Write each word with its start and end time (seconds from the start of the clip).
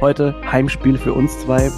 Heute 0.00 0.40
Heimspiel 0.52 0.96
für 0.96 1.12
uns 1.12 1.40
zwei. 1.40 1.72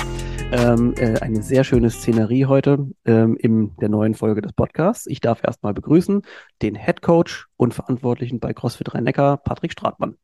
Ähm, 0.53 0.93
äh, 0.99 1.19
eine 1.21 1.43
sehr 1.43 1.65
schöne 1.65 1.89
Szenerie 1.89 2.45
heute 2.45 2.91
ähm, 3.07 3.39
in 3.39 3.75
der 3.77 3.89
neuen 3.89 4.15
Folge 4.15 4.43
des 4.43 4.53
Podcasts. 4.53 5.07
Ich 5.07 5.21
darf 5.21 5.43
erstmal 5.43 5.73
begrüßen 5.73 6.21
den 6.61 6.75
Head 6.75 7.01
Coach 7.01 7.47
und 7.57 7.73
Verantwortlichen 7.73 8.39
bei 8.39 8.53
CrossFit 8.53 8.93
Rhein-Neckar, 8.93 9.39
Patrick 9.39 9.73
Stratmann. 9.73 10.19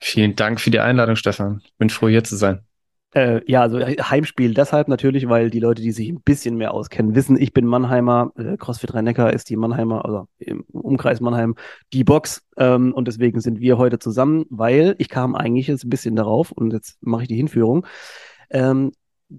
Vielen 0.00 0.36
Dank 0.36 0.60
für 0.60 0.70
die 0.70 0.78
Einladung, 0.78 1.16
Stefan. 1.16 1.60
Bin 1.76 1.90
froh, 1.90 2.06
hier 2.06 2.22
zu 2.22 2.36
sein. 2.36 2.64
Äh, 3.14 3.42
ja, 3.46 3.62
also 3.62 3.78
Heimspiel 3.78 4.54
deshalb 4.54 4.88
natürlich, 4.88 5.28
weil 5.28 5.48
die 5.48 5.60
Leute, 5.60 5.82
die 5.82 5.92
sich 5.92 6.08
ein 6.08 6.20
bisschen 6.20 6.56
mehr 6.56 6.74
auskennen, 6.74 7.14
wissen, 7.14 7.40
ich 7.40 7.52
bin 7.52 7.64
Mannheimer. 7.64 8.32
Äh, 8.36 8.56
CrossFit 8.56 8.92
Rhein-Neckar 8.92 9.32
ist 9.32 9.48
die 9.50 9.56
Mannheimer, 9.56 10.04
also 10.04 10.26
im 10.38 10.64
Umkreis 10.72 11.20
Mannheim, 11.20 11.54
die 11.92 12.02
Box. 12.02 12.42
Ähm, 12.56 12.92
und 12.92 13.06
deswegen 13.06 13.40
sind 13.40 13.60
wir 13.60 13.78
heute 13.78 14.00
zusammen, 14.00 14.46
weil 14.50 14.96
ich 14.98 15.08
kam 15.08 15.36
eigentlich 15.36 15.68
jetzt 15.68 15.84
ein 15.84 15.90
bisschen 15.90 16.16
darauf 16.16 16.50
und 16.50 16.72
jetzt 16.72 16.98
mache 17.02 17.22
ich 17.22 17.28
die 17.28 17.36
Hinführung. 17.36 17.86
Ähm, 18.50 18.90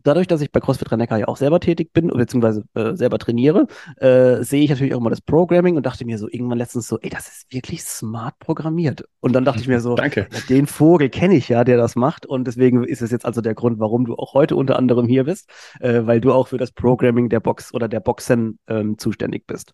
dadurch, 0.03 0.27
dass 0.27 0.41
ich 0.41 0.51
bei 0.51 0.59
CrossFit 0.59 0.91
rhein 0.91 1.05
ja 1.19 1.27
auch 1.27 1.37
selber 1.37 1.59
tätig 1.59 1.93
bin, 1.93 2.07
beziehungsweise 2.07 2.63
äh, 2.73 2.95
selber 2.95 3.19
trainiere, 3.19 3.67
äh, 3.97 4.43
sehe 4.43 4.63
ich 4.63 4.69
natürlich 4.69 4.93
auch 4.93 4.99
immer 4.99 5.09
das 5.09 5.21
Programming 5.21 5.75
und 5.75 5.85
dachte 5.85 6.05
mir 6.05 6.17
so 6.17 6.27
irgendwann 6.29 6.57
letztens 6.57 6.87
so, 6.87 6.99
ey, 6.99 7.09
das 7.09 7.27
ist 7.27 7.53
wirklich 7.53 7.83
smart 7.83 8.37
programmiert. 8.39 9.05
Und 9.19 9.33
dann 9.33 9.45
dachte 9.45 9.61
ich 9.61 9.67
mir 9.67 9.79
so, 9.79 9.95
Danke. 9.95 10.27
den 10.49 10.67
Vogel 10.67 11.09
kenne 11.09 11.35
ich 11.35 11.49
ja, 11.49 11.63
der 11.63 11.77
das 11.77 11.95
macht. 11.95 12.25
Und 12.25 12.45
deswegen 12.47 12.83
ist 12.83 13.01
es 13.01 13.11
jetzt 13.11 13.25
also 13.25 13.41
der 13.41 13.55
Grund, 13.55 13.79
warum 13.79 14.05
du 14.05 14.15
auch 14.15 14.33
heute 14.33 14.55
unter 14.55 14.77
anderem 14.77 15.07
hier 15.07 15.25
bist, 15.25 15.49
äh, 15.79 16.01
weil 16.05 16.21
du 16.21 16.33
auch 16.33 16.47
für 16.47 16.57
das 16.57 16.71
Programming 16.71 17.29
der 17.29 17.39
Box 17.39 17.73
oder 17.73 17.87
der 17.87 17.99
Boxen 17.99 18.59
ähm, 18.67 18.97
zuständig 18.97 19.47
bist. 19.47 19.71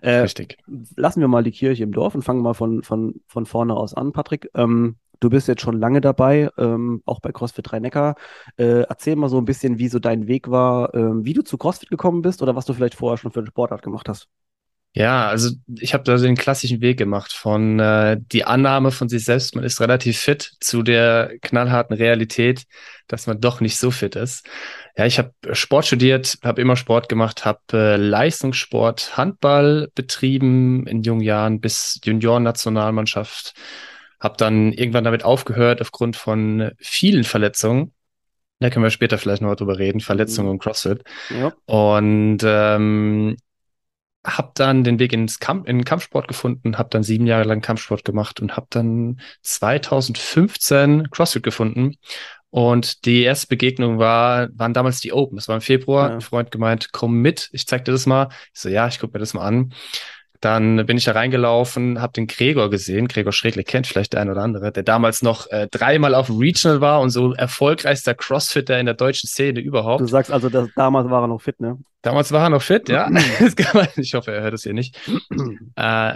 Äh, 0.00 0.18
Richtig. 0.18 0.58
Lassen 0.96 1.20
wir 1.20 1.28
mal 1.28 1.44
die 1.44 1.52
Kirche 1.52 1.82
im 1.82 1.92
Dorf 1.92 2.14
und 2.14 2.22
fangen 2.22 2.42
mal 2.42 2.54
von, 2.54 2.82
von, 2.82 3.20
von 3.26 3.46
vorne 3.46 3.74
aus 3.74 3.94
an, 3.94 4.12
Patrick. 4.12 4.48
Ähm, 4.54 4.96
Du 5.24 5.30
bist 5.30 5.48
jetzt 5.48 5.62
schon 5.62 5.80
lange 5.80 6.02
dabei, 6.02 6.50
ähm, 6.58 7.02
auch 7.06 7.18
bei 7.20 7.32
CrossFit 7.32 7.72
Rhein-Neckar. 7.72 8.16
Äh, 8.58 8.82
erzähl 8.82 9.16
mal 9.16 9.30
so 9.30 9.38
ein 9.38 9.46
bisschen, 9.46 9.78
wie 9.78 9.88
so 9.88 9.98
dein 9.98 10.26
Weg 10.26 10.50
war, 10.50 10.92
ähm, 10.92 11.24
wie 11.24 11.32
du 11.32 11.40
zu 11.40 11.56
CrossFit 11.56 11.88
gekommen 11.88 12.20
bist 12.20 12.42
oder 12.42 12.56
was 12.56 12.66
du 12.66 12.74
vielleicht 12.74 12.94
vorher 12.94 13.16
schon 13.16 13.32
für 13.32 13.40
eine 13.40 13.46
Sportart 13.46 13.80
gemacht 13.80 14.06
hast. 14.06 14.28
Ja, 14.92 15.26
also 15.26 15.52
ich 15.80 15.94
habe 15.94 16.04
da 16.04 16.18
den 16.18 16.36
klassischen 16.36 16.82
Weg 16.82 16.98
gemacht 16.98 17.32
von 17.32 17.80
äh, 17.80 18.18
die 18.20 18.44
Annahme 18.44 18.90
von 18.90 19.08
sich 19.08 19.24
selbst, 19.24 19.54
man 19.54 19.64
ist 19.64 19.80
relativ 19.80 20.18
fit, 20.18 20.52
zu 20.60 20.82
der 20.82 21.32
knallharten 21.40 21.96
Realität, 21.96 22.64
dass 23.08 23.26
man 23.26 23.40
doch 23.40 23.62
nicht 23.62 23.78
so 23.78 23.90
fit 23.90 24.16
ist. 24.16 24.46
Ja, 24.94 25.06
ich 25.06 25.18
habe 25.18 25.32
Sport 25.52 25.86
studiert, 25.86 26.36
habe 26.44 26.60
immer 26.60 26.76
Sport 26.76 27.08
gemacht, 27.08 27.46
habe 27.46 27.60
äh, 27.72 27.96
Leistungssport, 27.96 29.16
Handball 29.16 29.88
betrieben 29.94 30.86
in 30.86 31.02
jungen 31.02 31.22
Jahren 31.22 31.62
bis 31.62 31.98
Juniorennationalmannschaft 32.04 33.54
habe 34.24 34.36
dann 34.38 34.72
irgendwann 34.72 35.04
damit 35.04 35.22
aufgehört 35.22 35.82
aufgrund 35.82 36.16
von 36.16 36.72
vielen 36.78 37.24
Verletzungen. 37.24 37.92
Da 38.58 38.70
können 38.70 38.84
wir 38.84 38.90
später 38.90 39.18
vielleicht 39.18 39.42
noch 39.42 39.54
drüber 39.54 39.78
reden, 39.78 40.00
Verletzungen 40.00 40.46
mhm. 40.46 40.52
und 40.52 40.58
CrossFit. 40.60 41.04
Ja. 41.28 41.52
Und 41.66 42.38
ähm, 42.42 43.36
habe 44.26 44.52
dann 44.54 44.82
den 44.82 44.98
Weg 44.98 45.12
ins 45.12 45.40
Kamp 45.40 45.68
in 45.68 45.78
den 45.78 45.84
Kampfsport 45.84 46.26
gefunden, 46.26 46.78
habe 46.78 46.88
dann 46.88 47.02
sieben 47.02 47.26
Jahre 47.26 47.44
lang 47.44 47.60
Kampfsport 47.60 48.02
gemacht 48.04 48.40
und 48.40 48.56
habe 48.56 48.66
dann 48.70 49.20
2015 49.42 51.10
CrossFit 51.10 51.42
gefunden. 51.42 51.96
Und 52.48 53.04
die 53.04 53.24
erste 53.24 53.48
Begegnung 53.48 53.98
war, 53.98 54.48
waren 54.54 54.72
damals 54.72 55.00
die 55.00 55.12
Open. 55.12 55.36
Das 55.36 55.48
war 55.48 55.56
im 55.56 55.60
Februar. 55.60 56.08
Ja. 56.08 56.14
Ein 56.14 56.20
Freund 56.22 56.50
gemeint, 56.50 56.92
komm 56.92 57.20
mit, 57.20 57.50
ich 57.52 57.66
zeig 57.66 57.84
dir 57.84 57.92
das 57.92 58.06
mal. 58.06 58.28
Ich 58.54 58.60
so, 58.60 58.70
ja, 58.70 58.88
ich 58.88 58.98
guck 58.98 59.12
mir 59.12 59.18
das 59.18 59.34
mal 59.34 59.44
an. 59.44 59.74
Dann 60.44 60.84
bin 60.84 60.98
ich 60.98 61.04
da 61.04 61.12
reingelaufen, 61.12 62.02
habe 62.02 62.12
den 62.12 62.26
Gregor 62.26 62.68
gesehen. 62.68 63.08
Gregor 63.08 63.32
Schregle 63.32 63.64
kennt 63.64 63.86
vielleicht 63.86 64.12
der 64.12 64.20
ein 64.20 64.28
oder 64.28 64.42
andere, 64.42 64.72
der 64.72 64.82
damals 64.82 65.22
noch 65.22 65.50
äh, 65.50 65.68
dreimal 65.70 66.14
auf 66.14 66.28
Regional 66.28 66.82
war 66.82 67.00
und 67.00 67.08
so 67.08 67.32
erfolgreichster 67.32 68.14
Crossfitter 68.14 68.78
in 68.78 68.84
der 68.84 68.94
deutschen 68.94 69.26
Szene 69.26 69.60
überhaupt. 69.60 70.02
Du 70.02 70.06
sagst 70.06 70.30
also, 70.30 70.50
dass 70.50 70.68
damals 70.76 71.08
war 71.08 71.22
er 71.22 71.28
noch 71.28 71.40
fit, 71.40 71.60
ne? 71.60 71.78
Damals 72.02 72.30
war 72.30 72.42
er 72.42 72.50
noch 72.50 72.60
fit, 72.60 72.90
ja. 72.90 73.08
ich 73.96 74.12
hoffe, 74.12 74.32
er 74.32 74.42
hört 74.42 74.52
es 74.52 74.64
hier 74.64 74.74
nicht. 74.74 75.00
äh, 75.76 76.14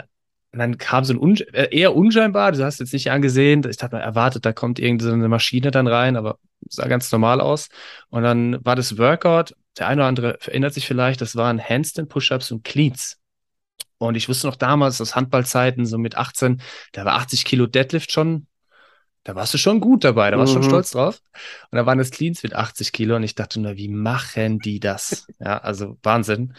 und 0.53 0.59
dann 0.59 0.77
kam 0.77 1.05
so 1.05 1.15
ein 1.15 1.19
un 1.19 1.37
äh, 1.55 1.69
eher 1.71 1.97
unscheinbar, 1.97 2.53
du 2.53 2.63
hast 2.63 2.81
jetzt 2.81 2.93
nicht 2.93 3.11
angesehen, 3.11 3.63
ich 3.67 3.83
hatte 3.83 3.97
mal 3.97 4.03
erwartet, 4.03 4.45
da 4.45 4.53
kommt 4.53 4.79
irgendeine 4.79 5.29
Maschine 5.29 5.71
dann 5.71 5.87
rein, 5.87 6.17
aber 6.17 6.39
sah 6.69 6.87
ganz 6.87 7.11
normal 7.13 7.41
aus. 7.41 7.69
Und 8.11 8.25
dann 8.25 8.63
war 8.63 8.77
das 8.77 8.99
Workout, 8.99 9.55
der 9.79 9.89
eine 9.89 10.03
oder 10.03 10.09
andere 10.09 10.39
erinnert 10.43 10.75
sich 10.75 10.87
vielleicht, 10.87 11.23
das 11.23 11.35
waren 11.35 11.59
Handstand 11.59 12.11
Push-Ups 12.11 12.51
und 12.51 12.65
Cleans. 12.65 13.18
Und 13.99 14.15
ich 14.15 14.29
wusste 14.29 14.47
noch 14.47 14.57
damals, 14.57 15.01
aus 15.01 15.17
Handballzeiten, 15.17 15.85
so 15.85 15.99
mit 15.99 16.17
18, 16.17 16.63
da 16.93 17.05
war 17.05 17.15
80 17.15 17.45
Kilo 17.45 17.67
Deadlift 17.67 18.13
schon, 18.13 18.47
da 19.25 19.35
warst 19.35 19.53
du 19.53 19.59
schon 19.59 19.81
gut 19.81 20.05
dabei, 20.05 20.31
da 20.31 20.39
warst 20.39 20.55
du 20.55 20.59
mhm. 20.59 20.63
schon 20.63 20.71
stolz 20.71 20.91
drauf. 20.93 21.21
Und 21.71 21.77
da 21.77 21.85
waren 21.85 22.01
es 22.01 22.11
Cleans 22.11 22.43
mit 22.43 22.55
80 22.55 22.93
Kilo 22.93 23.17
und 23.17 23.25
ich 23.25 23.35
dachte 23.35 23.61
nur, 23.61 23.77
wie 23.77 23.89
machen 23.89 24.59
die 24.59 24.81
das? 24.81 25.27
ja, 25.39 25.59
also 25.59 25.99
Wahnsinn. 26.03 26.55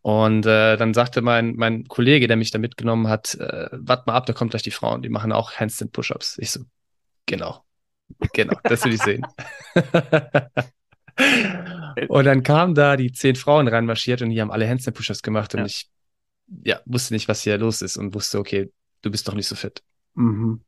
Und 0.00 0.46
äh, 0.46 0.76
dann 0.76 0.94
sagte 0.94 1.20
mein, 1.20 1.56
mein 1.56 1.86
Kollege, 1.88 2.28
der 2.28 2.36
mich 2.36 2.52
da 2.52 2.58
mitgenommen 2.58 3.08
hat, 3.08 3.34
äh, 3.34 3.68
warte 3.72 4.04
mal 4.06 4.14
ab, 4.14 4.26
da 4.26 4.32
kommt 4.32 4.52
gleich 4.52 4.62
die 4.62 4.70
Frauen, 4.70 5.02
die 5.02 5.08
machen 5.08 5.32
auch 5.32 5.52
Handstand 5.52 5.92
Push-Ups. 5.92 6.38
Ich 6.38 6.52
so, 6.52 6.60
genau, 7.26 7.64
genau, 8.32 8.56
das 8.62 8.84
will 8.84 8.94
ich 8.94 9.02
sehen. 9.02 9.26
und 12.08 12.24
dann 12.24 12.42
kamen 12.42 12.74
da 12.74 12.96
die 12.96 13.12
zehn 13.12 13.36
Frauen 13.36 13.68
reinmarschiert 13.68 14.22
und 14.22 14.30
die 14.30 14.40
haben 14.40 14.50
alle 14.50 14.68
Handstand 14.68 14.96
Push-Ups 14.96 15.22
gemacht 15.22 15.54
und 15.54 15.60
ja. 15.60 15.66
ich 15.66 15.90
ja, 16.64 16.80
wusste 16.84 17.14
nicht, 17.14 17.28
was 17.28 17.42
hier 17.42 17.58
los 17.58 17.82
ist 17.82 17.96
und 17.96 18.14
wusste, 18.14 18.38
okay, 18.38 18.70
du 19.02 19.10
bist 19.10 19.26
doch 19.28 19.34
nicht 19.34 19.48
so 19.48 19.54
fit. 19.54 19.82
Mhm. 20.14 20.60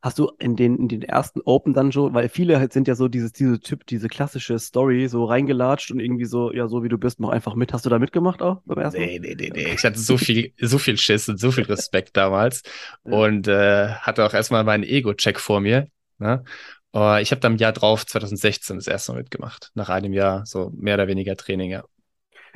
Hast 0.00 0.20
du 0.20 0.30
in 0.38 0.54
den, 0.54 0.76
in 0.76 0.88
den 0.88 1.02
ersten 1.02 1.40
Open 1.40 1.74
dann 1.74 1.90
schon, 1.90 2.14
weil 2.14 2.28
viele 2.28 2.60
halt 2.60 2.72
sind 2.72 2.86
ja 2.86 2.94
so 2.94 3.08
dieses, 3.08 3.32
diese 3.32 3.58
Typ, 3.58 3.84
diese 3.84 4.06
klassische 4.06 4.56
Story, 4.60 5.08
so 5.08 5.24
reingelatscht 5.24 5.90
und 5.90 5.98
irgendwie 5.98 6.24
so, 6.24 6.52
ja, 6.52 6.68
so 6.68 6.84
wie 6.84 6.88
du 6.88 6.98
bist, 6.98 7.18
mach 7.18 7.30
einfach 7.30 7.56
mit. 7.56 7.72
Hast 7.72 7.84
du 7.84 7.90
da 7.90 7.98
mitgemacht 7.98 8.40
auch 8.40 8.62
beim 8.64 8.78
ersten? 8.78 9.00
Nee, 9.00 9.18
nee, 9.18 9.34
nee, 9.34 9.50
nee. 9.52 9.72
Ich 9.74 9.84
hatte 9.84 9.98
so 9.98 10.16
viel, 10.16 10.52
so 10.60 10.78
viel 10.78 10.96
Schiss 10.98 11.28
und 11.28 11.40
so 11.40 11.50
viel 11.50 11.64
Respekt 11.68 12.16
damals 12.16 12.62
und 13.02 13.48
äh, 13.48 13.88
hatte 13.88 14.24
auch 14.24 14.34
erstmal 14.34 14.62
meinen 14.62 14.84
Ego-Check 14.84 15.40
vor 15.40 15.60
mir. 15.60 15.88
Ne? 16.18 16.44
Uh, 16.94 17.16
ich 17.20 17.32
habe 17.32 17.40
dann 17.40 17.54
im 17.54 17.58
Jahr 17.58 17.72
drauf, 17.72 18.06
2016, 18.06 18.76
das 18.76 18.86
erste 18.86 19.12
Mal 19.12 19.18
mitgemacht. 19.18 19.72
Nach 19.74 19.88
einem 19.88 20.12
Jahr, 20.12 20.46
so 20.46 20.70
mehr 20.76 20.94
oder 20.94 21.08
weniger 21.08 21.36
Training, 21.36 21.72
ja. 21.72 21.84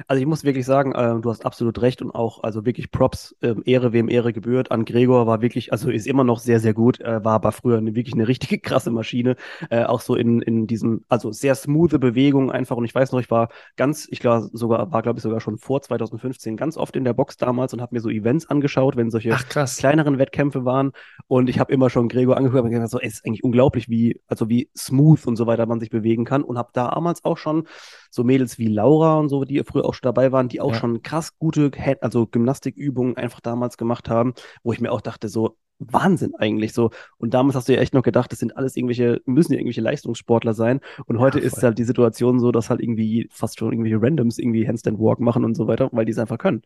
Also 0.06 0.20
ich 0.20 0.26
muss 0.26 0.44
wirklich 0.44 0.66
sagen, 0.66 0.92
äh, 0.92 1.20
du 1.20 1.30
hast 1.30 1.44
absolut 1.44 1.80
recht 1.80 2.02
und 2.02 2.10
auch, 2.10 2.42
also 2.42 2.64
wirklich 2.64 2.90
Props, 2.90 3.34
äh, 3.40 3.54
Ehre 3.64 3.92
wem 3.92 4.08
Ehre 4.08 4.32
gebührt. 4.32 4.70
An 4.70 4.84
Gregor 4.84 5.26
war 5.26 5.42
wirklich, 5.42 5.72
also 5.72 5.90
ist 5.90 6.06
immer 6.06 6.24
noch 6.24 6.38
sehr, 6.38 6.60
sehr 6.60 6.74
gut, 6.74 7.00
äh, 7.00 7.24
war 7.24 7.34
aber 7.34 7.52
früher 7.52 7.78
eine, 7.78 7.94
wirklich 7.94 8.14
eine 8.14 8.28
richtige 8.28 8.58
krasse 8.60 8.90
Maschine. 8.90 9.36
Äh, 9.70 9.84
auch 9.84 10.00
so 10.00 10.14
in, 10.14 10.42
in 10.42 10.66
diesem, 10.66 11.04
also 11.08 11.32
sehr 11.32 11.54
smoothe 11.54 11.98
Bewegung 11.98 12.50
einfach. 12.50 12.76
Und 12.76 12.84
ich 12.84 12.94
weiß 12.94 13.12
noch, 13.12 13.20
ich 13.20 13.30
war 13.30 13.48
ganz, 13.76 14.06
ich 14.10 14.20
glaube 14.20 14.48
sogar, 14.52 14.92
war 14.92 15.02
glaube 15.02 15.18
ich 15.18 15.22
sogar 15.22 15.40
schon 15.40 15.58
vor 15.58 15.82
2015 15.82 16.56
ganz 16.56 16.76
oft 16.76 16.96
in 16.96 17.04
der 17.04 17.12
Box 17.12 17.36
damals 17.36 17.72
und 17.72 17.80
habe 17.80 17.94
mir 17.94 18.00
so 18.00 18.08
Events 18.08 18.48
angeschaut, 18.48 18.96
wenn 18.96 19.10
solche 19.10 19.32
Ach, 19.32 19.44
kleineren 19.48 20.18
Wettkämpfe 20.18 20.64
waren. 20.64 20.92
Und 21.26 21.48
ich 21.48 21.58
habe 21.58 21.72
immer 21.72 21.90
schon 21.90 22.08
Gregor 22.08 22.36
angehört 22.36 22.64
und 22.64 22.70
gesagt, 22.70 22.90
so, 22.90 23.00
es 23.00 23.14
ist 23.14 23.26
eigentlich 23.26 23.44
unglaublich, 23.44 23.88
wie, 23.88 24.20
also 24.26 24.48
wie 24.48 24.70
smooth 24.76 25.26
und 25.26 25.36
so 25.36 25.46
weiter 25.46 25.66
man 25.66 25.80
sich 25.80 25.90
bewegen 25.90 26.24
kann. 26.24 26.42
Und 26.42 26.58
habe 26.58 26.70
damals 26.72 27.24
auch 27.24 27.38
schon 27.38 27.66
so 28.12 28.24
Mädels 28.24 28.58
wie 28.58 28.68
Laura 28.68 29.18
und 29.18 29.30
so, 29.30 29.44
die 29.44 29.62
früher 29.64 29.86
auch 29.86 29.94
schon 29.94 30.04
dabei 30.04 30.32
waren, 30.32 30.48
die 30.48 30.60
auch 30.60 30.72
ja. 30.72 30.78
schon 30.78 31.02
krass 31.02 31.38
gute, 31.38 31.70
also 32.02 32.26
Gymnastikübungen 32.26 33.16
einfach 33.16 33.40
damals 33.40 33.78
gemacht 33.78 34.10
haben, 34.10 34.34
wo 34.62 34.72
ich 34.72 34.80
mir 34.80 34.92
auch 34.92 35.00
dachte, 35.00 35.28
so, 35.28 35.56
Wahnsinn 35.78 36.34
eigentlich 36.36 36.74
so. 36.74 36.90
Und 37.16 37.34
damals 37.34 37.56
hast 37.56 37.68
du 37.68 37.74
ja 37.74 37.80
echt 37.80 37.94
noch 37.94 38.02
gedacht, 38.02 38.30
das 38.30 38.38
sind 38.38 38.56
alles 38.56 38.76
irgendwelche, 38.76 39.20
müssen 39.24 39.52
ja 39.52 39.58
irgendwelche 39.58 39.80
Leistungssportler 39.80 40.52
sein. 40.52 40.80
Und 41.06 41.18
heute 41.18 41.40
ja, 41.40 41.46
ist 41.46 41.62
halt 41.62 41.78
die 41.78 41.84
Situation 41.84 42.38
so, 42.38 42.52
dass 42.52 42.70
halt 42.70 42.80
irgendwie 42.80 43.28
fast 43.32 43.58
schon 43.58 43.72
irgendwelche 43.72 44.00
Randoms 44.00 44.38
irgendwie 44.38 44.68
Handstand 44.68 44.98
Walk 44.98 45.18
machen 45.18 45.44
und 45.44 45.56
so 45.56 45.66
weiter, 45.66 45.88
weil 45.90 46.04
die 46.04 46.12
es 46.12 46.18
einfach 46.18 46.38
können. 46.38 46.62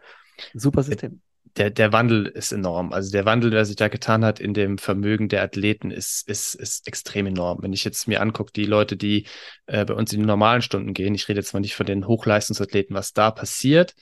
Super 0.53 0.83
System 0.83 1.23
der, 1.57 1.71
der 1.71 1.93
Wandel 1.93 2.27
ist 2.27 2.53
enorm. 2.53 2.93
Also 2.93 3.11
der 3.11 3.25
Wandel, 3.25 3.51
der 3.51 3.65
sich 3.65 3.77
da 3.77 3.89
getan 3.89 4.25
hat 4.25 4.41
in 4.41 4.53
dem 4.53 4.79
Vermögen 4.79 5.29
der 5.29 5.43
Athleten, 5.43 5.91
ist, 5.91 6.29
ist, 6.29 6.55
ist 6.55 6.87
extrem 6.87 7.27
enorm. 7.27 7.63
Wenn 7.63 7.73
ich 7.73 7.85
jetzt 7.85 8.07
mir 8.09 8.21
angucke, 8.21 8.53
die 8.55 8.67
Leute, 8.67 8.97
die 8.97 9.27
äh, 9.67 9.85
bei 9.85 9.95
uns 9.95 10.13
in 10.13 10.21
die 10.21 10.27
normalen 10.27 10.63
Stunden 10.63 10.93
gehen, 10.93 11.15
ich 11.15 11.29
rede 11.29 11.41
jetzt 11.41 11.55
mal 11.55 11.61
nicht 11.61 11.75
von 11.75 11.87
den 11.87 12.07
Hochleistungsathleten, 12.07 12.95
was 12.95 13.13
da 13.13 13.31
passiert, 13.31 13.95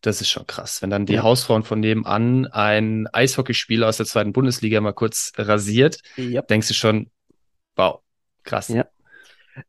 das 0.00 0.20
ist 0.20 0.30
schon 0.30 0.46
krass. 0.46 0.82
Wenn 0.82 0.90
dann 0.90 1.06
die 1.06 1.14
ja. 1.14 1.22
Hausfrauen 1.22 1.62
von 1.62 1.80
nebenan 1.80 2.46
ein 2.46 3.06
Eishockeyspieler 3.12 3.88
aus 3.88 3.96
der 3.96 4.06
zweiten 4.06 4.32
Bundesliga 4.32 4.80
mal 4.80 4.92
kurz 4.92 5.32
rasiert, 5.36 6.00
ja. 6.16 6.42
denkst 6.42 6.68
du 6.68 6.74
schon, 6.74 7.10
wow, 7.76 8.00
krass. 8.42 8.68
Ja. 8.68 8.86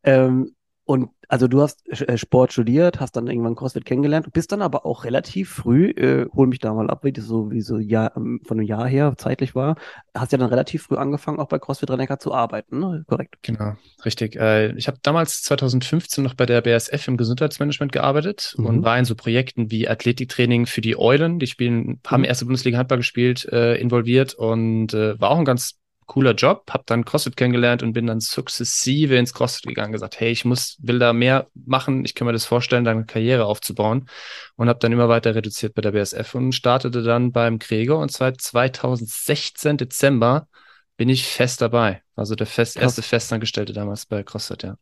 Ähm, 0.04 0.56
Und 0.88 1.10
also 1.28 1.50
du 1.50 1.62
hast 1.62 1.86
äh, 1.89 2.18
Sport 2.18 2.54
studiert, 2.54 3.01
hast 3.01 3.18
dann 3.18 3.28
irgendwann 3.28 3.56
CrossFit 3.56 3.84
kennengelernt, 3.84 4.31
bist 4.31 4.54
dann 4.54 4.62
aber 4.62 4.86
auch 4.86 5.04
relativ 5.04 5.50
früh, 5.50 5.89
äh, 5.89 6.30
hol 6.34 6.48
mich 6.48 6.60
da 6.60 6.74
mal 6.74 6.89
ab, 6.89 7.04
wie 7.04 7.12
das 7.12 7.25
so 7.25 7.51
wie 7.51 7.60
so 7.60 7.78
Jahr, 7.78 8.16
ähm, 8.16 8.39
von 8.45 8.57
einem 8.57 8.66
Jahr 8.66 8.88
her 8.88 9.13
zeitlich 9.18 9.54
war, 9.54 9.75
hast 10.16 10.31
ja 10.31 10.38
dann 10.38 10.48
relativ 10.48 10.84
früh 10.84 10.95
angefangen, 10.95 11.42
auch 11.42 11.50
bei 11.50 11.60
CrossFit 11.60 11.92
Rennecker 11.92 12.19
zu 12.19 12.34
arbeiten, 12.34 12.80
ne? 12.80 13.04
Korrekt. 13.06 13.36
Genau, 13.42 13.74
richtig. 14.06 14.38
Äh, 14.38 14.78
ich 14.78 14.88
habe 14.88 14.98
damals 15.01 15.42
2015 15.42 16.24
noch 16.24 16.36
bei 16.36 16.45
der 16.45 16.62
BSF 16.62 17.06
im 17.10 17.18
Gesundheitsmanagement 17.18 17.92
gearbeitet 17.92 18.56
mhm. 18.57 18.66
und 18.66 18.84
war 18.86 18.98
in 18.98 19.04
so 19.04 19.16
Projekten 19.16 19.69
wie 19.69 19.89
Athletiktraining 19.89 20.68
für 20.68 20.80
die 20.80 20.98
Eulen, 20.98 21.38
die 21.39 21.48
spielen, 21.48 22.00
haben 22.07 22.22
mhm. 22.22 22.28
erste 22.28 22.45
Bundesliga 22.45 22.78
Handball 22.78 23.00
gespielt, 23.00 23.44
äh, 23.51 23.75
involviert 23.75 24.36
und 24.36 24.94
äh, 24.94 25.19
war 25.19 25.31
auch 25.31 25.39
ein 25.39 25.44
ganz 25.44 25.78
cooler 26.07 26.33
Job, 26.33 26.63
habe 26.71 26.83
dann 26.88 27.06
CrossFit 27.06 27.38
kennengelernt 27.38 27.83
und 27.83 27.94
bin 27.94 28.07
dann 28.07 28.19
sukzessive 28.19 29.15
ins 29.15 29.33
CrossFit 29.33 29.68
gegangen, 29.68 29.92
gesagt, 29.92 30.19
hey, 30.19 30.31
ich 30.31 30.45
muss, 30.45 30.77
will 30.81 31.00
da 31.00 31.13
mehr 31.13 31.48
machen, 31.54 32.04
ich 32.06 32.15
kann 32.15 32.25
mir 32.25 32.33
das 32.33 32.45
vorstellen, 32.45 32.86
da 32.86 32.92
eine 32.92 33.06
Karriere 33.06 33.45
aufzubauen 33.45 34.09
und 34.56 34.69
habe 34.69 34.80
dann 34.80 34.92
immer 34.92 35.09
weiter 35.09 35.36
reduziert 35.36 35.75
bei 35.75 35.81
der 35.81 35.92
BSF 35.92 36.33
und 36.36 36.54
startete 36.54 37.04
dann 37.04 37.31
beim 37.31 37.59
Gregor 37.59 38.00
und 38.00 38.12
seit 38.12 38.42
2016 38.42 39.77
Dezember 39.77 40.48
bin 40.95 41.09
ich 41.09 41.27
fest 41.27 41.62
dabei. 41.62 42.01
Also 42.15 42.36
der 42.36 42.48
fest, 42.48 42.77
erste 42.77 43.01
Festangestellte 43.03 43.74
damals 43.74 44.06
bei 44.06 44.24
CrossFit, 44.24 44.63
ja. 44.63 44.77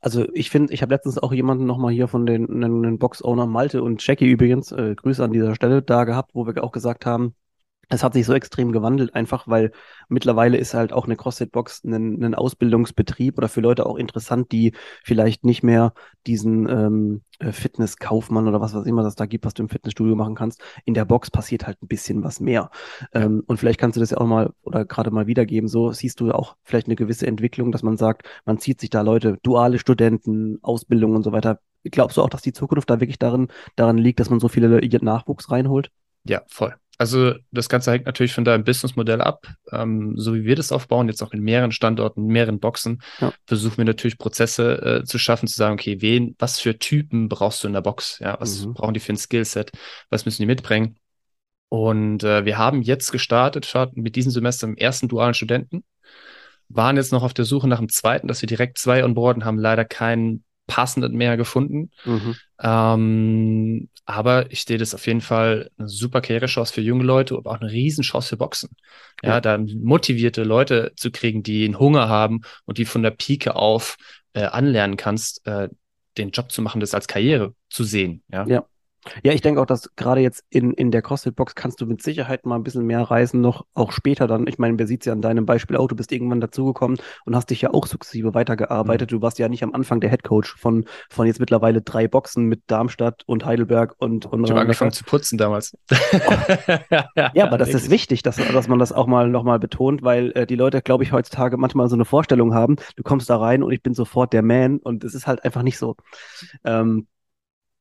Also 0.00 0.26
ich 0.34 0.50
finde, 0.50 0.72
ich 0.72 0.82
habe 0.82 0.92
letztens 0.92 1.18
auch 1.18 1.32
jemanden 1.32 1.66
nochmal 1.66 1.92
hier 1.92 2.08
von 2.08 2.26
den, 2.26 2.60
den 2.60 2.98
Box-Owner 2.98 3.46
Malte 3.46 3.82
und 3.82 4.04
Jackie 4.06 4.28
übrigens, 4.28 4.72
äh, 4.72 4.94
Grüße 4.94 5.22
an 5.22 5.32
dieser 5.32 5.54
Stelle, 5.54 5.82
da 5.82 6.04
gehabt, 6.04 6.32
wo 6.34 6.46
wir 6.46 6.62
auch 6.62 6.72
gesagt 6.72 7.06
haben, 7.06 7.34
es 7.92 8.02
hat 8.02 8.14
sich 8.14 8.26
so 8.26 8.32
extrem 8.32 8.72
gewandelt, 8.72 9.14
einfach 9.14 9.48
weil 9.48 9.72
mittlerweile 10.08 10.56
ist 10.56 10.74
halt 10.74 10.92
auch 10.92 11.04
eine 11.04 11.16
CrossFit-Box 11.16 11.84
ein, 11.84 12.22
ein, 12.22 12.34
Ausbildungsbetrieb 12.34 13.38
oder 13.38 13.48
für 13.48 13.60
Leute 13.60 13.86
auch 13.86 13.96
interessant, 13.96 14.52
die 14.52 14.72
vielleicht 15.04 15.44
nicht 15.44 15.62
mehr 15.62 15.92
diesen 16.26 16.68
ähm, 16.68 17.22
äh, 17.38 17.52
Fitnesskaufmann 17.52 18.48
oder 18.48 18.60
was 18.60 18.74
was 18.74 18.86
immer 18.86 19.02
das 19.02 19.14
da 19.14 19.26
gibt, 19.26 19.44
was 19.44 19.54
du 19.54 19.62
im 19.62 19.68
Fitnessstudio 19.68 20.14
machen 20.16 20.34
kannst. 20.34 20.62
In 20.84 20.94
der 20.94 21.04
Box 21.04 21.30
passiert 21.30 21.66
halt 21.66 21.82
ein 21.82 21.88
bisschen 21.88 22.24
was 22.24 22.40
mehr. 22.40 22.70
Ähm, 23.12 23.42
und 23.46 23.58
vielleicht 23.58 23.78
kannst 23.78 23.96
du 23.96 24.00
das 24.00 24.10
ja 24.10 24.18
auch 24.18 24.26
mal 24.26 24.52
oder 24.62 24.84
gerade 24.84 25.10
mal 25.10 25.26
wiedergeben. 25.26 25.68
So 25.68 25.92
siehst 25.92 26.20
du 26.20 26.32
auch 26.32 26.56
vielleicht 26.62 26.86
eine 26.86 26.96
gewisse 26.96 27.26
Entwicklung, 27.26 27.72
dass 27.72 27.82
man 27.82 27.96
sagt, 27.96 28.26
man 28.44 28.58
zieht 28.58 28.80
sich 28.80 28.90
da 28.90 29.02
Leute, 29.02 29.38
duale 29.42 29.78
Studenten, 29.78 30.58
Ausbildung 30.62 31.14
und 31.14 31.22
so 31.22 31.32
weiter. 31.32 31.60
Glaubst 31.84 32.16
du 32.16 32.22
auch, 32.22 32.30
dass 32.30 32.42
die 32.42 32.52
Zukunft 32.52 32.88
da 32.90 33.00
wirklich 33.00 33.18
darin, 33.18 33.48
daran 33.76 33.98
liegt, 33.98 34.20
dass 34.20 34.30
man 34.30 34.40
so 34.40 34.48
viele 34.48 34.80
Nachwuchs 35.02 35.50
reinholt? 35.50 35.90
Ja, 36.24 36.42
voll. 36.46 36.74
Also 36.98 37.34
das 37.50 37.68
Ganze 37.68 37.90
hängt 37.90 38.06
natürlich 38.06 38.34
von 38.34 38.44
deinem 38.44 38.64
Businessmodell 38.64 39.20
ab. 39.20 39.46
Ähm, 39.70 40.14
so 40.16 40.34
wie 40.34 40.44
wir 40.44 40.56
das 40.56 40.72
aufbauen, 40.72 41.08
jetzt 41.08 41.22
auch 41.22 41.32
in 41.32 41.40
mehreren 41.40 41.72
Standorten, 41.72 42.24
in 42.24 42.32
mehreren 42.32 42.60
Boxen, 42.60 43.02
ja. 43.20 43.32
versuchen 43.46 43.78
wir 43.78 43.84
natürlich 43.84 44.18
Prozesse 44.18 45.00
äh, 45.00 45.04
zu 45.04 45.18
schaffen, 45.18 45.48
zu 45.48 45.56
sagen, 45.56 45.74
okay, 45.74 46.00
wen, 46.00 46.36
was 46.38 46.60
für 46.60 46.78
Typen 46.78 47.28
brauchst 47.28 47.62
du 47.64 47.68
in 47.68 47.72
der 47.72 47.80
Box? 47.80 48.18
Ja, 48.18 48.36
was 48.40 48.64
mhm. 48.64 48.74
brauchen 48.74 48.94
die 48.94 49.00
für 49.00 49.12
ein 49.12 49.16
Skillset? 49.16 49.72
Was 50.10 50.24
müssen 50.24 50.42
die 50.42 50.46
mitbringen? 50.46 50.96
Und 51.68 52.22
äh, 52.22 52.44
wir 52.44 52.58
haben 52.58 52.82
jetzt 52.82 53.12
gestartet, 53.12 53.64
starten 53.64 54.02
mit 54.02 54.14
diesem 54.14 54.30
Semester 54.30 54.66
im 54.66 54.76
ersten 54.76 55.08
dualen 55.08 55.32
Studenten, 55.32 55.84
waren 56.68 56.96
jetzt 56.96 57.12
noch 57.12 57.22
auf 57.22 57.32
der 57.32 57.46
Suche 57.46 57.66
nach 57.66 57.78
dem 57.78 57.88
zweiten, 57.88 58.28
dass 58.28 58.42
wir 58.42 58.46
direkt 58.46 58.78
zwei 58.78 59.02
onboarden, 59.02 59.44
haben 59.44 59.58
leider 59.58 59.86
keinen 59.86 60.44
passenden 60.72 61.14
mehr 61.14 61.36
gefunden. 61.36 61.90
Mhm. 62.04 62.36
Ähm, 62.60 63.88
aber 64.04 64.50
ich 64.50 64.64
sehe 64.64 64.78
das 64.78 64.94
auf 64.94 65.06
jeden 65.06 65.20
Fall 65.20 65.70
eine 65.78 65.88
super 65.88 66.20
Karrierechance 66.20 66.72
für 66.72 66.80
junge 66.80 67.04
Leute, 67.04 67.36
aber 67.36 67.50
auch 67.50 67.60
eine 67.60 67.70
Riesenchance 67.70 68.30
für 68.30 68.36
Boxen. 68.36 68.70
Ja, 69.22 69.30
ja, 69.30 69.40
da 69.40 69.58
motivierte 69.58 70.42
Leute 70.42 70.92
zu 70.96 71.10
kriegen, 71.10 71.42
die 71.42 71.64
einen 71.64 71.78
Hunger 71.78 72.08
haben 72.08 72.40
und 72.64 72.78
die 72.78 72.84
von 72.84 73.02
der 73.02 73.12
Pike 73.12 73.54
auf 73.54 73.96
äh, 74.32 74.44
anlernen 74.44 74.96
kannst, 74.96 75.46
äh, 75.46 75.68
den 76.18 76.30
Job 76.30 76.50
zu 76.50 76.62
machen, 76.62 76.80
das 76.80 76.94
als 76.94 77.06
Karriere 77.06 77.54
zu 77.70 77.84
sehen. 77.84 78.22
Ja. 78.28 78.46
ja. 78.46 78.64
Ja, 79.24 79.32
ich 79.32 79.40
denke 79.40 79.60
auch, 79.60 79.66
dass 79.66 79.94
gerade 79.96 80.20
jetzt 80.20 80.44
in, 80.50 80.72
in 80.72 80.90
der 80.90 81.02
CrossFit-Box 81.02 81.54
kannst 81.54 81.80
du 81.80 81.86
mit 81.86 82.02
Sicherheit 82.02 82.46
mal 82.46 82.56
ein 82.56 82.62
bisschen 82.62 82.86
mehr 82.86 83.02
reisen, 83.02 83.40
noch 83.40 83.66
auch 83.74 83.92
später 83.92 84.26
dann. 84.26 84.46
Ich 84.46 84.58
meine, 84.58 84.78
wir 84.78 84.86
sieht 84.86 85.02
es 85.02 85.06
ja 85.06 85.12
an 85.12 85.22
deinem 85.22 85.44
Beispiel 85.44 85.76
auch, 85.76 85.88
du 85.88 85.96
bist 85.96 86.12
irgendwann 86.12 86.40
dazugekommen 86.40 86.98
und 87.24 87.34
hast 87.34 87.50
dich 87.50 87.62
ja 87.62 87.74
auch 87.74 87.86
sukzessive 87.86 88.34
weitergearbeitet. 88.34 89.10
Mhm. 89.10 89.16
Du 89.16 89.22
warst 89.22 89.38
ja 89.38 89.48
nicht 89.48 89.64
am 89.64 89.74
Anfang 89.74 90.00
der 90.00 90.10
Headcoach 90.10 90.54
von, 90.56 90.84
von 91.10 91.26
jetzt 91.26 91.40
mittlerweile 91.40 91.82
drei 91.82 92.06
Boxen 92.06 92.46
mit 92.46 92.62
Darmstadt 92.68 93.22
und 93.26 93.44
Heidelberg 93.44 93.94
und, 93.98 94.26
und 94.26 94.44
Ich 94.44 94.50
habe 94.50 94.60
angefangen 94.60 94.92
zu 94.92 95.04
putzen 95.04 95.36
damals. 95.36 95.76
Oh. 95.90 95.96
ja, 97.16 97.44
aber 97.44 97.58
das 97.58 97.70
ist 97.70 97.90
wichtig, 97.90 98.22
dass, 98.22 98.36
dass 98.36 98.68
man 98.68 98.78
das 98.78 98.92
auch 98.92 99.06
mal 99.06 99.28
nochmal 99.28 99.58
betont, 99.58 100.02
weil 100.02 100.30
äh, 100.32 100.46
die 100.46 100.56
Leute, 100.56 100.80
glaube 100.80 101.02
ich, 101.04 101.12
heutzutage 101.12 101.56
manchmal 101.56 101.88
so 101.88 101.96
eine 101.96 102.04
Vorstellung 102.04 102.54
haben, 102.54 102.76
du 102.96 103.02
kommst 103.02 103.28
da 103.28 103.36
rein 103.36 103.62
und 103.62 103.72
ich 103.72 103.82
bin 103.82 103.94
sofort 103.94 104.32
der 104.32 104.42
Man 104.42 104.78
und 104.78 105.02
es 105.04 105.14
ist 105.14 105.26
halt 105.26 105.44
einfach 105.44 105.62
nicht 105.62 105.78
so. 105.78 105.96
Ähm, 106.64 107.06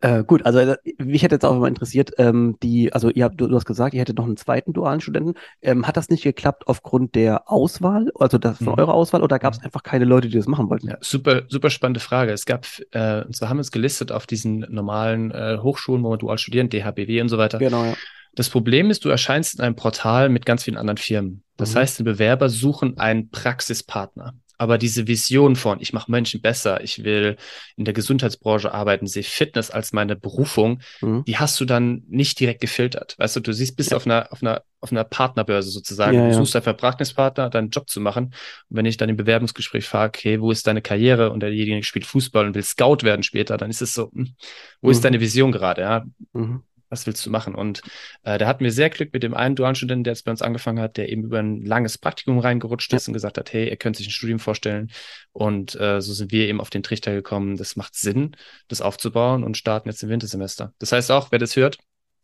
äh, 0.01 0.23
gut, 0.23 0.45
also 0.45 0.59
äh, 0.59 0.77
mich 0.97 1.23
hätte 1.23 1.35
jetzt 1.35 1.45
auch 1.45 1.57
mal 1.57 1.67
interessiert, 1.67 2.11
ähm, 2.17 2.57
die, 2.63 2.91
also 2.91 3.09
ihr 3.09 3.23
habt, 3.23 3.39
du, 3.39 3.47
du, 3.47 3.55
hast 3.55 3.65
gesagt, 3.65 3.93
ihr 3.93 4.01
hättet 4.01 4.17
noch 4.17 4.25
einen 4.25 4.37
zweiten 4.37 4.73
dualen 4.73 4.99
Studenten. 4.99 5.35
Ähm, 5.61 5.87
hat 5.87 5.95
das 5.95 6.09
nicht 6.09 6.23
geklappt 6.23 6.67
aufgrund 6.67 7.13
der 7.15 7.49
Auswahl, 7.51 8.11
also 8.19 8.37
das, 8.37 8.57
von 8.57 8.73
mhm. 8.73 8.79
eurer 8.79 8.93
Auswahl, 8.93 9.21
oder 9.21 9.37
gab 9.37 9.53
es 9.53 9.59
mhm. 9.59 9.65
einfach 9.65 9.83
keine 9.83 10.05
Leute, 10.05 10.27
die 10.27 10.37
das 10.37 10.47
machen 10.47 10.69
wollten? 10.69 10.89
Ja, 10.89 10.97
super, 11.01 11.43
super 11.47 11.69
spannende 11.69 11.99
Frage. 11.99 12.31
Es 12.31 12.45
gab, 12.45 12.65
äh, 12.91 13.23
und 13.23 13.35
zwar 13.35 13.49
haben 13.49 13.57
wir 13.57 13.61
es 13.61 13.71
gelistet 13.71 14.11
auf 14.11 14.25
diesen 14.25 14.65
normalen 14.69 15.31
äh, 15.31 15.59
Hochschulen, 15.61 16.03
wo 16.03 16.09
man 16.09 16.19
dual 16.19 16.39
studieren, 16.39 16.69
DHBW 16.69 17.21
und 17.21 17.29
so 17.29 17.37
weiter. 17.37 17.59
Genau, 17.59 17.85
ja. 17.85 17.93
Das 18.33 18.49
Problem 18.49 18.89
ist, 18.89 19.05
du 19.05 19.09
erscheinst 19.09 19.55
in 19.55 19.61
einem 19.61 19.75
Portal 19.75 20.29
mit 20.29 20.45
ganz 20.45 20.63
vielen 20.63 20.77
anderen 20.77 20.97
Firmen. 20.97 21.43
Das 21.57 21.75
mhm. 21.75 21.79
heißt, 21.79 21.99
die 21.99 22.03
Bewerber 22.03 22.49
suchen 22.49 22.97
einen 22.97 23.29
Praxispartner. 23.29 24.33
Aber 24.61 24.77
diese 24.77 25.07
Vision 25.07 25.55
von, 25.55 25.81
ich 25.81 25.91
mache 25.91 26.11
Menschen 26.11 26.39
besser, 26.39 26.83
ich 26.83 27.03
will 27.03 27.35
in 27.77 27.85
der 27.85 27.95
Gesundheitsbranche 27.95 28.71
arbeiten, 28.71 29.07
sehe 29.07 29.23
Fitness 29.23 29.71
als 29.71 29.91
meine 29.91 30.15
Berufung, 30.15 30.81
mhm. 31.01 31.23
die 31.25 31.39
hast 31.39 31.59
du 31.59 31.65
dann 31.65 32.03
nicht 32.07 32.39
direkt 32.39 32.61
gefiltert. 32.61 33.15
Weißt 33.17 33.35
du, 33.35 33.39
du 33.39 33.53
siehst, 33.53 33.75
bist 33.75 33.89
ja. 33.89 33.97
auf 33.97 34.05
einer, 34.05 34.31
auf 34.31 34.43
einer, 34.43 34.61
auf 34.79 34.91
einer 34.91 35.03
Partnerbörse 35.03 35.71
sozusagen. 35.71 36.15
Ja, 36.15 36.27
du 36.27 36.35
suchst 36.35 36.55
einen 36.55 36.61
Verbrachnispartner, 36.61 37.49
deinen 37.49 37.71
Job 37.71 37.89
zu 37.89 38.01
machen. 38.01 38.35
Und 38.69 38.77
wenn 38.77 38.85
ich 38.85 38.97
dann 38.97 39.09
im 39.09 39.17
Bewerbungsgespräch 39.17 39.87
frage, 39.87 40.19
okay, 40.19 40.41
wo 40.41 40.51
ist 40.51 40.67
deine 40.67 40.83
Karriere? 40.83 41.31
Und 41.31 41.39
derjenige 41.39 41.83
spielt 41.83 42.05
Fußball 42.05 42.45
und 42.45 42.53
will 42.53 42.61
Scout 42.61 42.97
werden 43.01 43.23
später, 43.23 43.57
dann 43.57 43.71
ist 43.71 43.81
es 43.81 43.95
so, 43.95 44.11
hm, 44.13 44.35
wo 44.79 44.89
mhm. 44.89 44.91
ist 44.91 45.03
deine 45.03 45.19
Vision 45.19 45.51
gerade? 45.51 45.81
Ja. 45.81 46.05
Mhm 46.33 46.61
was 46.91 47.07
willst 47.07 47.25
du 47.25 47.29
machen? 47.31 47.55
Und 47.55 47.81
äh, 48.23 48.37
da 48.37 48.47
hatten 48.47 48.63
wir 48.63 48.71
sehr 48.71 48.89
Glück 48.89 49.13
mit 49.13 49.23
dem 49.23 49.33
einen 49.33 49.55
dualen 49.55 49.75
Studenten, 49.75 50.03
der 50.03 50.13
jetzt 50.13 50.25
bei 50.25 50.31
uns 50.31 50.41
angefangen 50.41 50.79
hat, 50.79 50.97
der 50.97 51.09
eben 51.09 51.23
über 51.23 51.39
ein 51.39 51.65
langes 51.65 51.97
Praktikum 51.97 52.37
reingerutscht 52.37 52.93
ist 52.93 53.07
ja. 53.07 53.09
und 53.09 53.13
gesagt 53.13 53.37
hat, 53.37 53.53
hey, 53.53 53.67
er 53.69 53.77
könnte 53.77 53.97
sich 53.97 54.07
ein 54.07 54.11
Studium 54.11 54.39
vorstellen. 54.39 54.91
Und 55.31 55.79
äh, 55.79 56.01
so 56.01 56.13
sind 56.13 56.31
wir 56.31 56.47
eben 56.47 56.61
auf 56.61 56.69
den 56.69 56.83
Trichter 56.83 57.13
gekommen, 57.13 57.57
das 57.57 57.75
macht 57.75 57.95
Sinn, 57.95 58.35
das 58.67 58.81
aufzubauen 58.81 59.43
und 59.43 59.57
starten 59.57 59.89
jetzt 59.89 60.03
im 60.03 60.09
Wintersemester. 60.09 60.73
Das 60.79 60.91
heißt 60.91 61.11
auch, 61.11 61.31
wer 61.31 61.39
das 61.39 61.55
hört 61.55 61.77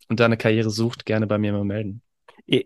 und 0.08 0.20
da 0.20 0.26
eine 0.26 0.36
Karriere 0.36 0.70
sucht, 0.70 1.06
gerne 1.06 1.26
bei 1.26 1.38
mir 1.38 1.52
mal 1.52 1.64
melden. 1.64 2.02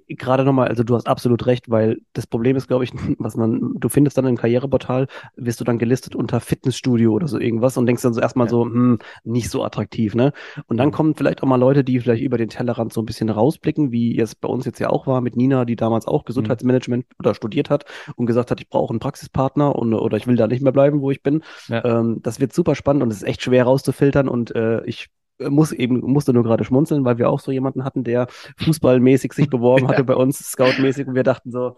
Gerade 0.08 0.44
nochmal, 0.44 0.68
also 0.68 0.84
du 0.84 0.94
hast 0.94 1.08
absolut 1.08 1.46
recht, 1.46 1.68
weil 1.68 1.98
das 2.12 2.26
Problem 2.28 2.56
ist, 2.56 2.68
glaube 2.68 2.84
ich, 2.84 2.92
was 3.18 3.36
man, 3.36 3.74
du 3.76 3.88
findest 3.88 4.16
dann 4.16 4.26
im 4.26 4.36
Karriereportal, 4.36 5.08
wirst 5.36 5.60
du 5.60 5.64
dann 5.64 5.78
gelistet 5.78 6.14
unter 6.14 6.40
Fitnessstudio 6.40 7.12
oder 7.12 7.26
so 7.26 7.38
irgendwas 7.38 7.76
und 7.76 7.86
denkst 7.86 8.02
dann 8.02 8.14
so 8.14 8.20
erstmal 8.20 8.46
ja. 8.46 8.50
so, 8.50 8.64
hm, 8.64 8.98
nicht 9.24 9.50
so 9.50 9.64
attraktiv, 9.64 10.14
ne? 10.14 10.32
Und 10.66 10.76
dann 10.76 10.88
mhm. 10.88 10.92
kommen 10.92 11.14
vielleicht 11.16 11.42
auch 11.42 11.48
mal 11.48 11.56
Leute, 11.56 11.82
die 11.82 11.98
vielleicht 11.98 12.22
über 12.22 12.38
den 12.38 12.48
Tellerrand 12.48 12.92
so 12.92 13.02
ein 13.02 13.06
bisschen 13.06 13.28
rausblicken, 13.28 13.90
wie 13.90 14.18
es 14.18 14.34
bei 14.34 14.48
uns 14.48 14.64
jetzt 14.64 14.78
ja 14.78 14.90
auch 14.90 15.06
war 15.06 15.20
mit 15.20 15.36
Nina, 15.36 15.64
die 15.64 15.76
damals 15.76 16.06
auch 16.06 16.24
Gesundheitsmanagement 16.24 17.04
mhm. 17.08 17.16
oder 17.18 17.34
studiert 17.34 17.68
hat 17.68 17.84
und 18.14 18.26
gesagt 18.26 18.50
hat, 18.50 18.60
ich 18.60 18.68
brauche 18.68 18.90
einen 18.90 19.00
Praxispartner 19.00 19.74
und, 19.74 19.94
oder 19.94 20.16
ich 20.16 20.26
will 20.26 20.36
da 20.36 20.46
nicht 20.46 20.62
mehr 20.62 20.72
bleiben, 20.72 21.00
wo 21.00 21.10
ich 21.10 21.22
bin. 21.22 21.42
Ja. 21.68 21.84
Ähm, 21.84 22.20
das 22.22 22.38
wird 22.38 22.52
super 22.52 22.74
spannend 22.76 23.02
und 23.02 23.10
es 23.10 23.18
ist 23.18 23.28
echt 23.28 23.42
schwer 23.42 23.64
rauszufiltern 23.64 24.28
und 24.28 24.54
äh, 24.54 24.84
ich 24.84 25.10
muss 25.50 25.72
eben, 25.72 26.00
musste 26.00 26.32
nur 26.32 26.42
gerade 26.42 26.64
schmunzeln, 26.64 27.04
weil 27.04 27.18
wir 27.18 27.28
auch 27.28 27.40
so 27.40 27.52
jemanden 27.52 27.84
hatten, 27.84 28.04
der 28.04 28.26
fußballmäßig 28.58 29.32
sich 29.32 29.50
beworben 29.50 29.88
hatte 29.88 30.04
bei 30.04 30.14
uns, 30.14 30.38
scoutmäßig, 30.38 31.06
und 31.06 31.14
wir 31.14 31.24
dachten 31.24 31.50
so, 31.50 31.76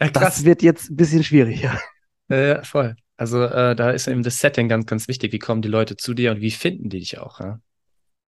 ja, 0.00 0.08
das 0.08 0.44
wird 0.44 0.62
jetzt 0.62 0.90
ein 0.90 0.96
bisschen 0.96 1.24
schwieriger. 1.24 1.72
Ja, 2.28 2.62
voll. 2.62 2.96
Also 3.16 3.42
äh, 3.42 3.74
da 3.74 3.90
ist 3.90 4.06
eben 4.06 4.22
das 4.22 4.38
Setting 4.38 4.68
ganz, 4.68 4.86
ganz 4.86 5.08
wichtig. 5.08 5.32
Wie 5.32 5.40
kommen 5.40 5.60
die 5.60 5.68
Leute 5.68 5.96
zu 5.96 6.14
dir 6.14 6.30
und 6.30 6.40
wie 6.40 6.52
finden 6.52 6.88
die 6.88 7.00
dich 7.00 7.18
auch? 7.18 7.40
Ja? 7.40 7.60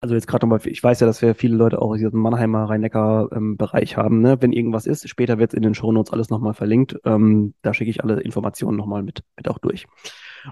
Also 0.00 0.14
jetzt 0.14 0.26
gerade 0.26 0.46
nochmal, 0.46 0.66
ich 0.66 0.82
weiß 0.82 0.98
ja, 1.00 1.06
dass 1.06 1.22
wir 1.22 1.34
viele 1.34 1.56
Leute 1.56 1.80
auch 1.80 1.90
aus 1.90 1.98
diesem 1.98 2.18
Mannheimer 2.20 2.64
Rhein-Neckar-Bereich 2.64 3.92
ähm, 3.92 3.96
haben. 3.96 4.20
Ne? 4.20 4.40
Wenn 4.40 4.52
irgendwas 4.52 4.86
ist, 4.86 5.08
später 5.08 5.38
wird 5.38 5.52
es 5.52 5.56
in 5.56 5.62
den 5.62 5.74
Shownotes 5.74 6.12
alles 6.12 6.30
nochmal 6.30 6.54
verlinkt. 6.54 6.96
Ähm, 7.04 7.54
da 7.62 7.72
schicke 7.72 7.90
ich 7.90 8.02
alle 8.02 8.20
Informationen 8.20 8.76
nochmal 8.76 9.02
mit, 9.02 9.22
mit 9.36 9.48
auch 9.48 9.58
durch. 9.58 9.86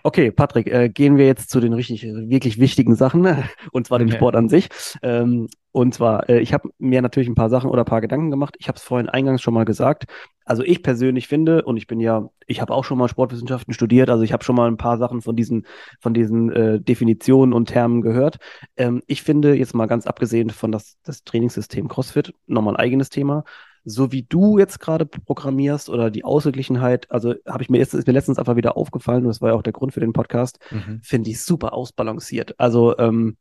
Okay, 0.02 0.30
Patrick, 0.30 0.66
äh, 0.68 0.88
gehen 0.88 1.16
wir 1.16 1.26
jetzt 1.26 1.50
zu 1.50 1.60
den 1.60 1.72
richtig, 1.72 2.02
wirklich 2.04 2.58
wichtigen 2.58 2.94
Sachen, 2.94 3.26
und 3.72 3.86
zwar 3.86 3.98
dem 3.98 4.08
okay. 4.08 4.16
Sport 4.16 4.36
an 4.36 4.48
sich. 4.48 4.68
Ähm, 5.02 5.48
und 5.72 5.94
zwar, 5.94 6.28
äh, 6.28 6.40
ich 6.40 6.52
habe 6.52 6.70
mir 6.78 7.02
natürlich 7.02 7.28
ein 7.28 7.34
paar 7.34 7.50
Sachen 7.50 7.70
oder 7.70 7.82
ein 7.82 7.86
paar 7.86 8.00
Gedanken 8.00 8.30
gemacht. 8.30 8.56
Ich 8.58 8.68
habe 8.68 8.76
es 8.76 8.82
vorhin 8.82 9.08
eingangs 9.08 9.42
schon 9.42 9.54
mal 9.54 9.64
gesagt. 9.64 10.06
Also 10.44 10.62
ich 10.62 10.82
persönlich 10.82 11.28
finde, 11.28 11.62
und 11.62 11.76
ich 11.76 11.86
bin 11.86 12.00
ja, 12.00 12.30
ich 12.46 12.60
habe 12.60 12.72
auch 12.72 12.84
schon 12.84 12.98
mal 12.98 13.08
Sportwissenschaften 13.08 13.74
studiert, 13.74 14.08
also 14.08 14.22
ich 14.22 14.32
habe 14.32 14.42
schon 14.42 14.56
mal 14.56 14.66
ein 14.66 14.78
paar 14.78 14.96
Sachen 14.96 15.20
von 15.20 15.36
diesen, 15.36 15.66
von 16.00 16.14
diesen 16.14 16.50
äh, 16.50 16.80
Definitionen 16.80 17.52
und 17.52 17.66
Termen 17.66 18.00
gehört. 18.00 18.38
Ähm, 18.76 19.02
ich 19.06 19.22
finde, 19.22 19.54
jetzt 19.54 19.74
mal 19.74 19.86
ganz 19.86 20.06
abgesehen 20.06 20.50
von 20.50 20.72
das, 20.72 20.96
das 21.04 21.22
Trainingssystem 21.24 21.88
CrossFit, 21.88 22.32
nochmal 22.46 22.74
ein 22.74 22.80
eigenes 22.80 23.10
Thema, 23.10 23.44
so 23.88 24.12
wie 24.12 24.22
du 24.22 24.58
jetzt 24.58 24.80
gerade 24.80 25.06
programmierst 25.06 25.88
oder 25.88 26.10
die 26.10 26.24
Ausgeglichenheit, 26.24 27.10
also 27.10 27.34
habe 27.46 27.62
ich 27.62 27.70
mir 27.70 27.78
jetzt, 27.78 27.94
ist 27.94 28.06
mir 28.06 28.12
letztens 28.12 28.38
einfach 28.38 28.56
wieder 28.56 28.76
aufgefallen, 28.76 29.22
und 29.22 29.28
das 29.28 29.40
war 29.40 29.50
ja 29.50 29.54
auch 29.54 29.62
der 29.62 29.72
Grund 29.72 29.92
für 29.92 30.00
den 30.00 30.12
Podcast, 30.12 30.58
mhm. 30.70 31.00
finde 31.02 31.30
ich 31.30 31.42
super 31.42 31.72
ausbalanciert. 31.72 32.58
Also 32.58 32.96
ähm, 32.98 33.36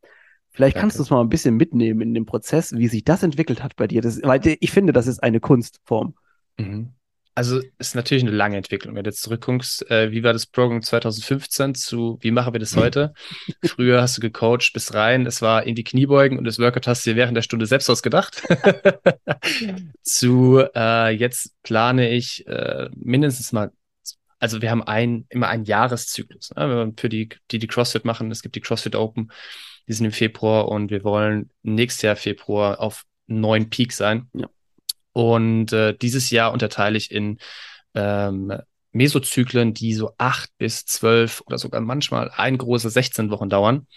vielleicht 0.50 0.76
Danke. 0.76 0.82
kannst 0.82 1.00
du 1.00 1.04
es 1.04 1.10
mal 1.10 1.22
ein 1.22 1.30
bisschen 1.30 1.56
mitnehmen 1.56 2.02
in 2.02 2.14
dem 2.14 2.26
Prozess, 2.26 2.74
wie 2.74 2.88
sich 2.88 3.04
das 3.04 3.24
entwickelt 3.24 3.64
hat 3.64 3.76
bei 3.76 3.88
dir. 3.88 4.02
Das, 4.02 4.22
weil 4.24 4.42
ich 4.44 4.72
finde, 4.72 4.94
das 4.94 5.08
ist 5.08 5.22
eine 5.22 5.40
Kunstform. 5.40 6.16
Mhm 6.58 6.94
also 7.38 7.62
ist 7.78 7.94
natürlich 7.94 8.24
eine 8.24 8.36
lange 8.36 8.58
Entwicklung. 8.58 8.96
Wenn 8.96 9.04
du 9.04 9.12
jetzt 9.12 9.22
zurückguckst, 9.22 9.92
äh, 9.92 10.12
wie 10.12 10.24
war 10.24 10.34
das 10.34 10.48
Programm 10.48 10.82
2015 10.82 11.76
zu, 11.76 12.18
wie 12.22 12.32
machen 12.32 12.52
wir 12.52 12.60
das 12.60 12.76
heute? 12.76 13.14
Früher 13.64 14.02
hast 14.02 14.18
du 14.18 14.22
gecoacht, 14.22 14.72
bist 14.74 14.96
rein, 14.96 15.28
es 15.28 15.44
war 15.44 15.64
in 15.64 15.76
die 15.76 15.84
Kniebeugen 15.84 16.40
und 16.40 16.46
das 16.46 16.58
Workout 16.58 16.88
hast 16.88 17.06
du 17.06 17.12
dir 17.12 17.16
während 17.16 17.38
der 17.38 17.44
Stunde 17.44 17.68
selbst 17.68 17.92
ausgedacht. 17.92 18.42
zu 20.02 20.64
äh, 20.74 21.12
jetzt 21.12 21.54
plane 21.62 22.10
ich 22.10 22.48
äh, 22.48 22.90
mindestens 22.96 23.52
mal, 23.52 23.72
also 24.40 24.64
wir 24.64 24.72
haben 24.72 24.82
ein, 24.82 25.28
immer 25.30 25.48
einen 25.48 25.66
Jahreszyklus. 25.66 26.56
Ne? 26.56 26.92
Für 26.98 27.08
die, 27.08 27.30
die 27.52 27.60
die 27.60 27.68
CrossFit 27.68 28.04
machen, 28.04 28.32
es 28.32 28.42
gibt 28.42 28.56
die 28.56 28.62
CrossFit 28.62 28.96
Open, 28.96 29.32
die 29.88 29.94
sind 29.94 30.08
im 30.08 30.12
Februar 30.12 30.70
und 30.70 30.90
wir 30.90 31.04
wollen 31.04 31.52
nächstes 31.62 32.02
Jahr 32.02 32.16
Februar 32.16 32.80
auf 32.80 33.06
neun 33.28 33.70
Peak 33.70 33.94
sein. 33.94 34.28
Ja. 34.34 34.50
Und 35.18 35.74
äh, 35.74 35.98
dieses 35.98 36.30
Jahr 36.30 36.54
unterteile 36.54 36.96
ich 36.96 37.10
in 37.10 37.40
ähm, 37.96 38.54
Mesozyklen, 38.92 39.74
die 39.74 39.96
so 39.96 40.12
acht 40.20 40.52
bis 40.60 40.86
zwölf 40.86 41.42
oder 41.48 41.58
sogar 41.58 41.82
manchmal 41.82 42.30
ein 42.30 42.56
große 42.56 42.92
16 42.92 43.32
Wochen 43.32 43.50
dauern, 43.50 43.88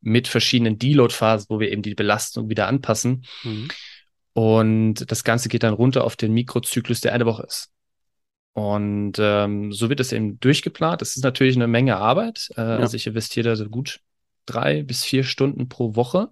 mit 0.00 0.28
verschiedenen 0.28 0.78
Deload-Phasen, 0.78 1.46
wo 1.48 1.58
wir 1.58 1.72
eben 1.72 1.82
die 1.82 1.96
Belastung 1.96 2.48
wieder 2.48 2.68
anpassen. 2.68 3.26
Mhm. 3.42 3.68
Und 4.34 5.10
das 5.10 5.24
Ganze 5.24 5.48
geht 5.48 5.64
dann 5.64 5.74
runter 5.74 6.04
auf 6.04 6.14
den 6.14 6.32
Mikrozyklus, 6.32 7.00
der 7.00 7.12
eine 7.12 7.26
Woche 7.26 7.42
ist. 7.42 7.72
Und 8.52 9.14
ähm, 9.18 9.72
so 9.72 9.88
wird 9.88 9.98
es 9.98 10.12
eben 10.12 10.38
durchgeplant. 10.38 11.00
Das 11.00 11.16
ist 11.16 11.24
natürlich 11.24 11.56
eine 11.56 11.66
Menge 11.66 11.96
Arbeit. 11.96 12.50
Äh, 12.56 12.60
ja. 12.60 12.76
Also 12.76 12.96
ich 12.96 13.08
investiere 13.08 13.48
da 13.48 13.56
so 13.56 13.68
gut 13.68 13.98
drei 14.44 14.84
bis 14.84 15.02
vier 15.02 15.24
Stunden 15.24 15.68
pro 15.68 15.96
Woche, 15.96 16.28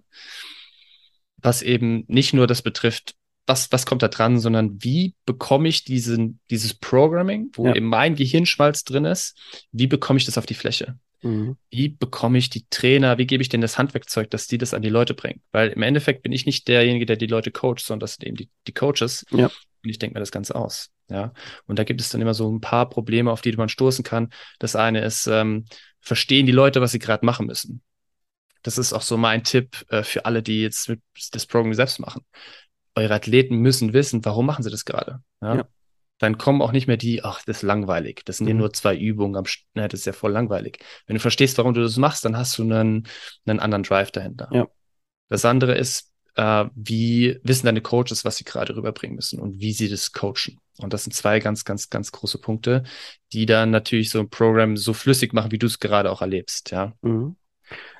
was 1.35 1.61
eben 1.61 2.05
nicht 2.07 2.33
nur 2.33 2.47
das 2.47 2.61
betrifft, 2.61 3.15
was, 3.47 3.71
was 3.71 3.85
kommt 3.85 4.01
da 4.01 4.07
dran, 4.07 4.39
sondern 4.39 4.83
wie 4.83 5.15
bekomme 5.25 5.67
ich 5.67 5.83
diesen, 5.83 6.39
dieses 6.49 6.73
Programming, 6.73 7.49
wo 7.53 7.67
ja. 7.67 7.75
eben 7.75 7.85
mein 7.85 8.15
Gehirnschmalz 8.15 8.83
drin 8.83 9.05
ist, 9.05 9.37
wie 9.71 9.87
bekomme 9.87 10.17
ich 10.17 10.25
das 10.25 10.37
auf 10.37 10.45
die 10.45 10.55
Fläche? 10.55 10.97
Mhm. 11.21 11.57
Wie 11.69 11.89
bekomme 11.89 12.37
ich 12.37 12.49
die 12.49 12.65
Trainer, 12.69 13.17
wie 13.17 13.27
gebe 13.27 13.41
ich 13.41 13.49
denen 13.49 13.61
das 13.61 13.77
Handwerkzeug, 13.77 14.29
dass 14.31 14.47
die 14.47 14.57
das 14.57 14.73
an 14.73 14.81
die 14.81 14.89
Leute 14.89 15.13
bringen? 15.13 15.41
Weil 15.51 15.69
im 15.69 15.83
Endeffekt 15.83 16.23
bin 16.23 16.31
ich 16.31 16.45
nicht 16.45 16.67
derjenige, 16.67 17.05
der 17.05 17.17
die 17.17 17.27
Leute 17.27 17.51
coacht, 17.51 17.79
sondern 17.79 18.01
das 18.01 18.15
sind 18.15 18.27
eben 18.27 18.37
die, 18.37 18.49
die 18.67 18.73
Coaches. 18.73 19.25
Ja. 19.31 19.45
Und 19.45 19.89
ich 19.89 19.99
denke 19.99 20.15
mir 20.15 20.19
das 20.19 20.31
Ganze 20.31 20.55
aus. 20.55 20.89
Ja. 21.09 21.31
Und 21.67 21.77
da 21.77 21.83
gibt 21.83 22.01
es 22.01 22.09
dann 22.09 22.21
immer 22.21 22.33
so 22.33 22.51
ein 22.51 22.61
paar 22.61 22.89
Probleme, 22.89 23.31
auf 23.31 23.41
die 23.41 23.51
man 23.53 23.69
stoßen 23.69 24.03
kann. 24.03 24.31
Das 24.57 24.75
eine 24.75 25.01
ist, 25.01 25.27
ähm, 25.27 25.65
verstehen 25.99 26.47
die 26.47 26.51
Leute, 26.51 26.81
was 26.81 26.91
sie 26.91 26.99
gerade 26.99 27.25
machen 27.25 27.45
müssen. 27.45 27.81
Das 28.63 28.79
ist 28.79 28.93
auch 28.93 29.03
so 29.03 29.15
mein 29.15 29.43
Tipp 29.43 29.85
äh, 29.89 30.01
für 30.01 30.25
alle, 30.25 30.41
die 30.41 30.63
jetzt 30.63 30.91
das 31.31 31.45
Programming 31.45 31.75
selbst 31.75 31.99
machen 31.99 32.25
eure 32.95 33.13
Athleten 33.13 33.57
müssen 33.57 33.93
wissen, 33.93 34.23
warum 34.25 34.45
machen 34.45 34.63
sie 34.63 34.71
das 34.71 34.85
gerade. 34.85 35.21
Ja? 35.41 35.55
ja? 35.55 35.67
Dann 36.17 36.37
kommen 36.37 36.61
auch 36.61 36.71
nicht 36.71 36.87
mehr 36.87 36.97
die, 36.97 37.23
ach, 37.23 37.41
das 37.45 37.57
ist 37.57 37.63
langweilig. 37.63 38.21
Das 38.25 38.37
sind 38.37 38.45
mhm. 38.45 38.51
ja 38.51 38.55
nur 38.55 38.73
zwei 38.73 38.95
Übungen 38.95 39.35
am 39.35 39.45
St 39.45 39.65
ne, 39.73 39.87
das 39.87 40.01
ist 40.01 40.05
ja 40.05 40.13
voll 40.13 40.31
langweilig. 40.31 40.79
Wenn 41.07 41.15
du 41.15 41.19
verstehst, 41.19 41.57
warum 41.57 41.73
du 41.73 41.81
das 41.81 41.97
machst, 41.97 42.23
dann 42.23 42.37
hast 42.37 42.57
du 42.57 42.63
einen, 42.63 43.07
einen 43.45 43.59
anderen 43.59 43.83
Drive 43.83 44.11
dahinter. 44.11 44.49
Ja. 44.51 44.67
Das 45.27 45.43
andere 45.43 45.75
ist, 45.75 46.11
äh, 46.35 46.65
wie 46.75 47.39
wissen 47.43 47.65
deine 47.65 47.81
Coaches, 47.81 48.23
was 48.23 48.37
sie 48.37 48.45
gerade 48.45 48.75
rüberbringen 48.75 49.15
müssen 49.15 49.39
und 49.39 49.59
wie 49.59 49.73
sie 49.73 49.89
das 49.89 50.13
coachen. 50.13 50.59
Und 50.77 50.93
das 50.93 51.03
sind 51.03 51.13
zwei 51.13 51.39
ganz, 51.39 51.65
ganz, 51.65 51.89
ganz 51.89 52.11
große 52.11 52.37
Punkte, 52.37 52.83
die 53.33 53.45
dann 53.45 53.71
natürlich 53.71 54.09
so 54.09 54.19
ein 54.19 54.29
Programm 54.29 54.77
so 54.77 54.93
flüssig 54.93 55.33
machen, 55.33 55.51
wie 55.51 55.57
du 55.57 55.67
es 55.67 55.79
gerade 55.79 56.11
auch 56.11 56.21
erlebst, 56.21 56.71
ja. 56.71 56.93
Mhm. 57.01 57.35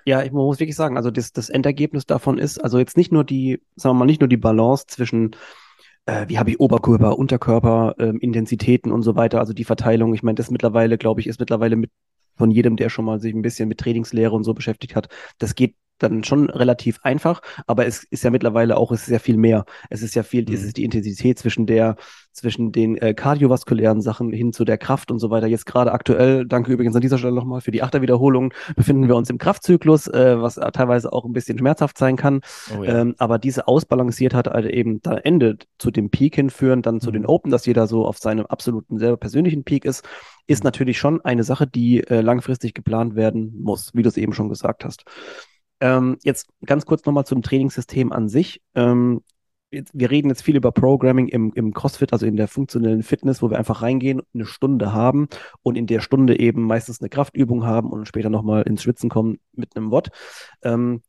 Ja, 0.06 0.24
ich 0.24 0.32
muss 0.32 0.60
wirklich 0.60 0.76
sagen, 0.76 0.98
also 0.98 1.12
das, 1.12 1.32
das 1.32 1.50
Endergebnis 1.50 2.06
davon 2.06 2.38
ist, 2.38 2.64
also 2.64 2.78
jetzt 2.78 2.98
nicht 2.98 3.12
nur 3.12 3.24
die, 3.24 3.62
sagen 3.76 3.96
wir 3.96 4.00
mal, 4.00 4.06
nicht 4.06 4.22
nur 4.22 4.28
die 4.28 4.38
Balance 4.38 4.86
zwischen 4.88 5.36
äh, 6.06 6.28
wie 6.28 6.38
habe 6.38 6.52
ich 6.52 6.60
Oberkörper, 6.60 7.18
Unterkörper, 7.18 7.96
ähm, 7.98 8.20
Intensitäten 8.20 8.92
und 8.92 9.02
so 9.02 9.16
weiter, 9.16 9.40
also 9.40 9.54
die 9.54 9.64
Verteilung. 9.64 10.14
Ich 10.14 10.24
meine, 10.24 10.36
das 10.36 10.52
mittlerweile, 10.52 10.98
glaube 10.98 11.22
ich, 11.22 11.28
ist 11.28 11.40
mittlerweile 11.40 11.76
mit 11.76 11.92
von 12.38 12.52
jedem, 12.52 12.76
der 12.76 12.90
schon 12.90 13.06
mal 13.06 13.20
sich 13.20 13.34
ein 13.34 13.42
bisschen 13.42 13.70
mit 13.70 13.80
Trainingslehre 13.80 14.36
und 14.36 14.44
so 14.44 14.54
beschäftigt 14.54 14.96
hat. 14.96 15.08
Das 15.38 15.56
geht 15.56 15.76
dann 15.98 16.24
schon 16.24 16.50
relativ 16.50 17.00
einfach, 17.04 17.42
aber 17.68 17.86
es 17.86 18.04
ist 18.04 18.24
ja 18.24 18.30
mittlerweile 18.30 18.78
auch, 18.78 18.92
es 18.92 19.04
ist 19.04 19.10
ja 19.10 19.20
viel 19.20 19.38
mehr. 19.38 19.66
Es 19.90 20.02
ist 20.02 20.16
ja 20.16 20.24
viel, 20.24 20.46
mhm. 20.48 20.54
es 20.54 20.64
ist 20.64 20.78
die 20.78 20.84
Intensität 20.84 21.40
zwischen 21.40 21.66
der, 21.66 21.96
zwischen 22.32 22.72
den 22.72 22.98
äh, 22.98 23.14
kardiovaskulären 23.14 24.02
Sachen 24.02 24.32
hin 24.32 24.52
zu 24.52 24.66
der 24.66 24.78
Kraft 24.78 25.12
und 25.12 25.20
so 25.20 25.30
weiter. 25.30 25.48
Jetzt 25.48 25.66
gerade 25.66 25.92
aktuell, 25.94 26.46
danke 26.46 26.72
übrigens 26.72 26.96
an 26.96 27.02
dieser 27.02 27.18
Stelle 27.18 27.34
nochmal 27.34 27.62
für 27.62 27.72
die 27.72 27.82
Achterwiederholung, 27.82 28.54
befinden 28.76 29.08
wir 29.08 29.16
uns 29.16 29.30
im 29.30 29.38
Kraftzyklus, 29.38 30.08
äh, 30.08 30.42
was 30.42 30.56
teilweise 30.56 31.14
auch 31.14 31.26
ein 31.26 31.34
bisschen 31.34 31.58
schmerzhaft 31.58 31.98
sein 31.98 32.18
kann. 32.18 32.42
Oh 32.78 32.84
ja. 32.84 33.02
ähm, 33.02 33.16
aber 33.18 33.40
diese 33.40 33.68
Ausbalanciertheit 33.68 34.48
halt 34.48 34.66
eben 34.66 35.02
da 35.02 35.16
endet 35.18 35.68
zu 35.78 35.92
dem 35.92 36.10
Peak 36.10 36.36
hinführen, 36.36 36.82
dann 36.82 37.00
zu 37.00 37.10
mhm. 37.10 37.14
den 37.14 37.26
Open, 37.26 37.52
dass 37.52 37.66
jeder 37.66 37.88
so 37.88 38.06
auf 38.06 38.18
seinem 38.18 38.46
absoluten 38.46 39.00
selber 39.00 39.18
persönlichen 39.18 39.64
Peak 39.64 39.86
ist, 39.86 40.06
ist 40.48 40.64
mhm. 40.64 40.68
natürlich 40.68 40.98
schon 40.98 41.22
eine 41.22 41.44
Sache, 41.44 41.68
die 41.68 42.02
äh, 42.02 42.22
langfristig 42.22 42.74
geplant 42.74 43.16
werden 43.16 43.54
muss, 43.62 43.92
wie 43.94 44.04
du 44.04 44.10
es 44.10 44.18
eben 44.18 44.34
schon 44.34 44.50
gesagt 44.50 44.84
hast. 44.84 45.06
Ähm, 45.80 46.18
jetzt 46.24 46.48
ganz 46.66 46.86
kurz 46.86 47.06
nochmal 47.06 47.26
zum 47.26 47.42
Trainingssystem 47.42 48.12
an 48.12 48.30
sich. 48.30 48.62
Ähm, 48.76 49.22
jetzt, 49.72 49.92
wir 49.94 50.10
reden 50.10 50.30
jetzt 50.30 50.42
viel 50.42 50.56
über 50.56 50.72
Programming 50.72 51.28
im, 51.28 51.52
im 51.54 51.74
CrossFit, 51.74 52.14
also 52.14 52.26
in 52.26 52.38
der 52.38 52.48
funktionellen 52.48 53.04
Fitness, 53.04 53.42
wo 53.42 53.50
wir 53.50 53.58
einfach 53.58 53.82
reingehen, 53.82 54.22
eine 54.34 54.46
Stunde 54.46 54.94
haben 54.94 55.28
und 55.62 55.78
in 55.78 55.88
der 55.88 56.00
Stunde 56.00 56.40
eben 56.40 56.64
meistens 56.64 57.02
eine 57.02 57.10
Kraftübung 57.10 57.66
haben 57.66 57.92
und 57.92 58.08
später 58.08 58.30
nochmal 58.30 58.64
ins 58.64 58.84
Schwitzen 58.84 59.10
kommen 59.10 59.40
mit 59.52 59.76
einem 59.76 59.92
Watt. 59.92 60.10
Ähm, 60.64 61.02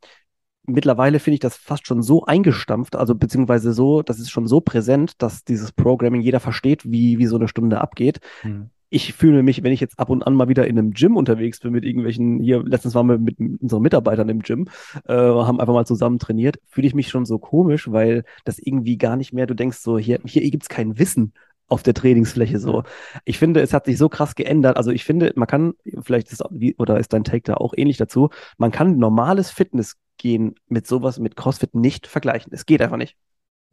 mittlerweile 0.65 1.21
finde 1.21 1.35
ich 1.35 1.41
das 1.41 1.57
fast 1.57 1.87
schon 1.87 2.03
so 2.03 2.25
eingestampft, 2.25 2.97
also 2.97 3.15
beziehungsweise 3.15 3.73
so, 3.73 4.03
das 4.03 4.19
ist 4.19 4.31
schon 4.31 4.49
so 4.49 4.61
präsent, 4.61 5.23
dass 5.23 5.45
dieses 5.45 5.73
Programming 5.73 6.21
jeder 6.21 6.41
versteht, 6.41 6.91
wie, 6.91 7.19
wie 7.19 7.27
so 7.27 7.37
eine 7.37 7.49
Stunde 7.49 7.81
abgeht. 7.81 8.21
Mhm 8.43 8.71
ich 8.97 9.13
fühle 9.13 9.43
mich, 9.43 9.63
wenn 9.63 9.73
ich 9.73 9.81
jetzt 9.81 9.99
ab 9.99 10.09
und 10.09 10.27
an 10.27 10.35
mal 10.35 10.49
wieder 10.49 10.67
in 10.67 10.79
einem 10.79 10.93
Gym 10.93 11.17
unterwegs 11.19 11.61
bin 11.61 11.73
mit 11.73 11.85
irgendwelchen, 11.85 12.41
hier, 12.41 12.63
letztens 12.63 12.95
waren 12.95 13.07
wir 13.09 13.19
mit 13.19 13.39
unseren 13.39 13.83
Mitarbeitern 13.83 14.31
im 14.31 14.41
Gym, 14.41 14.69
äh, 15.07 15.15
haben 15.15 15.61
einfach 15.61 15.75
mal 15.75 15.85
zusammen 15.85 16.19
trainiert, 16.19 16.59
fühle 16.67 16.87
ich 16.87 16.95
mich 16.95 17.09
schon 17.09 17.27
so 17.27 17.39
komisch, 17.39 17.93
weil 17.93 18.25
das 18.47 18.59
irgendwie 18.59 18.97
gar 18.97 19.17
nicht 19.17 19.35
mehr, 19.35 19.47
du 19.47 19.55
denkst 19.55 19.79
so, 19.79 19.99
hier, 19.99 20.21
hier 20.25 20.51
gibt's 20.51 20.71
kein 20.71 20.99
Wissen 20.99 21.35
auf 21.69 21.83
der 21.83 21.93
Trainingsfläche 21.93 22.59
so. 22.59 22.85
Ich 23.27 23.39
finde, 23.39 23.61
es 23.61 23.75
hat 23.75 23.85
sich 23.85 23.99
so 23.99 24.09
krass 24.09 24.35
geändert. 24.35 24.77
Also 24.79 24.93
ich 24.93 25.05
finde, 25.05 25.33
man 25.37 25.49
kann, 25.49 25.75
vielleicht 26.01 26.33
ist, 26.33 26.43
oder 26.79 26.99
ist 26.99 27.13
dein 27.13 27.25
Take 27.25 27.43
da 27.43 27.55
auch 27.55 27.75
ähnlich 27.77 27.99
dazu, 27.99 28.31
man 28.57 28.71
kann 28.71 28.97
normales 28.97 29.51
Fitness 29.51 29.97
gehen 30.17 30.55
mit 30.69 30.87
sowas, 30.87 31.19
mit 31.19 31.37
CrossFit 31.37 31.75
nicht 31.75 32.07
vergleichen. 32.07 32.53
Es 32.55 32.65
geht 32.65 32.81
einfach 32.81 32.97
nicht. 32.97 33.17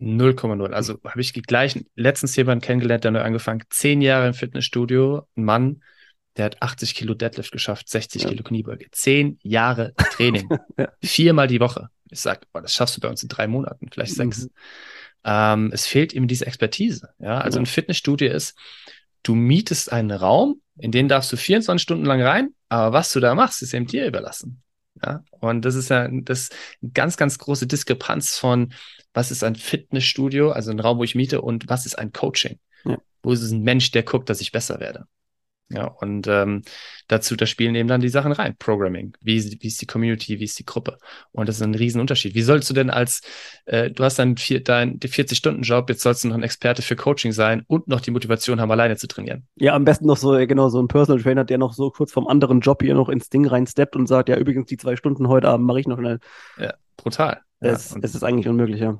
0,0. 0.04 0.72
Also 0.72 1.00
habe 1.06 1.22
ich 1.22 1.34
gleich 1.34 1.84
letztens 1.96 2.36
jemanden 2.36 2.64
kennengelernt, 2.64 3.04
der 3.04 3.12
neu 3.12 3.22
angefangen, 3.22 3.64
zehn 3.70 4.02
Jahre 4.02 4.28
im 4.28 4.34
Fitnessstudio, 4.34 5.28
ein 5.36 5.46
Mann, 5.46 5.82
der 6.38 6.46
hat 6.46 6.62
80 6.62 6.96
Kilo 6.96 7.14
Deadlift 7.14 7.52
geschafft, 7.52 7.90
60 7.90 8.24
ja. 8.24 8.30
Kilo 8.30 8.44
Kniebeuge. 8.44 8.88
Zehn 8.92 9.40
Jahre 9.44 9.94
Training. 9.96 10.50
ja. 10.78 10.92
Viermal 11.02 11.48
die 11.48 11.60
Woche. 11.60 11.90
Ich 12.10 12.20
sage, 12.20 12.42
boah, 12.52 12.62
das 12.62 12.74
schaffst 12.74 12.98
du 12.98 13.02
bei 13.02 13.10
uns 13.10 13.24
in 13.24 13.30
drei 13.30 13.48
Monaten, 13.48 13.90
vielleicht 13.92 14.16
sechs. 14.16 14.46
Mhm. 14.46 14.50
Ähm, 15.26 15.72
es 15.74 15.88
fehlt 15.88 16.14
ihm 16.14 16.28
diese 16.28 16.46
Expertise. 16.46 17.10
Ja, 17.20 17.40
also 17.40 17.60
ein 17.60 17.66
Fitnessstudio 17.66 18.32
ist, 18.32 18.58
du 19.24 19.36
mietest 19.36 19.92
einen 19.92 20.12
Raum, 20.12 20.62
in 20.78 20.92
den 20.92 21.08
darfst 21.08 21.32
du 21.32 21.38
24 21.38 21.82
Stunden 21.82 22.06
lang 22.06 22.22
rein, 22.22 22.50
aber 22.70 22.94
was 22.94 23.14
du 23.14 23.20
da 23.20 23.36
machst, 23.36 23.62
ist 23.62 23.74
eben 23.74 23.88
dir 23.88 24.06
überlassen. 24.06 24.62
Ja, 25.02 25.24
und 25.40 25.66
das 25.66 25.76
ist 25.76 25.90
ja 25.90 26.08
das 26.12 26.50
ganz, 26.94 27.18
ganz 27.18 27.38
große 27.38 27.68
Diskrepanz 27.68 28.38
von, 28.38 28.74
was 29.14 29.32
ist 29.32 29.44
ein 29.44 29.56
Fitnessstudio, 29.56 30.52
also 30.52 30.72
ein 30.72 30.80
Raum, 30.80 31.00
wo 31.00 31.04
ich 31.04 31.16
miete, 31.16 31.42
und 31.42 31.68
was 31.68 31.86
ist 31.86 31.98
ein 31.98 32.12
Coaching? 32.12 32.60
Ja. 32.86 32.98
Wo 33.22 33.32
ist 33.32 33.42
es 33.42 33.52
ein 33.52 33.64
Mensch, 33.64 33.92
der 33.92 34.04
guckt, 34.04 34.30
dass 34.30 34.42
ich 34.42 34.52
besser 34.52 34.80
werde? 34.80 35.06
Ja, 35.70 35.86
und 35.88 36.28
ähm, 36.28 36.62
dazu, 37.08 37.36
da 37.36 37.46
spielen 37.46 37.74
eben 37.74 37.88
dann 37.88 38.02
die 38.02 38.10
Sachen 38.10 38.32
rein. 38.32 38.56
Programming, 38.60 39.16
wie, 39.22 39.58
wie 39.60 39.68
ist 39.68 39.82
die 39.82 39.88
Community, 39.88 40.40
wie 40.40 40.44
ist 40.44 40.60
die 40.60 40.66
Gruppe? 40.66 40.98
Und 41.32 41.50
das 41.50 41.56
ist 41.56 41.62
ein 41.62 41.74
Riesenunterschied. 41.74 42.36
Wie 42.36 42.42
sollst 42.42 42.70
du 42.70 42.74
denn 42.74 42.90
als, 42.90 43.22
äh, 43.66 43.90
du 43.90 44.04
hast 44.04 44.20
dann 44.20 44.38
vier, 44.38 44.64
dein 44.64 45.00
40-Stunden-Job, 45.00 45.90
jetzt 45.90 46.02
sollst 46.02 46.24
du 46.24 46.28
noch 46.28 46.36
ein 46.36 46.44
Experte 46.44 46.82
für 46.82 46.96
Coaching 46.96 47.32
sein 47.32 47.64
und 47.68 47.88
noch 47.88 48.02
die 48.02 48.12
Motivation 48.12 48.62
haben, 48.62 48.72
alleine 48.72 48.98
zu 48.98 49.08
trainieren. 49.08 49.48
Ja, 49.56 49.74
am 49.74 49.86
besten 49.86 50.06
noch 50.06 50.18
so, 50.18 50.34
genau, 50.46 50.70
so 50.70 50.82
ein 50.82 50.88
Personal 50.88 51.22
Trainer, 51.22 51.44
der 51.44 51.58
noch 51.58 51.74
so 51.74 51.90
kurz 51.90 52.12
vom 52.12 52.28
anderen 52.28 52.60
Job 52.60 52.84
hier 52.84 52.94
noch 52.94 53.10
ins 53.10 53.30
Ding 53.30 53.48
reinsteppt 53.48 53.96
und 53.96 54.08
sagt, 54.08 54.30
ja, 54.30 54.38
übrigens, 54.38 54.68
die 54.68 54.78
zwei 54.78 54.96
Stunden 54.96 55.28
heute 55.28 55.48
Abend 55.48 55.66
mache 55.66 55.80
ich 55.80 55.88
noch 55.88 55.98
schnell. 55.98 56.20
Ja, 56.58 56.74
brutal. 56.98 57.42
Es, 57.60 57.92
ja, 57.92 58.00
es 58.02 58.14
ist 58.14 58.24
eigentlich 58.24 58.48
unmöglich, 58.48 58.82
ja. 58.82 59.00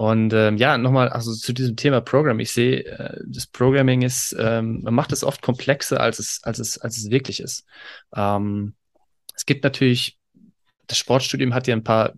Und 0.00 0.32
ähm, 0.32 0.56
ja, 0.56 0.78
nochmal, 0.78 1.10
also 1.10 1.34
zu 1.34 1.52
diesem 1.52 1.76
Thema 1.76 2.00
Programming. 2.00 2.44
Ich 2.44 2.52
sehe, 2.52 2.86
äh, 2.86 3.20
das 3.26 3.46
Programming 3.46 4.00
ist, 4.00 4.34
ähm, 4.40 4.80
man 4.80 4.94
macht 4.94 5.12
es 5.12 5.22
oft 5.22 5.42
komplexer, 5.42 6.00
als 6.00 6.18
es, 6.18 6.40
als 6.42 6.58
es, 6.58 6.78
als 6.78 6.96
es 6.96 7.10
wirklich 7.10 7.38
ist. 7.38 7.66
Ähm, 8.16 8.72
es 9.36 9.44
gibt 9.44 9.62
natürlich, 9.62 10.18
das 10.86 10.96
Sportstudium 10.96 11.52
hat 11.52 11.66
ja 11.66 11.76
ein 11.76 11.84
paar 11.84 12.14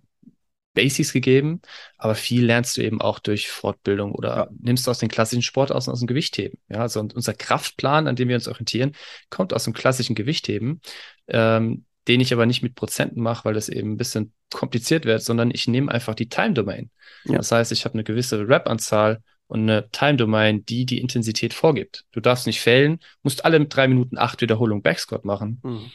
Basics 0.75 1.13
gegeben, 1.13 1.61
aber 1.99 2.15
viel 2.15 2.45
lernst 2.45 2.77
du 2.77 2.83
eben 2.83 3.01
auch 3.01 3.19
durch 3.19 3.49
Fortbildung 3.49 4.13
oder 4.13 4.37
ja. 4.37 4.49
nimmst 4.61 4.87
du 4.87 4.93
aus 4.93 5.01
den 5.01 5.09
klassischen 5.09 5.43
Sport 5.43 5.73
aus, 5.73 5.89
aus 5.89 5.99
dem 5.99 6.07
Gewichtheben. 6.07 6.61
Ja, 6.69 6.83
also 6.83 7.01
unser 7.01 7.35
Kraftplan, 7.35 8.07
an 8.07 8.15
dem 8.15 8.29
wir 8.29 8.37
uns 8.37 8.47
orientieren, 8.47 8.93
kommt 9.29 9.53
aus 9.53 9.65
dem 9.65 9.73
klassischen 9.73 10.15
Gewichtheben, 10.15 10.81
ähm, 11.27 11.85
den 12.09 12.21
ich 12.21 12.33
aber 12.33 12.47
nicht 12.47 12.63
mit 12.63 12.75
Prozenten 12.75 13.23
mache, 13.23 13.45
weil 13.45 13.55
das 13.55 13.69
eben 13.69 13.93
ein 13.93 13.97
bisschen 13.97 14.33
kompliziert 14.53 15.05
wird, 15.05 15.23
sondern 15.23 15.51
ich 15.51 15.69
nehme 15.69 15.91
einfach 15.91 16.15
die 16.15 16.29
Time 16.29 16.53
Domain. 16.53 16.91
Ja. 17.25 17.37
Das 17.37 17.53
heißt, 17.53 17.73
ich 17.73 17.85
habe 17.85 17.95
eine 17.95 18.05
gewisse 18.05 18.49
Rap-Anzahl 18.49 19.23
und 19.47 19.63
eine 19.63 19.89
Time 19.91 20.17
Domain, 20.17 20.65
die 20.65 20.87
die 20.87 21.01
Intensität 21.01 21.55
vorgibt. 21.55 22.05
Du 22.13 22.21
darfst 22.21 22.47
nicht 22.47 22.61
fällen, 22.61 22.99
musst 23.23 23.45
alle 23.45 23.65
drei 23.67 23.89
Minuten 23.89 24.19
acht 24.19 24.41
Wiederholungen 24.41 24.83
Backsquat 24.83 25.25
machen. 25.25 25.61
Mhm 25.63 25.91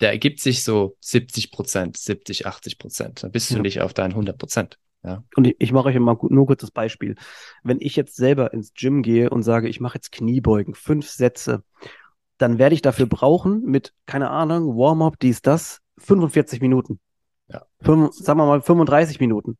der 0.00 0.10
ergibt 0.10 0.40
sich 0.40 0.64
so 0.64 0.96
70 1.00 1.50
Prozent, 1.50 1.96
70, 1.96 2.46
80 2.46 2.78
Prozent. 2.78 3.22
Dann 3.22 3.30
bist 3.30 3.50
du 3.50 3.60
nicht 3.60 3.80
auf 3.80 3.94
deinen 3.94 4.10
100 4.10 4.36
Prozent. 4.36 4.78
Ja. 5.02 5.22
Und 5.36 5.46
ich, 5.46 5.56
ich 5.58 5.72
mache 5.72 5.88
euch 5.88 5.98
mal 5.98 6.16
nur 6.28 6.46
kurz 6.46 6.62
das 6.62 6.70
Beispiel. 6.70 7.14
Wenn 7.62 7.80
ich 7.80 7.94
jetzt 7.94 8.16
selber 8.16 8.52
ins 8.52 8.72
Gym 8.74 9.02
gehe 9.02 9.30
und 9.30 9.42
sage, 9.42 9.68
ich 9.68 9.80
mache 9.80 9.96
jetzt 9.96 10.12
Kniebeugen, 10.12 10.74
fünf 10.74 11.08
Sätze, 11.08 11.62
dann 12.38 12.58
werde 12.58 12.74
ich 12.74 12.82
dafür 12.82 13.06
brauchen 13.06 13.62
mit, 13.62 13.94
keine 14.06 14.30
Ahnung, 14.30 14.76
Warm-up, 14.76 15.18
dies, 15.20 15.42
das, 15.42 15.80
45 15.98 16.60
Minuten. 16.60 17.00
Ja. 17.48 17.66
Fünf, 17.84 18.14
sagen 18.14 18.38
wir 18.38 18.46
mal 18.46 18.62
35 18.62 19.20
Minuten. 19.20 19.56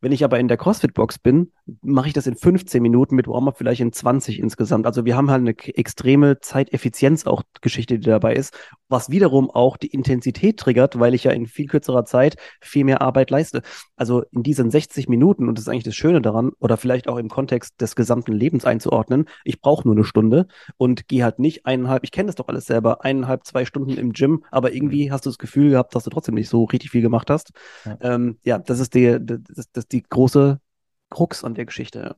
Wenn 0.00 0.12
ich 0.12 0.24
aber 0.24 0.38
in 0.38 0.48
der 0.48 0.56
CrossFit-Box 0.56 1.18
bin, 1.18 1.52
mache 1.82 2.08
ich 2.08 2.12
das 2.12 2.26
in 2.26 2.36
15 2.36 2.82
Minuten 2.82 3.14
mit 3.14 3.28
Warm-up 3.28 3.56
vielleicht 3.58 3.80
in 3.80 3.92
20 3.92 4.38
insgesamt. 4.40 4.86
Also 4.86 5.04
wir 5.04 5.16
haben 5.16 5.30
halt 5.30 5.40
eine 5.40 5.56
extreme 5.76 6.40
Zeiteffizienz 6.40 7.26
auch 7.26 7.42
Geschichte, 7.60 7.98
die 7.98 8.08
dabei 8.08 8.34
ist, 8.34 8.56
was 8.88 9.10
wiederum 9.10 9.50
auch 9.50 9.76
die 9.76 9.88
Intensität 9.88 10.58
triggert, 10.58 10.98
weil 10.98 11.14
ich 11.14 11.24
ja 11.24 11.30
in 11.30 11.46
viel 11.46 11.66
kürzerer 11.66 12.04
Zeit 12.04 12.36
viel 12.60 12.84
mehr 12.84 13.02
Arbeit 13.02 13.30
leiste. 13.30 13.62
Also 13.96 14.22
in 14.32 14.42
diesen 14.42 14.70
60 14.70 15.08
Minuten, 15.08 15.48
und 15.48 15.56
das 15.56 15.62
ist 15.62 15.68
eigentlich 15.68 15.84
das 15.84 15.94
Schöne 15.94 16.20
daran, 16.20 16.52
oder 16.58 16.76
vielleicht 16.76 17.08
auch 17.08 17.18
im 17.18 17.28
Kontext 17.28 17.80
des 17.80 17.96
gesamten 17.96 18.32
Lebens 18.32 18.64
einzuordnen, 18.64 19.26
ich 19.44 19.60
brauche 19.60 19.86
nur 19.86 19.94
eine 19.94 20.04
Stunde 20.04 20.46
und 20.76 21.08
gehe 21.08 21.24
halt 21.24 21.38
nicht 21.38 21.66
eineinhalb, 21.66 22.04
ich 22.04 22.12
kenne 22.12 22.26
das 22.26 22.36
doch 22.36 22.48
alles 22.48 22.66
selber, 22.66 23.04
eineinhalb, 23.04 23.44
zwei 23.44 23.64
Stunden 23.64 23.96
im 23.96 24.12
Gym, 24.12 24.44
aber 24.50 24.72
irgendwie 24.72 25.08
mhm. 25.08 25.12
hast 25.12 25.26
du 25.26 25.30
das 25.30 25.38
Gefühl 25.38 25.70
gehabt, 25.70 25.94
dass 25.94 26.04
du 26.04 26.10
trotzdem 26.10 26.34
nicht 26.34 26.48
so 26.48 26.64
richtig 26.64 26.90
viel 26.90 27.02
gemacht 27.02 27.30
hast. 27.30 27.52
Ja, 27.84 27.98
ähm, 28.00 28.38
ja 28.44 28.58
das 28.58 28.80
ist 28.80 28.94
die, 28.94 29.18
das, 29.20 29.70
das 29.72 29.88
die 29.88 30.02
große 30.02 30.60
Krux 31.10 31.44
an 31.44 31.54
der 31.54 31.66
Geschichte. 31.66 32.14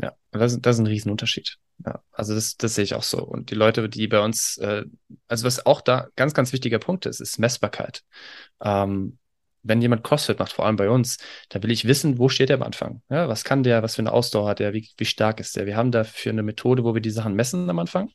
Ja, 0.00 0.14
das, 0.30 0.60
das 0.60 0.76
ist 0.76 0.80
ein 0.80 0.86
Riesenunterschied. 0.86 1.56
Ja, 1.84 2.02
also 2.12 2.34
das, 2.34 2.56
das 2.56 2.74
sehe 2.74 2.84
ich 2.84 2.94
auch 2.94 3.02
so. 3.02 3.22
Und 3.22 3.50
die 3.50 3.54
Leute, 3.54 3.88
die 3.88 4.08
bei 4.08 4.20
uns, 4.20 4.56
äh, 4.58 4.84
also 5.28 5.44
was 5.44 5.64
auch 5.66 5.80
da 5.80 6.08
ganz, 6.16 6.34
ganz 6.34 6.52
wichtiger 6.52 6.78
Punkt 6.78 7.06
ist, 7.06 7.20
ist 7.20 7.38
Messbarkeit. 7.38 8.02
Ähm, 8.62 9.18
wenn 9.62 9.82
jemand 9.82 10.04
CrossFit 10.04 10.38
macht, 10.38 10.52
vor 10.52 10.66
allem 10.66 10.76
bei 10.76 10.88
uns, 10.88 11.18
da 11.48 11.62
will 11.62 11.70
ich 11.70 11.86
wissen, 11.86 12.18
wo 12.18 12.28
steht 12.28 12.50
er 12.50 12.56
am 12.56 12.62
Anfang? 12.62 13.02
Ja, 13.10 13.28
was 13.28 13.44
kann 13.44 13.62
der, 13.62 13.82
was 13.82 13.96
für 13.96 14.02
eine 14.02 14.12
Ausdauer 14.12 14.48
hat 14.48 14.60
der, 14.60 14.72
wie, 14.72 14.88
wie 14.96 15.04
stark 15.04 15.40
ist 15.40 15.56
der? 15.56 15.66
Wir 15.66 15.76
haben 15.76 15.92
dafür 15.92 16.32
eine 16.32 16.42
Methode, 16.42 16.84
wo 16.84 16.94
wir 16.94 17.00
die 17.00 17.10
Sachen 17.10 17.34
messen 17.34 17.68
am 17.68 17.78
Anfang 17.78 18.10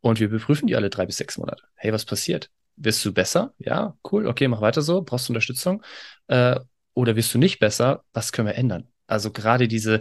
und 0.00 0.20
wir 0.20 0.28
überprüfen 0.28 0.66
die 0.66 0.76
alle 0.76 0.90
drei 0.90 1.06
bis 1.06 1.16
sechs 1.16 1.38
Monate. 1.38 1.64
Hey, 1.74 1.92
was 1.92 2.04
passiert? 2.04 2.50
Wirst 2.80 3.04
du 3.04 3.12
besser? 3.12 3.54
Ja, 3.58 3.96
cool, 4.10 4.26
okay, 4.26 4.48
mach 4.48 4.60
weiter 4.60 4.82
so. 4.82 5.02
Brauchst 5.02 5.28
du 5.28 5.32
Unterstützung? 5.32 5.82
Äh, 6.28 6.58
oder 6.94 7.16
wirst 7.16 7.34
du 7.34 7.38
nicht 7.38 7.58
besser? 7.58 8.04
Was 8.12 8.32
können 8.32 8.48
wir 8.48 8.54
ändern? 8.54 8.88
Also 9.06 9.32
gerade 9.32 9.68
diese 9.68 10.00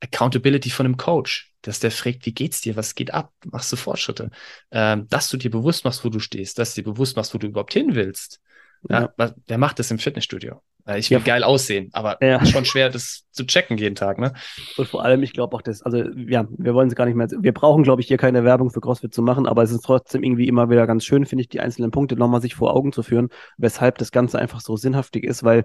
Accountability 0.00 0.70
von 0.70 0.86
einem 0.86 0.96
Coach, 0.96 1.52
dass 1.62 1.80
der 1.80 1.90
fragt, 1.90 2.26
wie 2.26 2.32
geht's 2.32 2.60
dir, 2.60 2.76
was 2.76 2.94
geht 2.94 3.12
ab, 3.12 3.32
machst 3.44 3.72
du 3.72 3.76
Fortschritte, 3.76 4.30
ähm, 4.70 5.06
dass 5.08 5.28
du 5.28 5.36
dir 5.36 5.50
bewusst 5.50 5.84
machst, 5.84 6.04
wo 6.04 6.08
du 6.08 6.20
stehst, 6.20 6.58
dass 6.58 6.74
du 6.74 6.82
dir 6.82 6.92
bewusst 6.92 7.16
machst, 7.16 7.34
wo 7.34 7.38
du 7.38 7.48
überhaupt 7.48 7.72
hin 7.72 7.94
willst. 7.94 8.40
Ja, 8.88 9.12
ja. 9.18 9.34
Wer 9.46 9.58
macht 9.58 9.78
das 9.78 9.90
im 9.90 9.98
Fitnessstudio? 9.98 10.62
Ich 10.96 11.10
will 11.10 11.18
ja. 11.18 11.24
geil 11.24 11.44
aussehen, 11.44 11.90
aber 11.92 12.16
ja. 12.22 12.44
schon 12.46 12.64
schwer, 12.64 12.88
das 12.88 13.24
zu 13.30 13.46
checken 13.46 13.78
jeden 13.78 13.94
Tag, 13.94 14.18
ne? 14.18 14.32
Und 14.76 14.88
vor 14.88 15.04
allem, 15.04 15.22
ich 15.22 15.32
glaube 15.32 15.54
auch, 15.54 15.62
dass, 15.62 15.82
also 15.82 15.98
ja, 15.98 16.46
wir 16.50 16.74
wollen 16.74 16.88
es 16.88 16.94
gar 16.94 17.06
nicht 17.06 17.14
mehr, 17.14 17.28
wir 17.30 17.52
brauchen, 17.52 17.84
glaube 17.84 18.00
ich, 18.00 18.08
hier 18.08 18.16
keine 18.16 18.42
Werbung 18.44 18.70
für 18.70 18.80
CrossFit 18.80 19.14
zu 19.14 19.22
machen, 19.22 19.46
aber 19.46 19.62
es 19.62 19.70
ist 19.70 19.84
trotzdem 19.84 20.22
irgendwie 20.22 20.48
immer 20.48 20.70
wieder 20.70 20.86
ganz 20.86 21.04
schön, 21.04 21.26
finde 21.26 21.42
ich, 21.42 21.48
die 21.48 21.60
einzelnen 21.60 21.90
Punkte 21.90 22.16
nochmal 22.16 22.40
sich 22.40 22.54
vor 22.54 22.74
Augen 22.74 22.92
zu 22.92 23.02
führen, 23.02 23.28
weshalb 23.58 23.98
das 23.98 24.10
Ganze 24.12 24.38
einfach 24.38 24.60
so 24.60 24.76
sinnhaftig 24.76 25.24
ist, 25.24 25.44
weil 25.44 25.64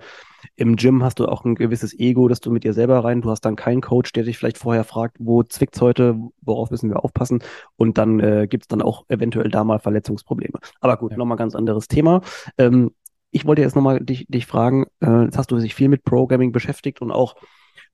im 0.55 0.75
Gym 0.75 1.03
hast 1.03 1.19
du 1.19 1.27
auch 1.27 1.45
ein 1.45 1.55
gewisses 1.55 1.97
Ego, 1.97 2.27
dass 2.27 2.41
du 2.41 2.51
mit 2.51 2.63
dir 2.63 2.73
selber 2.73 3.03
rein, 3.03 3.21
du 3.21 3.29
hast 3.31 3.41
dann 3.41 3.55
keinen 3.55 3.81
Coach, 3.81 4.11
der 4.13 4.23
dich 4.23 4.37
vielleicht 4.37 4.57
vorher 4.57 4.83
fragt, 4.83 5.17
wo 5.19 5.41
zwickt's 5.43 5.81
heute, 5.81 6.17
worauf 6.41 6.69
müssen 6.69 6.89
wir 6.89 7.03
aufpassen 7.03 7.41
und 7.77 7.97
dann 7.97 8.19
äh, 8.19 8.47
gibt 8.47 8.65
es 8.65 8.67
dann 8.67 8.81
auch 8.81 9.05
eventuell 9.09 9.49
da 9.49 9.63
mal 9.63 9.79
Verletzungsprobleme. 9.79 10.59
Aber 10.81 10.97
gut, 10.97 11.11
ja. 11.11 11.17
nochmal 11.17 11.37
ganz 11.37 11.55
anderes 11.55 11.87
Thema. 11.87 12.21
Ähm, 12.57 12.91
ich 13.33 13.45
wollte 13.45 13.61
jetzt 13.61 13.75
nochmal 13.75 13.99
dich, 13.99 14.25
dich 14.27 14.45
fragen, 14.45 14.85
äh, 15.01 15.23
jetzt 15.23 15.37
hast 15.37 15.51
du 15.51 15.57
dich 15.57 15.75
viel 15.75 15.89
mit 15.89 16.03
Programming 16.03 16.51
beschäftigt 16.51 17.01
und 17.01 17.11
auch 17.11 17.35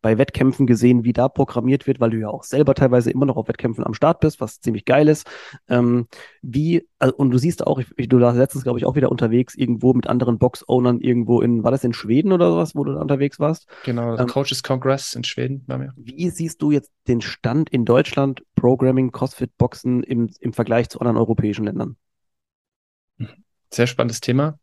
bei 0.02 0.17
Wettkämpfen 0.17 0.65
gesehen, 0.65 1.04
wie 1.04 1.13
da 1.13 1.28
programmiert 1.28 1.86
wird, 1.88 1.99
weil 1.99 2.12
du 2.12 2.17
ja 2.17 2.30
auch 2.30 2.43
selber 2.43 2.73
teilweise 2.73 3.12
immer 3.12 3.25
noch 3.25 3.36
auf 3.36 3.47
Wettkämpfen 3.47 3.86
am 3.86 3.93
Start 3.93 4.21
bist, 4.21 4.39
was 4.39 4.62
ziemlich 4.62 4.86
geil 4.86 5.08
ist. 5.08 5.30
Ähm, 5.67 6.08
wie, 6.41 6.88
also, 6.99 7.15
und 7.15 7.32
du 7.32 7.38
siehst 7.38 7.65
auch, 7.67 7.80
ich, 7.80 8.08
du 8.08 8.19
warst 8.19 8.38
letztens, 8.38 8.63
glaube 8.63 8.80
ich, 8.80 8.86
auch 8.86 8.95
wieder 8.95 9.12
unterwegs, 9.12 9.56
irgendwo 9.56 9.93
mit 9.93 10.08
anderen 10.08 10.38
Box-Ownern 10.38 11.02
irgendwo 11.02 11.41
in, 11.41 11.63
war 11.63 11.71
das 11.71 11.84
in 11.84 11.93
Schweden 11.93 12.32
oder 12.32 12.49
sowas, 12.49 12.75
wo 12.75 12.84
du 12.84 12.93
da 12.93 13.02
unterwegs 13.02 13.39
warst? 13.39 13.67
Genau, 13.84 14.17
ähm, 14.17 14.28
Coaches 14.28 14.63
Congress 14.63 15.15
in 15.15 15.23
Schweden 15.23 15.65
bei 15.67 15.78
mir. 15.78 15.93
Wie 15.97 16.30
siehst 16.30 16.62
du 16.62 16.71
jetzt 16.71 16.91
den 17.08 17.21
Stand 17.21 17.69
in 17.69 17.84
Deutschland, 17.84 18.43
Programming, 18.56 19.12
CrossFit-Boxen 19.12 20.04
im, 20.04 20.30
im 20.39 20.54
Vergleich 20.54 20.89
zu 20.89 20.99
anderen 20.99 21.17
europäischen 21.17 21.65
Ländern? 21.65 21.97
Sehr 23.71 23.88
spannendes 23.88 24.21
Thema. 24.21 24.58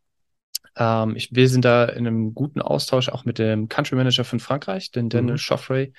Ähm, 0.76 1.16
ich, 1.16 1.34
wir 1.34 1.48
sind 1.48 1.64
da 1.64 1.84
in 1.86 2.06
einem 2.06 2.34
guten 2.34 2.60
Austausch 2.60 3.08
auch 3.08 3.24
mit 3.24 3.38
dem 3.38 3.68
Country 3.68 3.96
Manager 3.96 4.24
von 4.24 4.40
Frankreich, 4.40 4.90
den 4.90 5.08
Daniel 5.08 5.34
mhm. 5.34 5.40
Choffrey 5.46 5.92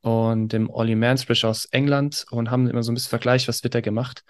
und 0.00 0.52
dem 0.52 0.70
Ollie 0.70 0.96
Mansbridge 0.96 1.46
aus 1.48 1.64
England 1.66 2.26
und 2.30 2.50
haben 2.50 2.68
immer 2.68 2.82
so 2.82 2.92
ein 2.92 2.94
bisschen 2.94 3.10
Vergleich, 3.10 3.48
was 3.48 3.64
wird 3.64 3.74
da 3.74 3.80
gemacht. 3.80 4.24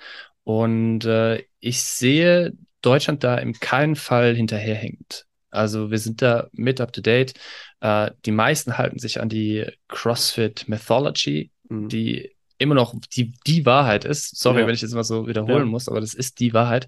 Und 0.45 1.05
äh, 1.05 1.45
ich 1.61 1.83
sehe 1.83 2.53
Deutschland 2.81 3.25
da 3.25 3.37
in 3.37 3.55
keinem 3.55 3.97
Fall 3.97 4.35
hinterherhängend. 4.35 5.27
Also 5.51 5.91
wir 5.91 5.99
sind 5.99 6.23
da 6.23 6.49
mit 6.53 6.81
up 6.81 6.93
to 6.93 7.01
date. 7.01 7.35
Äh, 7.81 8.11
die 8.25 8.31
meisten 8.31 8.77
halten 8.79 8.99
sich 8.99 9.21
an 9.21 9.29
die 9.29 9.67
CrossFit 9.89 10.69
Methodology, 10.69 11.51
mhm. 11.69 11.89
die 11.89 12.35
immer 12.59 12.75
noch 12.75 12.95
die, 13.15 13.33
die 13.47 13.67
Wahrheit 13.67 14.05
ist. 14.05 14.39
Sorry, 14.39 14.61
ja. 14.61 14.67
wenn 14.67 14.75
ich 14.75 14.81
das 14.81 14.93
immer 14.93 15.05
so 15.05 15.27
wiederholen 15.27 15.65
ja. 15.65 15.71
muss, 15.71 15.89
aber 15.89 16.01
das 16.01 16.15
ist 16.15 16.41
die 16.41 16.53
Wahrheit. 16.55 16.87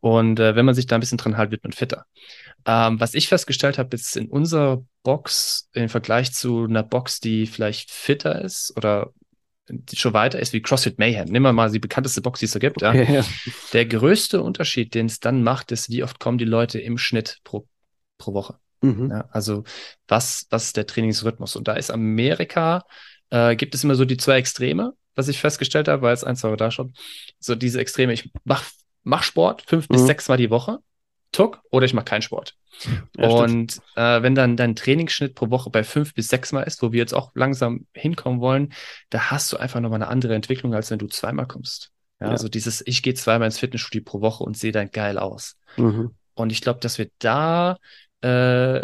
Und 0.00 0.38
äh, 0.38 0.54
wenn 0.54 0.64
man 0.64 0.74
sich 0.74 0.86
da 0.86 0.96
ein 0.96 1.00
bisschen 1.00 1.18
dran 1.18 1.36
hält, 1.36 1.50
wird 1.50 1.64
man 1.64 1.72
fitter. 1.72 2.06
Ähm, 2.64 3.00
was 3.00 3.14
ich 3.14 3.28
festgestellt 3.28 3.78
habe, 3.78 3.94
ist 3.96 4.16
in 4.16 4.28
unserer 4.28 4.84
Box 5.02 5.68
im 5.72 5.88
Vergleich 5.88 6.32
zu 6.32 6.64
einer 6.64 6.82
Box, 6.82 7.20
die 7.20 7.46
vielleicht 7.46 7.90
fitter 7.90 8.42
ist 8.42 8.72
oder 8.76 9.12
schon 9.92 10.14
weiter 10.14 10.38
ist 10.38 10.52
wie 10.52 10.62
CrossFit 10.62 10.98
Mayhem. 10.98 11.28
Nimm 11.28 11.42
mal 11.42 11.70
die 11.70 11.78
bekannteste 11.78 12.22
Box, 12.22 12.40
die 12.40 12.46
es 12.46 12.52
so 12.52 12.58
gibt. 12.58 12.82
Okay, 12.82 13.04
ja. 13.04 13.20
ja. 13.20 13.24
Der 13.72 13.86
größte 13.86 14.42
Unterschied, 14.42 14.94
den 14.94 15.06
es 15.06 15.20
dann 15.20 15.42
macht, 15.42 15.72
ist, 15.72 15.90
wie 15.90 16.02
oft 16.02 16.18
kommen 16.18 16.38
die 16.38 16.44
Leute 16.44 16.80
im 16.80 16.98
Schnitt 16.98 17.38
pro, 17.44 17.66
pro 18.16 18.34
Woche. 18.34 18.58
Mhm. 18.80 19.10
Ja, 19.10 19.28
also 19.30 19.64
was, 20.06 20.46
was 20.50 20.66
ist 20.66 20.76
der 20.76 20.86
Trainingsrhythmus? 20.86 21.56
Und 21.56 21.68
da 21.68 21.74
ist 21.74 21.90
Amerika, 21.90 22.84
äh, 23.30 23.56
gibt 23.56 23.74
es 23.74 23.84
immer 23.84 23.94
so 23.94 24.04
die 24.04 24.16
zwei 24.16 24.38
Extreme, 24.38 24.94
was 25.14 25.28
ich 25.28 25.38
festgestellt 25.38 25.88
habe, 25.88 26.02
weil 26.02 26.14
es 26.14 26.24
ein, 26.24 26.36
zwei 26.36 26.54
da 26.56 26.70
schon. 26.70 26.94
So 27.38 27.54
diese 27.54 27.80
Extreme, 27.80 28.12
ich 28.12 28.30
mache 28.44 28.64
mach 29.08 29.22
Sport 29.22 29.64
fünf 29.66 29.88
mhm. 29.88 29.94
bis 29.94 30.06
sechs 30.06 30.28
Mal 30.28 30.36
die 30.36 30.50
Woche, 30.50 30.78
tuck, 31.32 31.62
oder 31.70 31.86
ich 31.86 31.94
mache 31.94 32.04
keinen 32.04 32.22
Sport. 32.22 32.54
Ja, 33.16 33.28
und 33.28 33.80
äh, 33.96 34.22
wenn 34.22 34.34
dann 34.34 34.56
dein 34.56 34.76
Trainingsschnitt 34.76 35.34
pro 35.34 35.50
Woche 35.50 35.70
bei 35.70 35.82
fünf 35.82 36.14
bis 36.14 36.28
sechs 36.28 36.52
Mal 36.52 36.62
ist, 36.62 36.82
wo 36.82 36.92
wir 36.92 36.98
jetzt 36.98 37.14
auch 37.14 37.32
langsam 37.34 37.86
hinkommen 37.92 38.40
wollen, 38.40 38.72
da 39.10 39.30
hast 39.30 39.52
du 39.52 39.56
einfach 39.56 39.80
nochmal 39.80 40.02
eine 40.02 40.10
andere 40.10 40.34
Entwicklung, 40.34 40.74
als 40.74 40.90
wenn 40.90 40.98
du 40.98 41.08
zweimal 41.08 41.46
kommst. 41.46 41.90
Ja, 42.20 42.26
ja. 42.26 42.32
Also 42.32 42.48
dieses, 42.48 42.86
ich 42.86 43.02
gehe 43.02 43.14
zweimal 43.14 43.46
ins 43.46 43.58
Fitnessstudio 43.58 44.04
pro 44.04 44.20
Woche 44.20 44.44
und 44.44 44.56
sehe 44.56 44.72
dann 44.72 44.90
geil 44.90 45.18
aus. 45.18 45.56
Mhm. 45.76 46.14
Und 46.34 46.52
ich 46.52 46.60
glaube, 46.60 46.80
dass 46.80 46.98
wir 46.98 47.08
da 47.18 47.78
äh, 48.20 48.80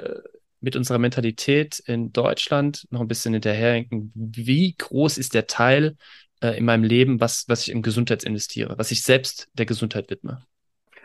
mit 0.61 0.75
unserer 0.75 0.99
Mentalität 0.99 1.79
in 1.81 2.13
Deutschland 2.13 2.87
noch 2.91 3.01
ein 3.01 3.09
bisschen 3.09 3.35
hinterherhinken, 3.35 4.11
wie 4.15 4.75
groß 4.77 5.19
ist 5.19 5.35
der 5.35 5.47
Teil 5.47 5.97
äh, 6.41 6.57
in 6.59 6.65
meinem 6.65 6.85
Leben, 6.85 7.21
was, 7.21 7.45
was 7.49 7.63
ich 7.63 7.71
in 7.71 7.83
Gesundheit 7.83 8.25
investiere, 8.25 8.77
was 8.79 8.91
ich 8.91 9.03
selbst 9.03 9.49
der 9.55 9.67
Gesundheit 9.67 10.11
widme. 10.11 10.45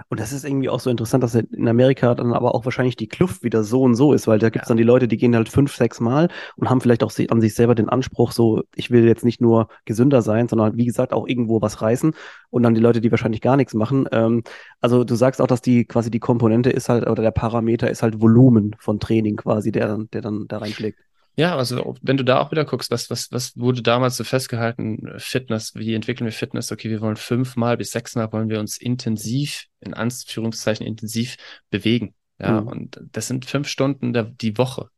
Und 0.07 0.19
das 0.19 0.31
ist 0.31 0.45
irgendwie 0.45 0.69
auch 0.69 0.79
so 0.79 0.89
interessant, 0.89 1.23
dass 1.23 1.35
in 1.35 1.67
Amerika 1.67 2.15
dann 2.15 2.33
aber 2.33 2.55
auch 2.55 2.63
wahrscheinlich 2.63 2.95
die 2.95 3.07
Kluft 3.07 3.43
wieder 3.43 3.63
so 3.63 3.81
und 3.81 3.95
so 3.95 4.13
ist, 4.13 4.27
weil 4.27 4.39
da 4.39 4.49
gibt 4.49 4.63
es 4.63 4.69
dann 4.69 4.77
die 4.77 4.83
Leute, 4.83 5.07
die 5.07 5.17
gehen 5.17 5.35
halt 5.35 5.49
fünf, 5.49 5.75
sechs 5.75 5.99
Mal 5.99 6.29
und 6.55 6.69
haben 6.69 6.79
vielleicht 6.79 7.03
auch 7.03 7.11
an 7.29 7.41
sich 7.41 7.53
selber 7.53 7.75
den 7.75 7.89
Anspruch, 7.89 8.31
so, 8.31 8.63
ich 8.75 8.91
will 8.91 9.05
jetzt 9.05 9.25
nicht 9.25 9.41
nur 9.41 9.67
gesünder 9.85 10.21
sein, 10.21 10.47
sondern 10.47 10.77
wie 10.77 10.85
gesagt 10.85 11.11
auch 11.11 11.27
irgendwo 11.27 11.61
was 11.61 11.81
reißen. 11.81 12.13
Und 12.49 12.63
dann 12.63 12.75
die 12.75 12.81
Leute, 12.81 13.01
die 13.01 13.11
wahrscheinlich 13.11 13.41
gar 13.41 13.57
nichts 13.57 13.73
machen. 13.73 14.07
Ähm, 14.11 14.43
also 14.79 15.03
du 15.03 15.15
sagst 15.15 15.41
auch, 15.41 15.47
dass 15.47 15.61
die 15.61 15.85
quasi 15.85 16.09
die 16.09 16.19
Komponente 16.19 16.69
ist 16.69 16.89
halt, 16.89 17.07
oder 17.07 17.21
der 17.21 17.31
Parameter 17.31 17.89
ist 17.89 18.01
halt 18.01 18.21
Volumen 18.21 18.75
von 18.79 18.99
Training 18.99 19.35
quasi, 19.35 19.71
der 19.71 19.87
dann, 19.87 20.09
der 20.11 20.21
dann 20.21 20.47
da 20.47 20.59
reinschlägt. 20.59 20.99
Ja, 21.39 21.55
also 21.55 21.95
wenn 22.01 22.17
du 22.17 22.25
da 22.25 22.41
auch 22.41 22.51
wieder 22.51 22.65
guckst, 22.65 22.91
was, 22.91 23.09
was, 23.09 23.31
was 23.31 23.55
wurde 23.55 23.81
damals 23.81 24.17
so 24.17 24.25
festgehalten? 24.25 25.13
Fitness, 25.19 25.73
wie 25.73 25.93
entwickeln 25.93 26.25
wir 26.25 26.33
Fitness? 26.33 26.69
Okay, 26.69 26.89
wir 26.89 26.99
wollen 26.99 27.15
fünfmal 27.15 27.77
bis 27.77 27.91
sechsmal 27.91 28.33
wollen 28.33 28.49
wir 28.49 28.59
uns 28.59 28.77
intensiv, 28.77 29.67
in 29.79 29.93
Anführungszeichen 29.93 30.85
intensiv 30.85 31.37
bewegen. 31.69 32.13
Ja, 32.39 32.59
mhm. 32.59 32.67
und 32.67 33.01
das 33.13 33.27
sind 33.27 33.45
fünf 33.45 33.69
Stunden 33.69 34.11
der, 34.11 34.25
die 34.25 34.57
Woche. 34.57 34.89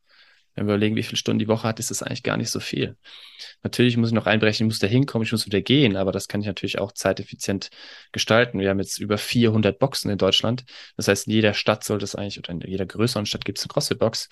Wenn 0.54 0.68
wir 0.68 0.74
überlegen, 0.76 0.96
wie 0.96 1.04
viele 1.04 1.18
Stunden 1.18 1.40
die 1.40 1.48
Woche 1.48 1.68
hat, 1.68 1.80
ist 1.80 1.92
das 1.92 2.04
eigentlich 2.04 2.24
gar 2.24 2.38
nicht 2.38 2.50
so 2.50 2.60
viel. 2.60 2.98
Natürlich 3.64 3.96
muss 3.98 4.10
ich 4.10 4.16
noch 4.16 4.26
einbrechen, 4.26 4.66
ich 4.66 4.72
muss 4.72 4.80
da 4.80 4.88
hinkommen, 4.88 5.26
ich 5.26 5.32
muss 5.32 5.46
wieder 5.46 5.62
gehen, 5.62 5.96
aber 5.96 6.12
das 6.12 6.28
kann 6.28 6.42
ich 6.42 6.48
natürlich 6.48 6.80
auch 6.80 6.92
zeiteffizient 6.92 7.70
gestalten. 8.12 8.60
Wir 8.60 8.70
haben 8.70 8.80
jetzt 8.80 9.00
über 9.00 9.18
400 9.18 9.80
Boxen 9.80 10.12
in 10.12 10.18
Deutschland. 10.18 10.66
Das 10.98 11.08
heißt, 11.08 11.28
in 11.28 11.34
jeder 11.34 11.54
Stadt 11.54 11.84
sollte 11.84 12.04
es 12.04 12.16
eigentlich, 12.16 12.40
oder 12.40 12.52
in 12.52 12.62
jeder 12.62 12.86
größeren 12.86 13.26
Stadt 13.26 13.46
gibt 13.46 13.60
es 13.60 13.64
eine 13.64 13.70
CrossFit-Box 13.70 14.30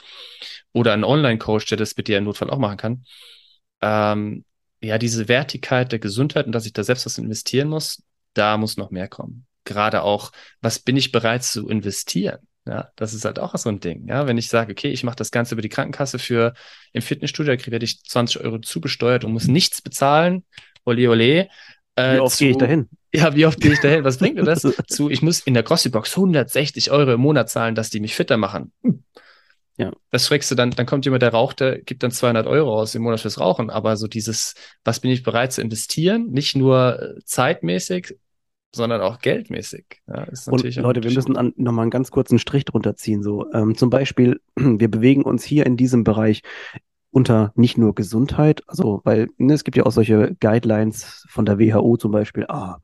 oder 0.74 0.94
einen 0.94 1.04
Online-Coach, 1.04 1.68
der 1.68 1.78
das 1.78 1.96
mit 1.96 2.08
dir 2.08 2.18
im 2.18 2.26
Notfall 2.26 2.50
auch 2.50 2.60
machen 2.60 2.78
kann. 2.78 3.06
Ähm, 3.82 4.46
ja, 4.82 4.98
diese 4.98 5.28
Wertigkeit 5.28 5.92
der 5.92 6.00
Gesundheit 6.00 6.46
und 6.46 6.52
dass 6.52 6.66
ich 6.66 6.74
da 6.74 6.84
selbst 6.84 7.06
was 7.06 7.18
investieren 7.18 7.70
muss, 7.70 8.04
da 8.34 8.58
muss 8.58 8.78
noch 8.78 8.92
mehr 8.92 9.08
kommen. 9.08 9.46
Gerade 9.64 10.04
auch, 10.04 10.32
was 10.62 10.80
bin 10.80 10.98
ich 10.98 11.12
bereit 11.12 11.44
zu 11.44 11.68
investieren? 11.68 12.40
Ja, 12.70 12.90
das 12.96 13.16
ist 13.16 13.26
halt 13.26 13.40
auch 13.40 13.56
so 13.58 13.70
ein 13.70 13.80
Ding. 13.80 14.08
Ja, 14.08 14.28
wenn 14.28 14.38
ich 14.38 14.48
sage, 14.48 14.74
okay, 14.74 14.92
ich 14.92 15.04
mache 15.04 15.16
das 15.16 15.32
Ganze 15.32 15.56
über 15.56 15.64
die 15.64 15.70
Krankenkasse 15.70 16.20
für 16.20 16.54
im 16.94 17.02
Fitnessstudio, 17.02 17.56
da 17.56 17.72
werde 17.72 17.84
ich 17.84 18.04
20 18.04 18.42
Euro 18.42 18.60
zubesteuert 18.60 19.24
und 19.24 19.34
muss 19.34 19.48
nichts 19.48 19.82
bezahlen. 19.82 20.44
Ole, 20.86 21.10
ole. 21.10 21.50
Äh, 21.96 22.16
wie 22.16 22.20
oft 22.20 22.38
gehe 22.38 22.52
ich 22.52 22.58
dahin? 22.58 22.88
Ja, 23.12 23.36
wie 23.36 23.48
oft 23.48 23.60
gehe 23.60 23.74
ich 23.74 23.80
dahin? 23.80 24.04
Was 24.04 24.20
bringt 24.20 24.36
mir 24.36 24.44
das? 24.44 24.62
zu, 24.88 25.10
ich 25.10 25.24
muss 25.24 25.40
in 25.40 25.56
der 25.56 25.64
CrossFit-Box 25.64 26.16
160 26.16 26.92
Euro 26.92 27.14
im 27.14 27.22
Monat 27.22 27.50
zahlen, 27.50 27.74
dass 27.74 27.90
die 27.90 28.00
mich 28.00 28.14
fitter 28.14 28.38
machen. 28.38 28.72
Ja. 29.78 29.92
Das 30.12 30.28
schreckst 30.28 30.52
du 30.52 30.56
dann, 30.56 30.70
dann 30.70 30.86
kommt 30.86 31.06
jemand, 31.06 31.24
der 31.24 31.32
raucht, 31.32 31.62
der 31.62 31.80
gibt 31.80 32.04
dann 32.04 32.12
200 32.12 32.46
Euro 32.46 32.80
aus 32.80 32.94
im 32.94 33.02
Monat 33.02 33.22
fürs 33.22 33.40
Rauchen. 33.40 33.72
Aber 33.72 33.98
so 33.98 34.08
dieses, 34.08 34.54
was 34.84 35.00
bin 35.00 35.10
ich 35.10 35.24
bereit 35.24 35.54
zu 35.54 35.62
investieren? 35.62 36.28
Nicht 36.30 36.56
nur 36.56 37.02
äh, 37.02 37.20
zeitmäßig, 37.26 38.16
sondern 38.72 39.02
auch 39.02 39.20
geldmäßig. 39.20 40.02
Ja, 40.08 40.28
und 40.48 40.76
Leute, 40.76 41.04
wir 41.04 41.12
müssen 41.12 41.38
an, 41.38 41.54
nochmal 41.56 41.84
einen 41.84 41.92
ganz 41.92 42.12
kurzen 42.12 42.40
Strich 42.40 42.66
drunter 42.66 42.96
ziehen. 42.96 43.24
So, 43.24 43.52
ähm, 43.54 43.76
zum 43.76 43.90
Beispiel, 43.90 44.42
wir 44.56 44.90
bewegen 44.90 45.24
uns 45.24 45.44
hier 45.44 45.66
in 45.66 45.78
diesem 45.78 46.04
Bereich 46.04 46.42
unter 47.12 47.52
nicht 47.56 47.78
nur 47.78 47.96
Gesundheit, 47.96 48.62
also 48.68 49.02
weil 49.04 49.30
ne, 49.38 49.54
es 49.54 49.64
gibt 49.64 49.76
ja 49.76 49.86
auch 49.86 49.92
solche 49.92 50.36
Guidelines 50.40 51.26
von 51.28 51.46
der 51.46 51.58
WHO 51.58 51.98
zum 51.98 52.12
Beispiel, 52.12 52.46
ah, 52.48 52.78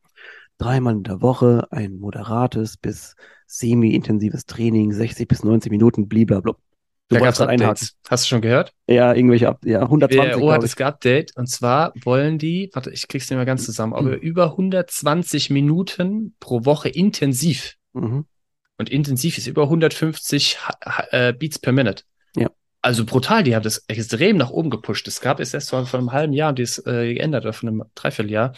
dreimal 0.58 0.95
in 0.95 1.04
der 1.04 1.21
Woche 1.21 1.67
ein 1.69 1.98
moderates 2.00 2.78
bis 2.78 3.15
semi-intensives 3.45 4.45
Training, 4.45 4.91
60 4.91 5.28
bis 5.28 5.43
90 5.43 5.71
Minuten, 5.71 6.08
blablabla. 6.08 6.56
Du 7.07 7.15
da 7.15 7.21
gab 7.21 7.33
es 7.33 7.41
Updates. 7.41 7.97
Hast 8.09 8.25
du 8.25 8.29
schon 8.29 8.41
gehört? 8.41 8.73
Ja, 8.87 9.13
irgendwelche 9.13 9.47
Up 9.47 9.59
ja, 9.63 9.81
120. 9.81 10.41
WHO 10.41 10.51
hat 10.51 10.63
es 10.63 10.75
geupdate 10.75 11.33
und 11.35 11.47
zwar 11.47 11.93
wollen 12.03 12.39
die, 12.39 12.71
warte, 12.73 12.89
ich 12.89 13.07
krieg's 13.07 13.29
nicht 13.29 13.37
mehr 13.37 13.45
ganz 13.45 13.63
zusammen, 13.63 13.93
aber 13.93 14.11
mhm. 14.11 14.15
über 14.21 14.51
120 14.51 15.51
Minuten 15.51 16.35
pro 16.39 16.65
Woche 16.65 16.89
intensiv. 16.89 17.75
Mhm. 17.93 18.25
Und 18.77 18.89
intensiv 18.89 19.37
ist 19.37 19.47
über 19.47 19.63
150 19.63 20.57
äh, 21.11 21.31
Beats 21.33 21.59
per 21.59 21.71
Minute. 21.71 22.03
Ja. 22.35 22.49
Also 22.81 23.05
brutal, 23.05 23.43
die 23.43 23.55
haben 23.55 23.63
das 23.63 23.85
extrem 23.87 24.37
nach 24.37 24.49
oben 24.49 24.69
gepusht. 24.69 25.07
Es 25.07 25.21
gab 25.21 25.39
es 25.39 25.53
erst 25.53 25.69
vor, 25.69 25.85
vor 25.85 25.99
einem 25.99 26.11
halben 26.11 26.33
Jahr, 26.33 26.53
die 26.53 26.63
ist 26.63 26.85
äh, 26.87 27.13
geändert, 27.13 27.45
oder 27.45 27.53
von 27.53 27.69
einem 27.69 27.83
Dreivierteljahr. 27.93 28.53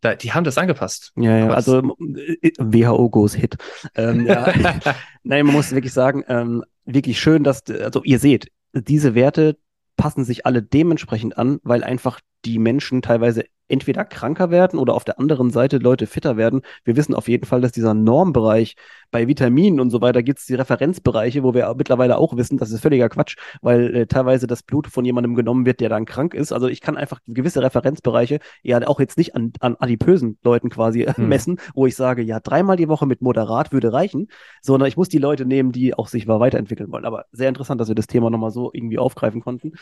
Da, 0.00 0.16
die 0.16 0.32
haben 0.32 0.44
das 0.44 0.58
angepasst. 0.58 1.12
Ja, 1.16 1.38
ja, 1.38 1.50
also 1.50 1.78
äh, 1.78 2.52
WHO 2.58 3.08
goes 3.08 3.34
hit. 3.34 3.56
Ähm, 3.94 4.26
ja. 4.26 4.52
Nein, 5.22 5.46
man 5.46 5.54
muss 5.54 5.70
wirklich 5.70 5.92
sagen, 5.92 6.24
ähm, 6.28 6.64
wirklich 6.84 7.20
schön, 7.20 7.44
dass, 7.44 7.62
also 7.68 8.02
ihr 8.04 8.18
seht, 8.18 8.50
diese 8.72 9.14
Werte 9.14 9.56
passen 9.96 10.24
sich 10.24 10.46
alle 10.46 10.62
dementsprechend 10.62 11.36
an, 11.36 11.60
weil 11.62 11.84
einfach 11.84 12.20
die 12.44 12.58
Menschen 12.58 13.02
teilweise 13.02 13.44
entweder 13.68 14.04
kranker 14.04 14.50
werden 14.50 14.78
oder 14.78 14.94
auf 14.94 15.04
der 15.04 15.18
anderen 15.18 15.50
Seite 15.50 15.78
Leute 15.78 16.06
fitter 16.06 16.36
werden. 16.36 16.62
Wir 16.84 16.96
wissen 16.96 17.14
auf 17.14 17.28
jeden 17.28 17.46
Fall, 17.46 17.60
dass 17.60 17.72
dieser 17.72 17.94
Normbereich 17.94 18.76
bei 19.10 19.28
Vitaminen 19.28 19.78
und 19.78 19.90
so 19.90 20.00
weiter 20.00 20.22
gibt 20.22 20.40
es 20.40 20.46
die 20.46 20.54
Referenzbereiche, 20.54 21.42
wo 21.42 21.54
wir 21.54 21.72
mittlerweile 21.76 22.16
auch 22.16 22.36
wissen, 22.36 22.56
das 22.56 22.72
ist 22.72 22.80
völliger 22.80 23.08
Quatsch, 23.08 23.36
weil 23.60 23.94
äh, 23.94 24.06
teilweise 24.06 24.46
das 24.46 24.62
Blut 24.62 24.86
von 24.86 25.04
jemandem 25.04 25.34
genommen 25.34 25.66
wird, 25.66 25.80
der 25.80 25.90
dann 25.90 26.06
krank 26.06 26.34
ist. 26.34 26.52
Also 26.52 26.66
ich 26.66 26.80
kann 26.80 26.96
einfach 26.96 27.20
gewisse 27.26 27.62
Referenzbereiche 27.62 28.40
ja 28.62 28.86
auch 28.88 29.00
jetzt 29.00 29.18
nicht 29.18 29.36
an, 29.36 29.52
an 29.60 29.76
adipösen 29.78 30.38
Leuten 30.42 30.70
quasi 30.70 31.04
hm. 31.04 31.28
messen, 31.28 31.60
wo 31.74 31.86
ich 31.86 31.94
sage, 31.94 32.22
ja, 32.22 32.40
dreimal 32.40 32.76
die 32.76 32.88
Woche 32.88 33.06
mit 33.06 33.20
Moderat 33.20 33.72
würde 33.72 33.92
reichen, 33.92 34.28
sondern 34.62 34.88
ich 34.88 34.96
muss 34.96 35.08
die 35.08 35.18
Leute 35.18 35.44
nehmen, 35.44 35.72
die 35.72 35.94
auch 35.94 36.08
sich 36.08 36.26
weiterentwickeln 36.26 36.90
wollen. 36.90 37.04
Aber 37.04 37.26
sehr 37.32 37.48
interessant, 37.48 37.80
dass 37.80 37.88
wir 37.88 37.94
das 37.94 38.06
Thema 38.06 38.30
nochmal 38.30 38.50
so 38.50 38.70
irgendwie 38.72 38.98
aufgreifen 38.98 39.42
konnten. 39.42 39.72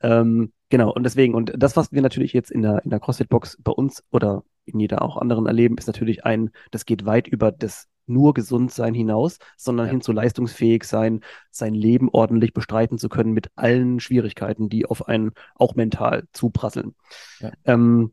Ähm, 0.00 0.52
genau, 0.68 0.92
und 0.92 1.04
deswegen, 1.04 1.34
und 1.34 1.52
das, 1.56 1.76
was 1.76 1.92
wir 1.92 2.02
natürlich 2.02 2.32
jetzt 2.32 2.50
in 2.50 2.62
der, 2.62 2.84
in 2.84 2.90
der 2.90 3.00
CrossFit-Box 3.34 3.58
bei 3.62 3.72
uns 3.72 4.02
oder 4.10 4.44
in 4.66 4.80
jeder 4.80 5.02
auch 5.02 5.16
anderen 5.16 5.46
erleben, 5.46 5.76
ist 5.76 5.86
natürlich 5.86 6.24
ein, 6.24 6.50
das 6.70 6.86
geht 6.86 7.04
weit 7.04 7.28
über 7.28 7.52
das 7.52 7.88
nur 8.06 8.34
gesund 8.34 8.70
sein 8.70 8.94
hinaus, 8.94 9.38
sondern 9.56 9.86
ja. 9.86 9.92
hin 9.92 10.00
zu 10.02 10.12
leistungsfähig 10.12 10.84
sein, 10.84 11.20
sein 11.50 11.74
Leben 11.74 12.10
ordentlich 12.10 12.52
bestreiten 12.52 12.98
zu 12.98 13.08
können 13.08 13.32
mit 13.32 13.50
allen 13.56 13.98
Schwierigkeiten, 13.98 14.68
die 14.68 14.84
auf 14.84 15.08
einen 15.08 15.32
auch 15.54 15.74
mental 15.74 16.24
zuprasseln. 16.32 16.94
Ja. 17.40 17.52
Ähm, 17.64 18.12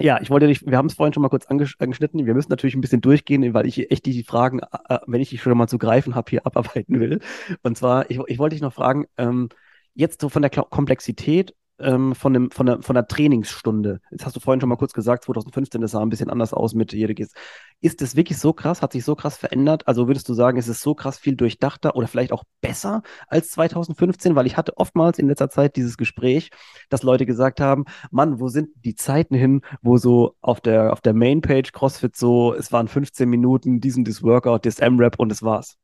ja, 0.00 0.20
ich 0.20 0.30
wollte 0.30 0.46
dich, 0.46 0.64
wir 0.64 0.76
haben 0.76 0.86
es 0.86 0.94
vorhin 0.94 1.12
schon 1.12 1.22
mal 1.22 1.28
kurz 1.28 1.46
angeschnitten. 1.46 2.24
Wir 2.24 2.34
müssen 2.34 2.50
natürlich 2.50 2.76
ein 2.76 2.80
bisschen 2.80 3.00
durchgehen, 3.00 3.54
weil 3.54 3.66
ich 3.66 3.90
echt 3.90 4.06
die 4.06 4.22
Fragen, 4.22 4.60
äh, 4.60 4.66
äh, 4.88 4.98
wenn 5.08 5.20
ich 5.20 5.30
die 5.30 5.38
schon 5.38 5.58
mal 5.58 5.66
zu 5.66 5.78
greifen 5.78 6.14
habe, 6.14 6.30
hier 6.30 6.46
abarbeiten 6.46 7.00
will. 7.00 7.20
Und 7.62 7.76
zwar, 7.76 8.08
ich, 8.08 8.20
ich 8.28 8.38
wollte 8.38 8.54
dich 8.54 8.62
noch 8.62 8.72
fragen, 8.72 9.06
ähm, 9.16 9.48
jetzt 9.94 10.20
so 10.20 10.28
von 10.28 10.42
der 10.42 10.50
Komplexität 10.52 11.56
ähm, 11.80 12.14
von, 12.14 12.32
dem, 12.32 12.50
von, 12.50 12.66
der, 12.66 12.82
von 12.82 12.94
der 12.94 13.06
Trainingsstunde. 13.06 14.00
Jetzt 14.10 14.26
hast 14.26 14.36
du 14.36 14.40
vorhin 14.40 14.60
schon 14.60 14.68
mal 14.68 14.76
kurz 14.76 14.92
gesagt, 14.92 15.24
2015, 15.24 15.80
das 15.80 15.92
sah 15.92 16.00
ein 16.00 16.08
bisschen 16.08 16.30
anders 16.30 16.52
aus 16.52 16.74
mit 16.74 16.92
jede 16.92 17.12
Ist 17.20 17.36
Ist 17.80 18.00
das 18.00 18.16
wirklich 18.16 18.38
so 18.38 18.52
krass? 18.52 18.82
Hat 18.82 18.92
sich 18.92 19.04
so 19.04 19.14
krass 19.14 19.36
verändert? 19.36 19.86
Also 19.86 20.08
würdest 20.08 20.28
du 20.28 20.34
sagen, 20.34 20.58
ist 20.58 20.68
es 20.68 20.80
so 20.80 20.94
krass 20.94 21.18
viel 21.18 21.36
durchdachter 21.36 21.96
oder 21.96 22.08
vielleicht 22.08 22.32
auch 22.32 22.44
besser 22.60 23.02
als 23.28 23.50
2015? 23.50 24.34
Weil 24.34 24.46
ich 24.46 24.56
hatte 24.56 24.76
oftmals 24.76 25.18
in 25.18 25.28
letzter 25.28 25.50
Zeit 25.50 25.76
dieses 25.76 25.96
Gespräch, 25.96 26.50
dass 26.88 27.02
Leute 27.02 27.26
gesagt 27.26 27.60
haben, 27.60 27.84
Mann, 28.10 28.40
wo 28.40 28.48
sind 28.48 28.70
die 28.84 28.94
Zeiten 28.94 29.34
hin, 29.34 29.62
wo 29.82 29.96
so 29.96 30.34
auf 30.40 30.60
der, 30.60 30.92
auf 30.92 31.00
der 31.00 31.14
Mainpage 31.14 31.72
CrossFit 31.72 32.16
so, 32.16 32.54
es 32.54 32.72
waren 32.72 32.88
15 32.88 33.28
Minuten, 33.28 33.80
diesen, 33.80 34.04
das 34.04 34.22
Workout, 34.22 34.66
das 34.66 34.78
M-Rap 34.78 35.18
und 35.18 35.30
es 35.32 35.42
war's. 35.42 35.76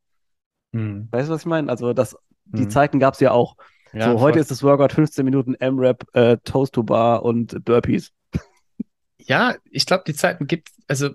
Hm. 0.72 1.09
Weißt 1.11 1.28
du, 1.28 1.33
was 1.33 1.42
ich 1.42 1.46
meine? 1.46 1.70
Also 1.70 1.92
das, 1.92 2.16
die 2.44 2.64
hm. 2.64 2.70
Zeiten 2.70 2.98
gab 2.98 3.14
es 3.14 3.20
ja 3.20 3.30
auch. 3.30 3.57
Ja, 3.94 4.12
so, 4.12 4.20
heute 4.20 4.40
ist 4.40 4.50
das 4.50 4.62
Workout 4.62 4.92
15 4.92 5.24
Minuten 5.24 5.54
M-Rap, 5.54 6.04
äh, 6.14 6.37
Toast 6.44 6.74
to 6.74 6.83
Bar 6.83 7.22
und 7.22 7.64
Burpees. 7.64 8.12
Ja, 9.18 9.54
ich 9.70 9.87
glaube, 9.87 10.04
die 10.07 10.14
Zeiten 10.14 10.46
gibt, 10.46 10.70
also 10.88 11.11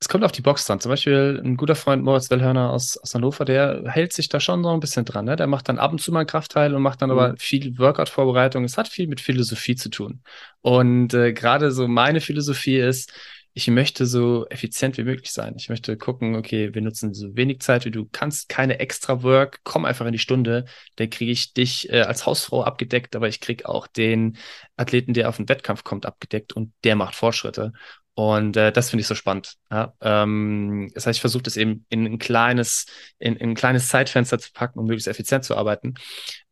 es 0.00 0.08
kommt 0.08 0.24
auf 0.24 0.32
die 0.32 0.42
Box 0.42 0.66
dran. 0.66 0.80
Zum 0.80 0.90
Beispiel 0.90 1.40
ein 1.44 1.56
guter 1.56 1.76
Freund 1.76 2.02
Moritz 2.02 2.28
Wellhörner 2.28 2.70
aus, 2.70 2.98
aus 2.98 3.14
Hannover, 3.14 3.44
der 3.44 3.84
hält 3.86 4.12
sich 4.12 4.28
da 4.28 4.40
schon 4.40 4.64
so 4.64 4.70
ein 4.70 4.80
bisschen 4.80 5.04
dran. 5.04 5.26
Ne? 5.26 5.36
Der 5.36 5.46
macht 5.46 5.68
dann 5.68 5.78
ab 5.78 5.92
und 5.92 6.00
zu 6.00 6.10
mal 6.10 6.20
ein 6.20 6.26
Kraftteil 6.26 6.74
und 6.74 6.82
macht 6.82 7.02
dann 7.02 7.10
mhm. 7.10 7.18
aber 7.18 7.36
viel 7.36 7.78
Workout-Vorbereitung. 7.78 8.64
Es 8.64 8.76
hat 8.76 8.88
viel 8.88 9.06
mit 9.06 9.20
Philosophie 9.20 9.76
zu 9.76 9.90
tun. 9.90 10.22
Und 10.60 11.14
äh, 11.14 11.32
gerade 11.32 11.70
so 11.70 11.86
meine 11.86 12.20
Philosophie 12.20 12.78
ist, 12.78 13.12
ich 13.54 13.68
möchte 13.68 14.06
so 14.06 14.46
effizient 14.48 14.96
wie 14.96 15.04
möglich 15.04 15.30
sein. 15.30 15.54
Ich 15.56 15.68
möchte 15.68 15.96
gucken, 15.96 16.36
okay, 16.36 16.74
wir 16.74 16.80
nutzen 16.80 17.12
so 17.12 17.36
wenig 17.36 17.60
Zeit 17.60 17.84
wie 17.84 17.90
du 17.90 18.08
kannst, 18.10 18.48
keine 18.48 18.78
extra 18.78 19.22
Work, 19.22 19.60
komm 19.62 19.84
einfach 19.84 20.06
in 20.06 20.12
die 20.12 20.18
Stunde, 20.18 20.64
dann 20.96 21.10
kriege 21.10 21.30
ich 21.30 21.52
dich 21.52 21.90
äh, 21.90 22.02
als 22.02 22.24
Hausfrau 22.24 22.64
abgedeckt, 22.64 23.14
aber 23.14 23.28
ich 23.28 23.40
kriege 23.40 23.68
auch 23.68 23.86
den 23.86 24.38
Athleten, 24.76 25.12
der 25.12 25.28
auf 25.28 25.36
den 25.36 25.48
Wettkampf 25.48 25.84
kommt, 25.84 26.06
abgedeckt 26.06 26.54
und 26.54 26.72
der 26.84 26.96
macht 26.96 27.14
Fortschritte. 27.14 27.72
Und 28.14 28.56
äh, 28.56 28.72
das 28.72 28.90
finde 28.90 29.02
ich 29.02 29.06
so 29.06 29.14
spannend. 29.14 29.56
Ja? 29.70 29.94
Ähm, 30.00 30.90
das 30.94 31.06
heißt, 31.06 31.16
ich 31.16 31.20
versuche 31.20 31.42
das 31.42 31.56
eben 31.56 31.86
in 31.88 32.06
ein 32.06 32.18
kleines, 32.18 32.86
in, 33.18 33.36
in 33.36 33.50
ein 33.50 33.54
kleines 33.54 33.88
Zeitfenster 33.88 34.38
zu 34.38 34.52
packen, 34.52 34.78
um 34.78 34.86
möglichst 34.86 35.08
effizient 35.08 35.44
zu 35.44 35.56
arbeiten. 35.56 35.94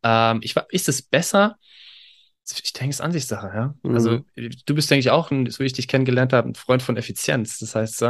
Ähm, 0.03 0.41
ich, 0.43 0.55
ist 0.71 0.89
es 0.89 1.03
besser? 1.03 1.57
Ich 2.53 2.73
denke, 2.73 2.91
es 2.91 2.97
ist 2.97 3.01
Ansichtssache, 3.01 3.51
ja. 3.55 3.75
Mhm. 3.83 3.95
Also 3.95 4.21
du 4.37 4.75
bist, 4.75 4.91
denke 4.91 5.01
ich, 5.01 5.11
auch, 5.11 5.31
ein, 5.31 5.49
so 5.51 5.61
wie 5.61 5.67
ich 5.67 5.73
dich 5.73 5.89
kennengelernt 5.89 6.33
habe, 6.33 6.49
ein 6.49 6.55
Freund 6.55 6.83
von 6.83 6.97
Effizienz. 6.97 7.59
Das 7.59 7.75
heißt, 7.75 8.05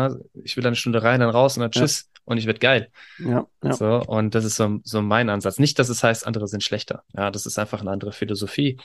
ich 0.45 0.57
will 0.57 0.67
eine 0.67 0.77
Stunde 0.77 1.03
rein, 1.03 1.21
dann 1.21 1.31
raus 1.31 1.57
und 1.57 1.63
dann 1.63 1.71
tschüss 1.71 2.11
ja. 2.15 2.21
und 2.25 2.39
ich 2.39 2.47
werde 2.47 2.61
geil. 2.61 2.91
Ja, 3.19 3.47
ja. 3.63 3.73
So, 3.73 4.03
und 4.03 4.35
das 4.35 4.45
ist 4.45 4.57
so, 4.57 4.81
so 4.85 5.03
mein 5.03 5.29
Ansatz. 5.29 5.59
Nicht, 5.59 5.79
dass 5.79 5.89
es 5.89 6.03
heißt, 6.03 6.27
andere 6.27 6.49
sind 6.49 6.63
schlechter. 6.63 7.05
Ja, 7.15 7.31
das 7.31 7.47
ist 7.47 7.59
einfach 7.59 7.81
eine 7.81 7.91
andere 7.91 8.13
Philosophie. 8.13 8.79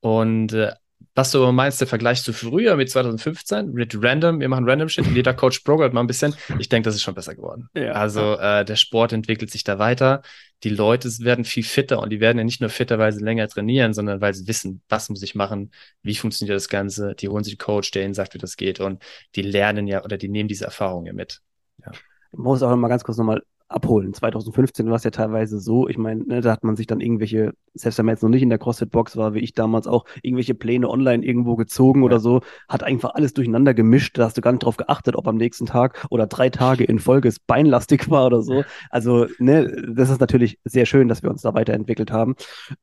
Und 0.00 0.52
äh, 0.52 0.72
was 1.14 1.30
du 1.30 1.50
meinst, 1.52 1.80
der 1.80 1.86
Vergleich 1.86 2.22
zu 2.22 2.32
früher 2.32 2.74
mit 2.76 2.90
2015, 2.90 3.72
mit 3.72 3.96
Random, 4.02 4.40
wir 4.40 4.48
machen 4.48 4.68
Random 4.68 4.88
Shit, 4.88 5.06
jeder 5.06 5.32
Coach 5.32 5.60
progrert 5.60 5.92
mal 5.92 6.00
ein 6.00 6.08
bisschen. 6.08 6.34
Ich 6.58 6.68
denke, 6.68 6.86
das 6.86 6.96
ist 6.96 7.02
schon 7.02 7.14
besser 7.14 7.36
geworden. 7.36 7.68
Ja. 7.74 7.92
Also 7.92 8.36
äh, 8.36 8.64
der 8.64 8.74
Sport 8.74 9.12
entwickelt 9.12 9.50
sich 9.50 9.62
da 9.62 9.78
weiter. 9.78 10.22
Die 10.64 10.70
Leute 10.70 11.08
werden 11.20 11.44
viel 11.44 11.62
fitter 11.62 12.00
und 12.00 12.10
die 12.10 12.18
werden 12.18 12.38
ja 12.38 12.44
nicht 12.44 12.60
nur 12.60 12.70
fitter, 12.70 12.98
weil 12.98 13.12
sie 13.12 13.22
länger 13.22 13.46
trainieren, 13.48 13.94
sondern 13.94 14.20
weil 14.20 14.34
sie 14.34 14.48
wissen, 14.48 14.82
was 14.88 15.08
muss 15.08 15.22
ich 15.22 15.36
machen, 15.36 15.70
wie 16.02 16.16
funktioniert 16.16 16.56
das 16.56 16.68
Ganze. 16.68 17.14
Die 17.14 17.28
holen 17.28 17.44
sich 17.44 17.54
einen 17.54 17.58
Coach, 17.58 17.92
der 17.92 18.04
ihnen 18.04 18.14
sagt, 18.14 18.34
wie 18.34 18.38
das 18.38 18.56
geht 18.56 18.80
und 18.80 19.02
die 19.36 19.42
lernen 19.42 19.86
ja 19.86 20.02
oder 20.04 20.16
die 20.16 20.28
nehmen 20.28 20.48
diese 20.48 20.64
Erfahrungen 20.64 21.06
ja 21.06 21.12
mit. 21.12 21.40
Ja. 21.84 21.92
Ich 21.92 22.38
muss 22.38 22.62
auch 22.62 22.70
noch 22.70 22.76
mal 22.76 22.88
ganz 22.88 23.04
kurz 23.04 23.18
nochmal 23.18 23.42
abholen. 23.68 24.12
2015 24.12 24.88
war 24.88 24.96
es 24.96 25.04
ja 25.04 25.10
teilweise 25.10 25.58
so, 25.58 25.88
ich 25.88 25.98
meine, 25.98 26.22
ne, 26.24 26.40
da 26.40 26.52
hat 26.52 26.64
man 26.64 26.76
sich 26.76 26.86
dann 26.86 27.00
irgendwelche, 27.00 27.54
selbst 27.74 27.98
wenn 27.98 28.06
man 28.06 28.14
jetzt 28.14 28.22
noch 28.22 28.28
nicht 28.28 28.42
in 28.42 28.50
der 28.50 28.58
CrossFit-Box 28.58 29.16
war, 29.16 29.34
wie 29.34 29.40
ich 29.40 29.54
damals 29.54 29.86
auch, 29.86 30.04
irgendwelche 30.22 30.54
Pläne 30.54 30.88
online 30.88 31.24
irgendwo 31.24 31.56
gezogen 31.56 32.00
ja. 32.00 32.06
oder 32.06 32.20
so, 32.20 32.40
hat 32.68 32.82
einfach 32.82 33.14
alles 33.14 33.32
durcheinander 33.34 33.74
gemischt, 33.74 34.18
da 34.18 34.24
hast 34.24 34.36
du 34.36 34.42
gar 34.42 34.52
nicht 34.52 34.64
drauf 34.64 34.76
geachtet, 34.76 35.16
ob 35.16 35.26
am 35.26 35.36
nächsten 35.36 35.66
Tag 35.66 36.06
oder 36.10 36.26
drei 36.26 36.50
Tage 36.50 36.84
in 36.84 36.98
Folge 36.98 37.28
es 37.28 37.38
beinlastig 37.38 38.08
war 38.10 38.26
oder 38.26 38.42
so. 38.42 38.64
Also, 38.90 39.26
ne, 39.38 39.84
das 39.94 40.10
ist 40.10 40.20
natürlich 40.20 40.58
sehr 40.64 40.86
schön, 40.86 41.08
dass 41.08 41.22
wir 41.22 41.30
uns 41.30 41.42
da 41.42 41.54
weiterentwickelt 41.54 42.12
haben. 42.12 42.34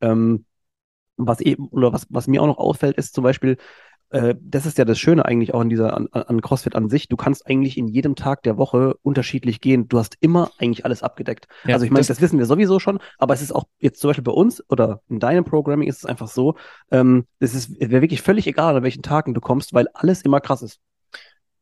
Ähm, 0.02 0.46
was 1.18 1.40
eben, 1.42 1.68
oder 1.70 1.94
was, 1.94 2.08
was 2.10 2.28
mir 2.28 2.42
auch 2.42 2.48
noch 2.48 2.58
auffällt, 2.58 2.98
ist 2.98 3.14
zum 3.14 3.24
Beispiel, 3.24 3.58
äh, 4.12 4.36
das 4.42 4.66
ist 4.66 4.78
ja 4.78 4.86
das 4.86 5.00
Schöne 5.00 5.26
eigentlich 5.26 5.54
auch 5.54 5.62
an 5.62 5.70
dieser, 5.70 5.96
an, 5.96 6.08
an 6.12 6.42
CrossFit 6.42 6.76
an 6.76 6.90
sich. 6.90 7.08
Du 7.08 7.16
kannst 7.16 7.48
eigentlich 7.48 7.78
in 7.78 7.88
jedem 7.88 8.16
Tag 8.16 8.44
der 8.44 8.58
Woche 8.58 8.96
unterschiedlich 9.02 9.62
gehen. 9.62 9.88
Du 9.88 9.98
hast 10.00 10.18
immer 10.20 10.52
eigentlich 10.58 10.86
alles 10.86 11.02
abgedeckt. 11.02 11.48
Ja, 11.66 11.76
also 11.76 11.86
ich 11.86 11.92
meine, 11.92 12.02
das, 12.02 12.08
das, 12.08 12.22
wissen 12.22 12.38
wir 12.38 12.46
sowieso 12.46 12.80
schon, 12.80 13.00
aber 13.18 13.34
es 13.34 13.42
ist 13.42 13.54
auch 13.54 13.66
jetzt 13.80 14.00
zum 14.02 14.10
Beispiel 14.10 14.24
bei 14.24 14.32
uns 14.32 14.64
oder 14.70 15.02
in 15.10 15.20
deinem 15.20 15.46
Programming 15.46 15.88
ist 15.88 16.00
es 16.00 16.06
einfach 16.06 16.28
so, 16.28 16.56
ähm, 16.92 17.26
es 17.40 17.56
ist, 17.56 17.80
wäre 17.80 18.02
wirklich 18.02 18.22
völlig 18.22 18.48
egal, 18.48 18.76
an 18.76 18.84
welchen 18.84 19.02
Tagen 19.02 19.34
du 19.34 19.42
kommst, 19.42 19.74
weil 19.74 19.88
alles 19.94 20.22
immer 20.24 20.42
krass 20.42 20.62
ist. 20.62 20.80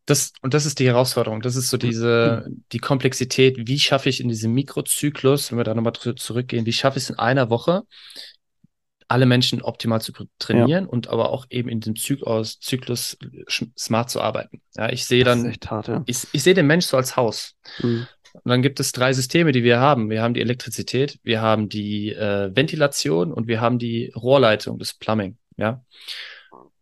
Das, 0.05 0.33
und 0.41 0.55
das 0.55 0.65
ist 0.65 0.79
die 0.79 0.87
Herausforderung. 0.87 1.41
Das 1.41 1.55
ist 1.55 1.69
so 1.69 1.77
diese, 1.77 2.47
die 2.71 2.79
Komplexität. 2.79 3.67
Wie 3.67 3.77
schaffe 3.77 4.09
ich 4.09 4.21
in 4.21 4.27
diesem 4.27 4.53
Mikrozyklus, 4.55 5.51
wenn 5.51 5.59
wir 5.59 5.63
da 5.63 5.75
nochmal 5.75 5.93
zurückgehen, 5.93 6.65
wie 6.65 6.73
schaffe 6.73 6.97
ich 6.97 7.03
es 7.03 7.09
in 7.11 7.19
einer 7.19 7.51
Woche, 7.51 7.83
alle 9.09 9.25
Menschen 9.25 9.61
optimal 9.61 10.01
zu 10.01 10.13
trainieren 10.37 10.85
ja. 10.85 10.89
und 10.89 11.07
aber 11.07 11.31
auch 11.31 11.47
eben 11.49 11.67
in 11.67 11.81
dem 11.81 11.95
Zyklus, 11.95 12.59
Zyklus 12.59 13.17
smart 13.77 14.09
zu 14.09 14.21
arbeiten. 14.21 14.61
Ja, 14.75 14.89
ich 14.91 15.05
sehe 15.05 15.23
dann, 15.23 15.51
hart, 15.67 15.87
ja. 15.87 16.03
ich, 16.05 16.27
ich 16.31 16.43
sehe 16.43 16.53
den 16.53 16.67
Mensch 16.67 16.85
so 16.85 16.95
als 16.95 17.17
Haus. 17.17 17.55
Mhm. 17.81 18.07
Und 18.33 18.49
dann 18.49 18.61
gibt 18.61 18.79
es 18.79 18.91
drei 18.91 19.11
Systeme, 19.11 19.51
die 19.51 19.63
wir 19.63 19.79
haben. 19.79 20.11
Wir 20.11 20.21
haben 20.21 20.35
die 20.35 20.41
Elektrizität, 20.41 21.19
wir 21.23 21.41
haben 21.41 21.69
die 21.69 22.13
äh, 22.13 22.55
Ventilation 22.55 23.33
und 23.33 23.47
wir 23.47 23.59
haben 23.59 23.79
die 23.79 24.13
Rohrleitung, 24.15 24.77
das 24.77 24.93
Plumbing. 24.93 25.37
Ja. 25.57 25.83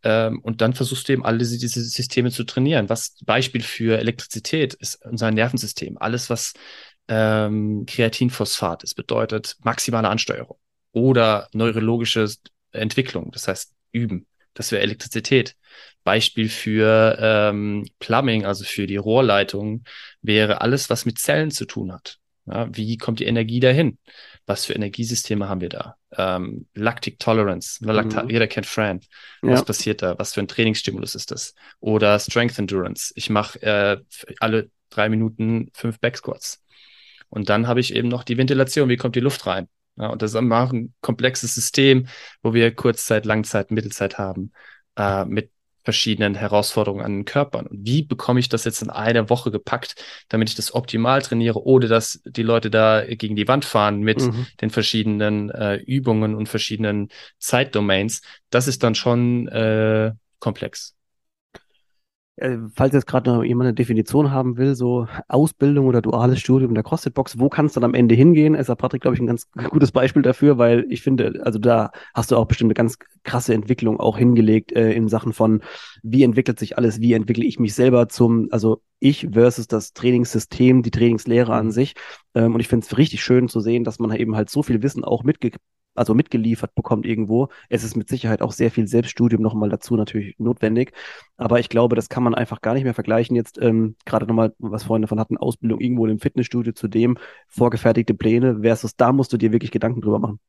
Ähm, 0.02 0.40
und 0.42 0.60
dann 0.60 0.74
versuchst 0.74 1.08
du 1.08 1.14
eben 1.14 1.24
alle 1.24 1.38
diese, 1.38 1.58
diese 1.58 1.82
Systeme 1.82 2.30
zu 2.30 2.44
trainieren. 2.44 2.90
Was 2.90 3.16
Beispiel 3.24 3.62
für 3.62 3.98
Elektrizität 3.98 4.74
ist 4.74 5.02
unser 5.02 5.30
Nervensystem. 5.30 5.96
Alles, 5.96 6.28
was 6.28 6.52
ähm, 7.08 7.86
Kreatinphosphat 7.86 8.84
ist, 8.84 8.94
bedeutet 8.94 9.56
maximale 9.62 10.10
Ansteuerung 10.10 10.58
oder 10.98 11.48
neurologische 11.52 12.28
Entwicklung, 12.72 13.30
das 13.30 13.48
heißt 13.48 13.72
üben. 13.92 14.26
Das 14.54 14.72
wäre 14.72 14.82
Elektrizität. 14.82 15.54
Beispiel 16.04 16.48
für 16.48 17.16
ähm, 17.20 17.86
Plumbing, 18.00 18.44
also 18.44 18.64
für 18.64 18.86
die 18.86 18.96
Rohrleitung, 18.96 19.84
wäre 20.22 20.60
alles, 20.60 20.90
was 20.90 21.06
mit 21.06 21.18
Zellen 21.18 21.50
zu 21.50 21.64
tun 21.64 21.92
hat. 21.92 22.18
Ja, 22.46 22.68
wie 22.74 22.96
kommt 22.96 23.20
die 23.20 23.26
Energie 23.26 23.60
dahin? 23.60 23.98
Was 24.46 24.64
für 24.64 24.72
Energiesysteme 24.72 25.48
haben 25.48 25.60
wir 25.60 25.68
da? 25.68 25.96
Ähm, 26.16 26.66
Lactic 26.74 27.18
Tolerance. 27.18 27.84
Lacta 27.84 28.22
mhm. 28.22 28.30
Jeder 28.30 28.46
kennt 28.46 28.66
Fran. 28.66 29.00
Was 29.42 29.60
ja. 29.60 29.64
passiert 29.64 30.02
da? 30.02 30.18
Was 30.18 30.32
für 30.32 30.40
ein 30.40 30.48
Trainingsstimulus 30.48 31.14
ist 31.14 31.30
das? 31.30 31.54
Oder 31.80 32.18
Strength 32.18 32.58
Endurance. 32.58 33.12
Ich 33.14 33.28
mache 33.28 33.60
äh, 33.62 33.98
alle 34.40 34.70
drei 34.88 35.10
Minuten 35.10 35.70
fünf 35.74 36.00
Backsquats. 36.00 36.64
Und 37.28 37.50
dann 37.50 37.66
habe 37.66 37.80
ich 37.80 37.94
eben 37.94 38.08
noch 38.08 38.24
die 38.24 38.38
Ventilation. 38.38 38.88
Wie 38.88 38.96
kommt 38.96 39.14
die 39.14 39.20
Luft 39.20 39.46
rein? 39.46 39.68
Ja, 39.98 40.08
und 40.08 40.22
das 40.22 40.32
ist 40.32 40.36
auch 40.36 40.72
ein 40.72 40.94
komplexes 41.00 41.54
System, 41.54 42.06
wo 42.42 42.54
wir 42.54 42.74
Kurzzeit, 42.74 43.24
Langzeit, 43.24 43.70
Mittelzeit 43.70 44.18
haben, 44.18 44.52
äh, 44.96 45.24
mit 45.24 45.50
verschiedenen 45.88 46.34
Herausforderungen 46.34 47.02
an 47.02 47.12
den 47.12 47.24
Körpern. 47.24 47.66
Und 47.66 47.86
wie 47.86 48.02
bekomme 48.02 48.40
ich 48.40 48.50
das 48.50 48.64
jetzt 48.64 48.82
in 48.82 48.90
einer 48.90 49.30
Woche 49.30 49.50
gepackt, 49.50 49.94
damit 50.28 50.50
ich 50.50 50.54
das 50.54 50.74
optimal 50.74 51.22
trainiere, 51.22 51.64
ohne 51.64 51.88
dass 51.88 52.20
die 52.26 52.42
Leute 52.42 52.68
da 52.68 53.06
gegen 53.06 53.36
die 53.36 53.48
Wand 53.48 53.64
fahren 53.64 54.00
mit 54.00 54.20
mhm. 54.20 54.46
den 54.60 54.68
verschiedenen 54.68 55.48
äh, 55.48 55.76
Übungen 55.76 56.34
und 56.34 56.46
verschiedenen 56.46 57.08
Zeitdomains? 57.38 58.20
Das 58.50 58.68
ist 58.68 58.82
dann 58.82 58.94
schon 58.94 59.48
äh, 59.48 60.12
komplex. 60.40 60.97
Äh, 62.38 62.58
falls 62.72 62.94
jetzt 62.94 63.06
gerade 63.08 63.30
noch 63.30 63.42
jemand 63.42 63.66
eine 63.66 63.74
Definition 63.74 64.30
haben 64.30 64.56
will, 64.56 64.76
so 64.76 65.08
Ausbildung 65.26 65.86
oder 65.86 66.00
duales 66.00 66.38
Studium 66.38 66.72
der 66.72 66.84
CrossFit-Box, 66.84 67.40
wo 67.40 67.48
kann 67.48 67.66
es 67.66 67.72
dann 67.72 67.82
am 67.82 67.94
Ende 67.94 68.14
hingehen? 68.14 68.54
Ist 68.54 68.68
ja 68.68 68.76
Patrick, 68.76 69.02
glaube 69.02 69.16
ich, 69.16 69.20
ein 69.20 69.26
ganz 69.26 69.50
gutes 69.70 69.90
Beispiel 69.90 70.22
dafür, 70.22 70.56
weil 70.56 70.86
ich 70.88 71.02
finde, 71.02 71.40
also 71.44 71.58
da 71.58 71.90
hast 72.14 72.30
du 72.30 72.36
auch 72.36 72.46
bestimmt 72.46 72.68
eine 72.68 72.74
ganz 72.74 72.96
krasse 73.24 73.54
Entwicklung 73.54 73.98
auch 73.98 74.18
hingelegt 74.18 74.70
äh, 74.72 74.92
in 74.92 75.08
Sachen 75.08 75.32
von, 75.32 75.62
wie 76.04 76.22
entwickelt 76.22 76.60
sich 76.60 76.78
alles, 76.78 77.00
wie 77.00 77.12
entwickle 77.12 77.44
ich 77.44 77.58
mich 77.58 77.74
selber 77.74 78.08
zum, 78.08 78.46
also 78.52 78.82
ich 79.00 79.28
versus 79.32 79.66
das 79.66 79.92
Trainingssystem, 79.92 80.82
die 80.82 80.92
Trainingslehre 80.92 81.52
an 81.52 81.66
mhm. 81.66 81.70
sich. 81.72 81.94
Ähm, 82.34 82.54
und 82.54 82.60
ich 82.60 82.68
finde 82.68 82.86
es 82.86 82.96
richtig 82.96 83.20
schön 83.22 83.48
zu 83.48 83.58
sehen, 83.58 83.82
dass 83.82 83.98
man 83.98 84.14
eben 84.14 84.36
halt 84.36 84.48
so 84.48 84.62
viel 84.62 84.82
Wissen 84.82 85.04
auch 85.04 85.24
mitge 85.24 85.50
also 85.98 86.14
mitgeliefert 86.14 86.74
bekommt 86.74 87.06
irgendwo. 87.06 87.48
Es 87.68 87.84
ist 87.84 87.96
mit 87.96 88.08
Sicherheit 88.08 88.42
auch 88.42 88.52
sehr 88.52 88.70
viel 88.70 88.86
Selbststudium 88.86 89.42
nochmal 89.42 89.68
dazu 89.68 89.96
natürlich 89.96 90.38
notwendig. 90.38 90.92
Aber 91.36 91.60
ich 91.60 91.68
glaube, 91.68 91.96
das 91.96 92.08
kann 92.08 92.22
man 92.22 92.34
einfach 92.34 92.60
gar 92.60 92.74
nicht 92.74 92.84
mehr 92.84 92.94
vergleichen. 92.94 93.36
Jetzt 93.36 93.58
ähm, 93.60 93.96
gerade 94.04 94.26
nochmal, 94.26 94.54
was 94.58 94.84
Freunde 94.84 95.06
davon 95.06 95.20
hatten, 95.20 95.36
Ausbildung 95.36 95.80
irgendwo 95.80 96.06
im 96.06 96.18
Fitnessstudio 96.18 96.72
zu 96.72 96.88
dem, 96.88 97.18
vorgefertigte 97.48 98.14
Pläne 98.14 98.60
versus 98.62 98.96
da 98.96 99.12
musst 99.12 99.32
du 99.32 99.36
dir 99.36 99.52
wirklich 99.52 99.70
Gedanken 99.70 100.00
drüber 100.00 100.18
machen. 100.18 100.40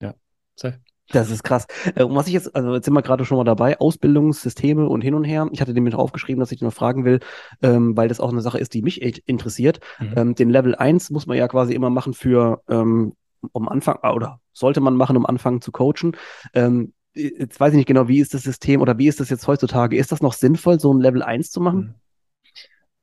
Ja, 0.00 0.14
sehr. 0.56 0.80
Das 1.12 1.30
ist 1.30 1.42
krass. 1.42 1.66
Äh, 1.94 2.04
und 2.04 2.14
was 2.14 2.26
ich 2.26 2.32
jetzt, 2.32 2.54
also 2.54 2.74
jetzt 2.74 2.84
sind 2.84 2.94
wir 2.94 3.02
gerade 3.02 3.24
schon 3.24 3.36
mal 3.36 3.44
dabei, 3.44 3.78
Ausbildungssysteme 3.78 4.88
und 4.88 5.02
hin 5.02 5.14
und 5.14 5.24
her. 5.24 5.48
Ich 5.52 5.60
hatte 5.60 5.74
dem 5.74 5.84
mit 5.84 5.94
aufgeschrieben, 5.94 6.40
dass 6.40 6.52
ich 6.52 6.58
dir 6.58 6.64
noch 6.64 6.72
fragen 6.72 7.04
will, 7.04 7.20
ähm, 7.62 7.96
weil 7.96 8.08
das 8.08 8.20
auch 8.20 8.30
eine 8.30 8.40
Sache 8.40 8.58
ist, 8.58 8.74
die 8.74 8.82
mich 8.82 9.02
echt 9.02 9.18
interessiert. 9.26 9.80
Mhm. 9.98 10.12
Ähm, 10.16 10.34
den 10.34 10.50
Level 10.50 10.74
1 10.74 11.10
muss 11.10 11.26
man 11.26 11.36
ja 11.36 11.48
quasi 11.48 11.74
immer 11.74 11.90
machen 11.90 12.14
für 12.14 12.62
ähm, 12.68 13.14
um 13.52 13.68
Anfang, 13.68 13.98
ah, 14.02 14.12
oder 14.12 14.40
sollte 14.52 14.80
man 14.80 14.96
machen, 14.96 15.16
um 15.16 15.26
anfangen 15.26 15.60
zu 15.60 15.72
coachen. 15.72 16.16
Ähm, 16.54 16.92
jetzt 17.14 17.60
weiß 17.60 17.72
ich 17.72 17.76
nicht 17.76 17.86
genau, 17.86 18.08
wie 18.08 18.20
ist 18.20 18.34
das 18.34 18.42
System 18.42 18.80
oder 18.80 18.98
wie 18.98 19.08
ist 19.08 19.20
das 19.20 19.30
jetzt 19.30 19.46
heutzutage? 19.46 19.96
Ist 19.96 20.12
das 20.12 20.22
noch 20.22 20.32
sinnvoll, 20.32 20.80
so 20.80 20.92
ein 20.92 21.00
Level 21.00 21.22
1 21.22 21.50
zu 21.50 21.60
machen? 21.60 21.94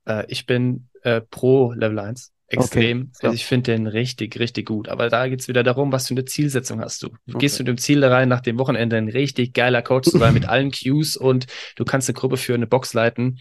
Äh, 0.05 0.25
ich 0.27 0.45
bin 0.45 0.89
äh, 1.03 1.21
pro 1.21 1.73
Level 1.73 1.99
1. 1.99 2.33
Extrem. 2.51 3.01
Okay, 3.01 3.09
so. 3.13 3.27
Also 3.27 3.35
ich 3.35 3.45
finde 3.45 3.71
den 3.73 3.85
richtig, 3.85 4.39
richtig 4.39 4.65
gut. 4.67 4.89
Aber 4.89 5.09
da 5.09 5.27
geht 5.27 5.41
es 5.41 5.47
wieder 5.47 5.61
darum, 5.61 5.91
was 5.91 6.07
für 6.07 6.15
eine 6.15 6.25
Zielsetzung 6.25 6.81
hast 6.81 7.03
du. 7.03 7.09
Du 7.09 7.35
okay. 7.35 7.37
gehst 7.39 7.59
mit 7.59 7.67
dem 7.67 7.77
Ziel 7.77 8.01
da 8.01 8.09
rein, 8.09 8.27
nach 8.27 8.41
dem 8.41 8.57
Wochenende 8.57 8.97
ein 8.97 9.07
richtig 9.07 9.53
geiler 9.53 9.83
Coach 9.83 10.09
zu 10.09 10.17
sein 10.17 10.33
mit 10.33 10.49
allen 10.49 10.71
Cues 10.71 11.15
und 11.15 11.45
du 11.75 11.85
kannst 11.85 12.09
eine 12.09 12.15
Gruppe 12.15 12.37
für 12.37 12.55
eine 12.55 12.65
Box 12.65 12.93
leiten. 12.93 13.39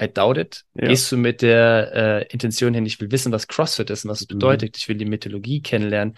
I 0.00 0.08
doubt 0.08 0.36
it. 0.36 0.64
Ja. 0.74 0.88
Gehst 0.88 1.10
du 1.10 1.16
mit 1.16 1.42
der 1.42 1.92
äh, 1.94 2.32
Intention 2.32 2.74
hin, 2.74 2.84
ich 2.86 3.00
will 3.00 3.10
wissen, 3.10 3.32
was 3.32 3.48
CrossFit 3.48 3.90
ist 3.90 4.04
und 4.04 4.10
was 4.10 4.20
es 4.20 4.28
mhm. 4.28 4.34
bedeutet, 4.34 4.74
mhm. 4.74 4.78
ich 4.78 4.88
will 4.88 4.96
die 4.96 5.06
Mythologie 5.06 5.62
kennenlernen, 5.62 6.16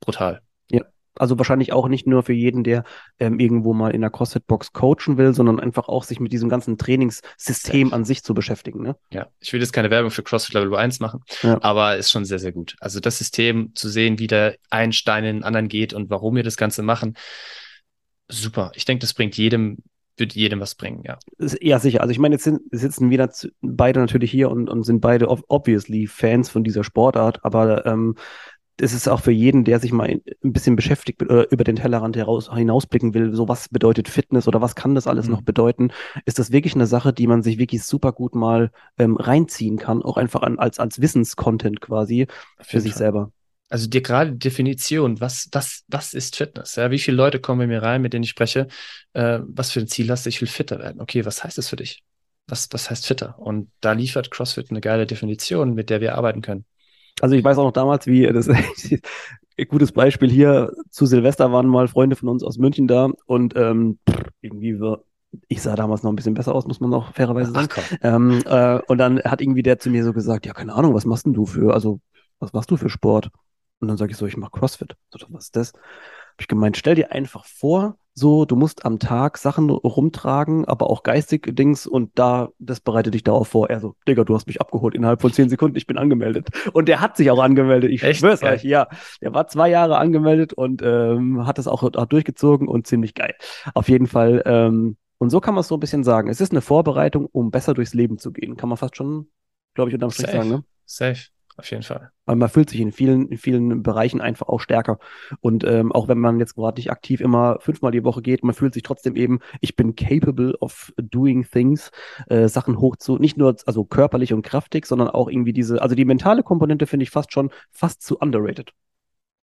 brutal. 0.00 0.42
Ja, 0.70 0.82
also 1.16 1.38
wahrscheinlich 1.38 1.72
auch 1.72 1.86
nicht 1.86 2.06
nur 2.06 2.24
für 2.24 2.32
jeden, 2.32 2.64
der 2.64 2.82
ähm, 3.20 3.38
irgendwo 3.38 3.72
mal 3.72 3.90
in 3.92 4.00
der 4.00 4.10
CrossFit-Box 4.10 4.72
coachen 4.72 5.16
will, 5.16 5.32
sondern 5.32 5.60
einfach 5.60 5.88
auch 5.88 6.02
sich 6.02 6.18
mit 6.18 6.32
diesem 6.32 6.48
ganzen 6.48 6.76
Trainingssystem 6.76 7.92
an 7.94 8.04
sich 8.04 8.24
zu 8.24 8.34
beschäftigen. 8.34 8.82
Ne? 8.82 8.96
Ja, 9.10 9.28
ich 9.38 9.52
will 9.52 9.60
jetzt 9.60 9.72
keine 9.72 9.90
Werbung 9.90 10.10
für 10.10 10.24
CrossFit 10.24 10.54
Level 10.54 10.74
1 10.74 10.98
machen, 10.98 11.20
ja. 11.42 11.62
aber 11.62 11.96
ist 11.96 12.10
schon 12.10 12.24
sehr, 12.24 12.40
sehr 12.40 12.52
gut. 12.52 12.74
Also 12.80 12.98
das 12.98 13.18
System 13.18 13.72
zu 13.74 13.88
sehen, 13.88 14.18
wie 14.18 14.26
der 14.26 14.56
ein 14.70 14.92
Stein 14.92 15.24
in 15.24 15.36
den 15.36 15.44
anderen 15.44 15.68
geht 15.68 15.94
und 15.94 16.10
warum 16.10 16.34
wir 16.34 16.42
das 16.42 16.56
Ganze 16.56 16.82
machen, 16.82 17.16
super. 18.28 18.72
Ich 18.74 18.84
denke, 18.84 19.02
das 19.02 19.14
bringt 19.14 19.36
jedem 19.36 19.78
wird 20.16 20.34
jedem 20.34 20.60
was 20.60 20.74
bringen, 20.74 21.02
ja. 21.04 21.18
Ja, 21.60 21.78
sicher. 21.78 22.00
Also 22.00 22.12
ich 22.12 22.18
meine, 22.18 22.36
jetzt 22.36 22.44
sind, 22.44 22.60
sitzen 22.70 23.10
wir 23.10 23.30
beide 23.60 24.00
natürlich 24.00 24.30
hier 24.30 24.50
und, 24.50 24.68
und 24.68 24.84
sind 24.84 25.00
beide 25.00 25.28
obviously 25.28 26.06
Fans 26.06 26.48
von 26.48 26.64
dieser 26.64 26.84
Sportart, 26.84 27.44
aber 27.44 27.84
ähm, 27.86 28.14
es 28.80 28.92
ist 28.92 29.08
auch 29.08 29.20
für 29.20 29.30
jeden, 29.30 29.64
der 29.64 29.78
sich 29.78 29.92
mal 29.92 30.08
ein 30.08 30.52
bisschen 30.52 30.74
beschäftigt 30.74 31.22
oder 31.22 31.50
über 31.52 31.62
den 31.62 31.76
Tellerrand 31.76 32.16
heraus, 32.16 32.52
hinausblicken 32.52 33.14
will, 33.14 33.34
so 33.34 33.48
was 33.48 33.68
bedeutet 33.68 34.08
Fitness 34.08 34.48
oder 34.48 34.60
was 34.60 34.74
kann 34.74 34.94
das 34.94 35.06
alles 35.06 35.26
mhm. 35.26 35.32
noch 35.32 35.42
bedeuten, 35.42 35.90
ist 36.24 36.38
das 36.38 36.50
wirklich 36.50 36.74
eine 36.74 36.86
Sache, 36.86 37.12
die 37.12 37.26
man 37.26 37.42
sich 37.42 37.58
wirklich 37.58 37.84
super 37.84 38.12
gut 38.12 38.34
mal 38.34 38.72
ähm, 38.98 39.16
reinziehen 39.16 39.78
kann, 39.78 40.02
auch 40.02 40.16
einfach 40.16 40.42
an, 40.42 40.58
als, 40.58 40.80
als 40.80 41.00
Wissenscontent 41.00 41.80
quasi 41.80 42.26
für 42.60 42.80
sich 42.80 42.92
Fall. 42.92 42.98
selber. 42.98 43.32
Also 43.70 43.88
dir 43.88 44.02
gerade 44.02 44.32
die 44.32 44.38
Definition, 44.38 45.20
was, 45.20 45.48
was, 45.52 45.84
was 45.88 46.14
ist 46.14 46.36
Fitness? 46.36 46.76
Ja, 46.76 46.90
wie 46.90 46.98
viele 46.98 47.16
Leute 47.16 47.40
kommen 47.40 47.60
bei 47.60 47.66
mir 47.66 47.82
rein, 47.82 48.02
mit 48.02 48.12
denen 48.12 48.24
ich 48.24 48.30
spreche? 48.30 48.68
Äh, 49.14 49.40
was 49.46 49.72
für 49.72 49.80
ein 49.80 49.88
Ziel 49.88 50.10
hast 50.10 50.26
du? 50.26 50.28
Ich 50.28 50.40
will 50.40 50.48
fitter 50.48 50.78
werden. 50.78 51.00
Okay, 51.00 51.24
was 51.24 51.42
heißt 51.42 51.58
das 51.58 51.68
für 51.68 51.76
dich? 51.76 52.02
Was, 52.46 52.68
was 52.72 52.90
heißt 52.90 53.06
fitter? 53.06 53.38
Und 53.38 53.70
da 53.80 53.92
liefert 53.92 54.30
CrossFit 54.30 54.70
eine 54.70 54.80
geile 54.80 55.06
Definition, 55.06 55.74
mit 55.74 55.90
der 55.90 56.00
wir 56.00 56.14
arbeiten 56.14 56.42
können. 56.42 56.66
Also 57.20 57.36
ich 57.36 57.44
weiß 57.44 57.58
auch 57.58 57.64
noch 57.64 57.72
damals, 57.72 58.06
wie 58.06 58.26
das 58.26 58.48
gutes 59.68 59.92
Beispiel 59.92 60.30
hier 60.30 60.72
zu 60.90 61.06
Silvester 61.06 61.52
waren 61.52 61.66
mal 61.66 61.88
Freunde 61.88 62.16
von 62.16 62.28
uns 62.28 62.42
aus 62.42 62.58
München 62.58 62.88
da 62.88 63.08
und 63.26 63.56
ähm, 63.56 63.98
irgendwie 64.40 64.80
wir, 64.80 65.04
ich 65.48 65.62
sah 65.62 65.76
damals 65.76 66.02
noch 66.02 66.12
ein 66.12 66.16
bisschen 66.16 66.34
besser 66.34 66.54
aus, 66.54 66.66
muss 66.66 66.80
man 66.80 66.92
auch 66.92 67.12
fairerweise 67.12 67.52
sagen. 67.52 67.68
Ähm, 68.02 68.42
äh, 68.46 68.80
und 68.88 68.98
dann 68.98 69.20
hat 69.22 69.40
irgendwie 69.40 69.62
der 69.62 69.78
zu 69.78 69.90
mir 69.90 70.04
so 70.04 70.12
gesagt, 70.12 70.44
ja, 70.44 70.52
keine 70.52 70.74
Ahnung, 70.74 70.92
was 70.92 71.06
machst 71.06 71.26
denn 71.26 71.34
du 71.34 71.46
für, 71.46 71.72
also 71.72 72.00
was 72.40 72.52
machst 72.52 72.70
du 72.70 72.76
für 72.76 72.90
Sport? 72.90 73.30
Und 73.80 73.88
dann 73.88 73.96
sage 73.96 74.12
ich 74.12 74.16
so, 74.16 74.26
ich 74.26 74.36
mache 74.36 74.52
CrossFit. 74.52 74.96
So, 75.10 75.26
was 75.28 75.44
ist 75.44 75.56
das? 75.56 75.72
Habe 75.72 76.40
ich 76.40 76.48
gemeint, 76.48 76.76
stell 76.76 76.94
dir 76.94 77.12
einfach 77.12 77.44
vor, 77.44 77.96
so, 78.16 78.44
du 78.44 78.54
musst 78.54 78.84
am 78.84 79.00
Tag 79.00 79.38
Sachen 79.38 79.70
rumtragen, 79.70 80.64
aber 80.66 80.88
auch 80.88 81.02
geistig 81.02 81.48
Dings 81.56 81.84
und 81.86 82.16
da, 82.16 82.50
das 82.60 82.80
bereitet 82.80 83.14
dich 83.14 83.24
darauf 83.24 83.48
vor. 83.48 83.70
Er 83.70 83.80
so, 83.80 83.96
Digga, 84.06 84.22
du 84.22 84.34
hast 84.36 84.46
mich 84.46 84.60
abgeholt 84.60 84.94
innerhalb 84.94 85.20
von 85.20 85.32
zehn 85.32 85.48
Sekunden, 85.48 85.76
ich 85.76 85.86
bin 85.88 85.98
angemeldet. 85.98 86.48
Und 86.72 86.88
der 86.88 87.00
hat 87.00 87.16
sich 87.16 87.30
auch 87.32 87.40
angemeldet, 87.42 87.90
ich 87.90 88.04
Echt? 88.04 88.20
schwör's 88.20 88.42
euch, 88.44 88.62
ja. 88.62 88.88
Der 89.20 89.34
war 89.34 89.48
zwei 89.48 89.68
Jahre 89.68 89.98
angemeldet 89.98 90.52
und 90.52 90.80
ähm, 90.82 91.44
hat 91.44 91.58
das 91.58 91.66
auch, 91.66 91.82
auch 91.82 92.06
durchgezogen 92.06 92.68
und 92.68 92.86
ziemlich 92.86 93.14
geil. 93.14 93.34
Auf 93.74 93.88
jeden 93.88 94.06
Fall, 94.06 94.42
ähm, 94.46 94.96
und 95.18 95.30
so 95.30 95.40
kann 95.40 95.54
man 95.54 95.62
es 95.62 95.68
so 95.68 95.76
ein 95.76 95.80
bisschen 95.80 96.04
sagen. 96.04 96.28
Es 96.28 96.40
ist 96.40 96.52
eine 96.52 96.60
Vorbereitung, 96.60 97.26
um 97.26 97.50
besser 97.50 97.74
durchs 97.74 97.94
Leben 97.94 98.18
zu 98.18 98.32
gehen. 98.32 98.56
Kann 98.56 98.68
man 98.68 98.78
fast 98.78 98.96
schon, 98.96 99.28
glaube 99.74 99.90
ich, 99.90 99.94
unterm 99.94 100.10
Strich 100.10 100.30
sagen, 100.30 100.48
ne? 100.48 100.64
Safe. 100.84 101.33
Auf 101.56 101.70
jeden 101.70 101.82
Fall. 101.82 102.10
Weil 102.26 102.36
man 102.36 102.48
fühlt 102.48 102.70
sich 102.70 102.80
in 102.80 102.90
vielen, 102.90 103.28
in 103.28 103.38
vielen 103.38 103.82
Bereichen 103.82 104.20
einfach 104.20 104.48
auch 104.48 104.60
stärker. 104.60 104.98
Und 105.40 105.62
ähm, 105.64 105.92
auch 105.92 106.08
wenn 106.08 106.18
man 106.18 106.40
jetzt 106.40 106.56
gerade 106.56 106.80
nicht 106.80 106.90
aktiv 106.90 107.20
immer 107.20 107.58
fünfmal 107.60 107.92
die 107.92 108.02
Woche 108.02 108.22
geht, 108.22 108.42
man 108.42 108.54
fühlt 108.54 108.74
sich 108.74 108.82
trotzdem 108.82 109.14
eben, 109.14 109.38
ich 109.60 109.76
bin 109.76 109.94
capable 109.94 110.56
of 110.58 110.92
doing 110.96 111.44
things, 111.44 111.90
äh, 112.28 112.48
Sachen 112.48 112.78
hoch 112.78 112.96
zu, 112.96 113.18
nicht 113.18 113.36
nur 113.36 113.56
also 113.66 113.84
körperlich 113.84 114.32
und 114.32 114.42
kraftig, 114.42 114.86
sondern 114.86 115.08
auch 115.08 115.28
irgendwie 115.28 115.52
diese, 115.52 115.80
also 115.80 115.94
die 115.94 116.04
mentale 116.04 116.42
Komponente 116.42 116.86
finde 116.86 117.04
ich 117.04 117.10
fast 117.10 117.32
schon 117.32 117.50
fast 117.70 118.02
zu 118.02 118.18
underrated. 118.18 118.72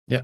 Ja, 0.06 0.22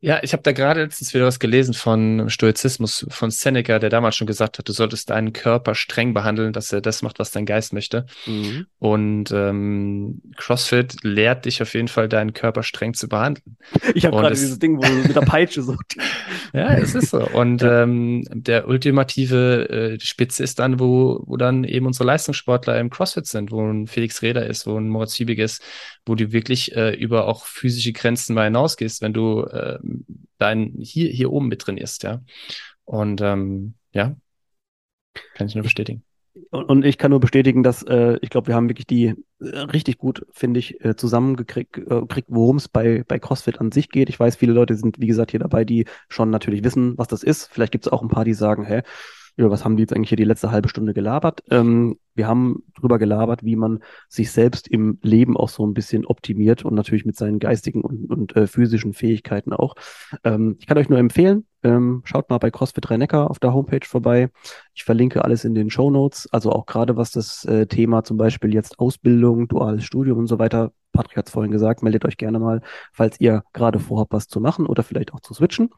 ja, 0.00 0.20
ich 0.22 0.32
habe 0.32 0.42
da 0.42 0.52
gerade 0.52 0.82
letztens 0.82 1.12
wieder 1.12 1.26
was 1.26 1.38
gelesen 1.38 1.74
von 1.74 2.30
Stoizismus 2.30 3.04
von 3.10 3.30
Seneca, 3.30 3.78
der 3.78 3.90
damals 3.90 4.16
schon 4.16 4.26
gesagt 4.26 4.58
hat, 4.58 4.66
du 4.66 4.72
solltest 4.72 5.10
deinen 5.10 5.34
Körper 5.34 5.74
streng 5.74 6.14
behandeln, 6.14 6.54
dass 6.54 6.72
er 6.72 6.80
das 6.80 7.02
macht, 7.02 7.18
was 7.18 7.30
dein 7.30 7.44
Geist 7.44 7.74
möchte. 7.74 8.06
Mhm. 8.24 8.66
Und 8.78 9.30
ähm, 9.30 10.22
CrossFit 10.38 11.04
lehrt 11.04 11.44
dich 11.44 11.60
auf 11.60 11.74
jeden 11.74 11.88
Fall, 11.88 12.08
deinen 12.08 12.32
Körper 12.32 12.62
streng 12.62 12.94
zu 12.94 13.08
behandeln. 13.10 13.58
Ich 13.94 14.06
habe 14.06 14.16
gerade 14.16 14.34
dieses 14.34 14.58
Ding, 14.58 14.78
wo 14.78 14.80
du 14.80 15.06
mit 15.06 15.14
der 15.14 15.20
Peitsche 15.20 15.62
so. 15.62 15.76
ja, 16.54 16.72
es 16.78 16.94
ist 16.94 17.10
so. 17.10 17.20
Und 17.20 17.60
ja. 17.60 17.82
ähm, 17.82 18.24
der 18.30 18.68
ultimative 18.68 19.68
äh, 19.68 20.00
Spitze 20.00 20.42
ist 20.42 20.58
dann, 20.60 20.80
wo, 20.80 21.22
wo 21.26 21.36
dann 21.36 21.64
eben 21.64 21.84
unsere 21.84 22.04
Leistungssportler 22.04 22.80
im 22.80 22.88
CrossFit 22.88 23.26
sind, 23.26 23.50
wo 23.50 23.60
ein 23.62 23.86
Felix 23.86 24.22
Reder 24.22 24.46
ist, 24.46 24.66
wo 24.66 24.78
ein 24.78 24.88
Moritz 24.88 25.18
Wiebig 25.20 25.40
ist, 25.40 25.62
wo 26.06 26.14
du 26.14 26.32
wirklich 26.32 26.74
äh, 26.74 26.94
über 26.94 27.28
auch 27.28 27.44
physische 27.44 27.92
Grenzen 27.92 28.34
mal 28.34 28.44
hinausgehst, 28.44 29.02
wenn 29.02 29.09
du 29.12 29.42
äh, 29.42 29.78
dein 30.38 30.74
hier, 30.78 31.10
hier 31.10 31.32
oben 31.32 31.48
mit 31.48 31.60
trainierst, 31.60 32.02
ja. 32.02 32.22
Und 32.84 33.20
ähm, 33.20 33.74
ja, 33.92 34.16
kann 35.34 35.46
ich 35.46 35.54
nur 35.54 35.64
bestätigen. 35.64 36.04
Und 36.50 36.84
ich 36.84 36.96
kann 36.96 37.10
nur 37.10 37.20
bestätigen, 37.20 37.62
dass 37.62 37.82
äh, 37.82 38.18
ich 38.22 38.30
glaube, 38.30 38.48
wir 38.48 38.54
haben 38.54 38.68
wirklich 38.68 38.86
die 38.86 39.14
äh, 39.40 39.58
richtig 39.58 39.98
gut, 39.98 40.24
finde 40.30 40.60
ich, 40.60 40.82
äh, 40.84 40.94
zusammengekriegt, 40.94 41.78
äh, 41.78 42.02
worum 42.28 42.56
es 42.56 42.68
bei, 42.68 43.04
bei 43.06 43.18
CrossFit 43.18 43.60
an 43.60 43.72
sich 43.72 43.88
geht. 43.88 44.08
Ich 44.08 44.18
weiß, 44.18 44.36
viele 44.36 44.52
Leute 44.52 44.76
sind, 44.76 45.00
wie 45.00 45.06
gesagt, 45.06 45.32
hier 45.32 45.40
dabei, 45.40 45.64
die 45.64 45.86
schon 46.08 46.30
natürlich 46.30 46.62
wissen, 46.62 46.96
was 46.98 47.08
das 47.08 47.22
ist. 47.22 47.46
Vielleicht 47.46 47.72
gibt 47.72 47.86
es 47.86 47.92
auch 47.92 48.02
ein 48.02 48.08
paar, 48.08 48.24
die 48.24 48.34
sagen, 48.34 48.64
hä, 48.64 48.82
über 49.40 49.50
was 49.50 49.64
haben 49.64 49.76
die 49.76 49.82
jetzt 49.82 49.92
eigentlich 49.92 50.10
hier 50.10 50.16
die 50.16 50.24
letzte 50.24 50.50
halbe 50.50 50.68
Stunde 50.68 50.94
gelabert? 50.94 51.42
Ähm, 51.50 51.98
wir 52.14 52.26
haben 52.26 52.62
drüber 52.78 52.98
gelabert, 52.98 53.44
wie 53.44 53.56
man 53.56 53.80
sich 54.08 54.30
selbst 54.30 54.68
im 54.68 54.98
Leben 55.02 55.36
auch 55.36 55.48
so 55.48 55.66
ein 55.66 55.74
bisschen 55.74 56.04
optimiert 56.04 56.64
und 56.64 56.74
natürlich 56.74 57.06
mit 57.06 57.16
seinen 57.16 57.38
geistigen 57.38 57.80
und, 57.80 58.10
und 58.10 58.36
äh, 58.36 58.46
physischen 58.46 58.92
Fähigkeiten 58.92 59.52
auch. 59.52 59.74
Ähm, 60.24 60.56
ich 60.60 60.66
kann 60.66 60.78
euch 60.78 60.88
nur 60.88 60.98
empfehlen, 60.98 61.46
ähm, 61.62 62.02
schaut 62.04 62.28
mal 62.28 62.38
bei 62.38 62.50
CrossFit 62.50 62.90
rhein 62.90 63.00
auf 63.10 63.38
der 63.38 63.54
Homepage 63.54 63.86
vorbei. 63.86 64.28
Ich 64.74 64.84
verlinke 64.84 65.24
alles 65.24 65.44
in 65.44 65.54
den 65.54 65.70
Show 65.70 65.90
Notes, 65.90 66.28
also 66.30 66.52
auch 66.52 66.66
gerade 66.66 66.96
was 66.96 67.10
das 67.10 67.44
äh, 67.46 67.66
Thema 67.66 68.04
zum 68.04 68.18
Beispiel 68.18 68.52
jetzt 68.52 68.78
Ausbildung, 68.78 69.48
duales 69.48 69.84
Studium 69.84 70.18
und 70.18 70.26
so 70.26 70.38
weiter 70.38 70.72
Patrick 71.00 71.16
hat 71.16 71.28
es 71.28 71.32
vorhin 71.32 71.50
gesagt, 71.50 71.82
meldet 71.82 72.04
euch 72.04 72.18
gerne 72.18 72.38
mal, 72.38 72.60
falls 72.92 73.18
ihr 73.20 73.42
gerade 73.54 73.78
vorhabt, 73.78 74.12
was 74.12 74.28
zu 74.28 74.38
machen 74.38 74.66
oder 74.66 74.82
vielleicht 74.82 75.14
auch 75.14 75.20
zu 75.20 75.32
switchen. 75.32 75.70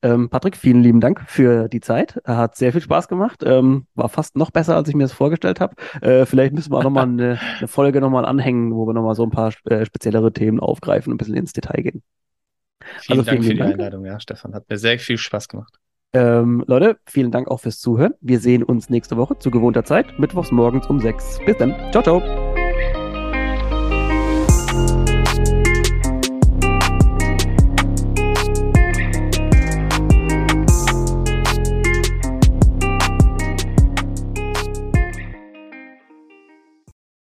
Ähm, 0.00 0.30
Patrick, 0.30 0.56
vielen 0.56 0.82
lieben 0.82 1.00
Dank 1.00 1.20
für 1.26 1.68
die 1.68 1.80
Zeit. 1.80 2.18
Hat 2.24 2.56
sehr 2.56 2.72
viel 2.72 2.80
Spaß 2.80 3.08
gemacht. 3.08 3.42
Ähm, 3.44 3.86
war 3.94 4.08
fast 4.08 4.36
noch 4.36 4.50
besser, 4.50 4.76
als 4.76 4.88
ich 4.88 4.94
mir 4.94 5.04
das 5.04 5.12
vorgestellt 5.12 5.60
habe. 5.60 5.74
Äh, 6.00 6.24
vielleicht 6.24 6.54
müssen 6.54 6.72
wir 6.72 6.78
auch 6.78 6.84
nochmal 6.84 7.04
eine, 7.04 7.38
eine 7.58 7.68
Folge 7.68 8.00
nochmal 8.00 8.24
anhängen, 8.24 8.74
wo 8.74 8.86
wir 8.86 8.94
nochmal 8.94 9.14
so 9.14 9.22
ein 9.22 9.30
paar 9.30 9.52
äh, 9.66 9.84
speziellere 9.84 10.32
Themen 10.32 10.60
aufgreifen 10.60 11.12
und 11.12 11.16
ein 11.16 11.18
bisschen 11.18 11.36
ins 11.36 11.52
Detail 11.52 11.82
gehen. 11.82 12.02
Vielen 13.00 13.18
also, 13.18 13.30
Dank 13.30 13.42
vielen 13.42 13.42
für 13.42 13.50
die 13.50 13.58
Dank. 13.58 13.72
Einladung, 13.74 14.06
ja, 14.06 14.18
Stefan. 14.18 14.54
Hat 14.54 14.64
mir 14.70 14.78
sehr 14.78 14.98
viel 14.98 15.18
Spaß 15.18 15.48
gemacht. 15.48 15.78
Ähm, 16.12 16.64
Leute, 16.66 16.96
vielen 17.06 17.30
Dank 17.30 17.48
auch 17.48 17.60
fürs 17.60 17.78
Zuhören. 17.78 18.14
Wir 18.20 18.40
sehen 18.40 18.62
uns 18.62 18.88
nächste 18.88 19.18
Woche 19.18 19.38
zu 19.38 19.50
gewohnter 19.50 19.84
Zeit, 19.84 20.18
mittwochs 20.18 20.50
morgens 20.50 20.86
um 20.86 21.00
sechs. 21.00 21.38
Bis 21.44 21.58
dann. 21.58 21.74
Ciao, 21.92 22.02
ciao. 22.02 22.49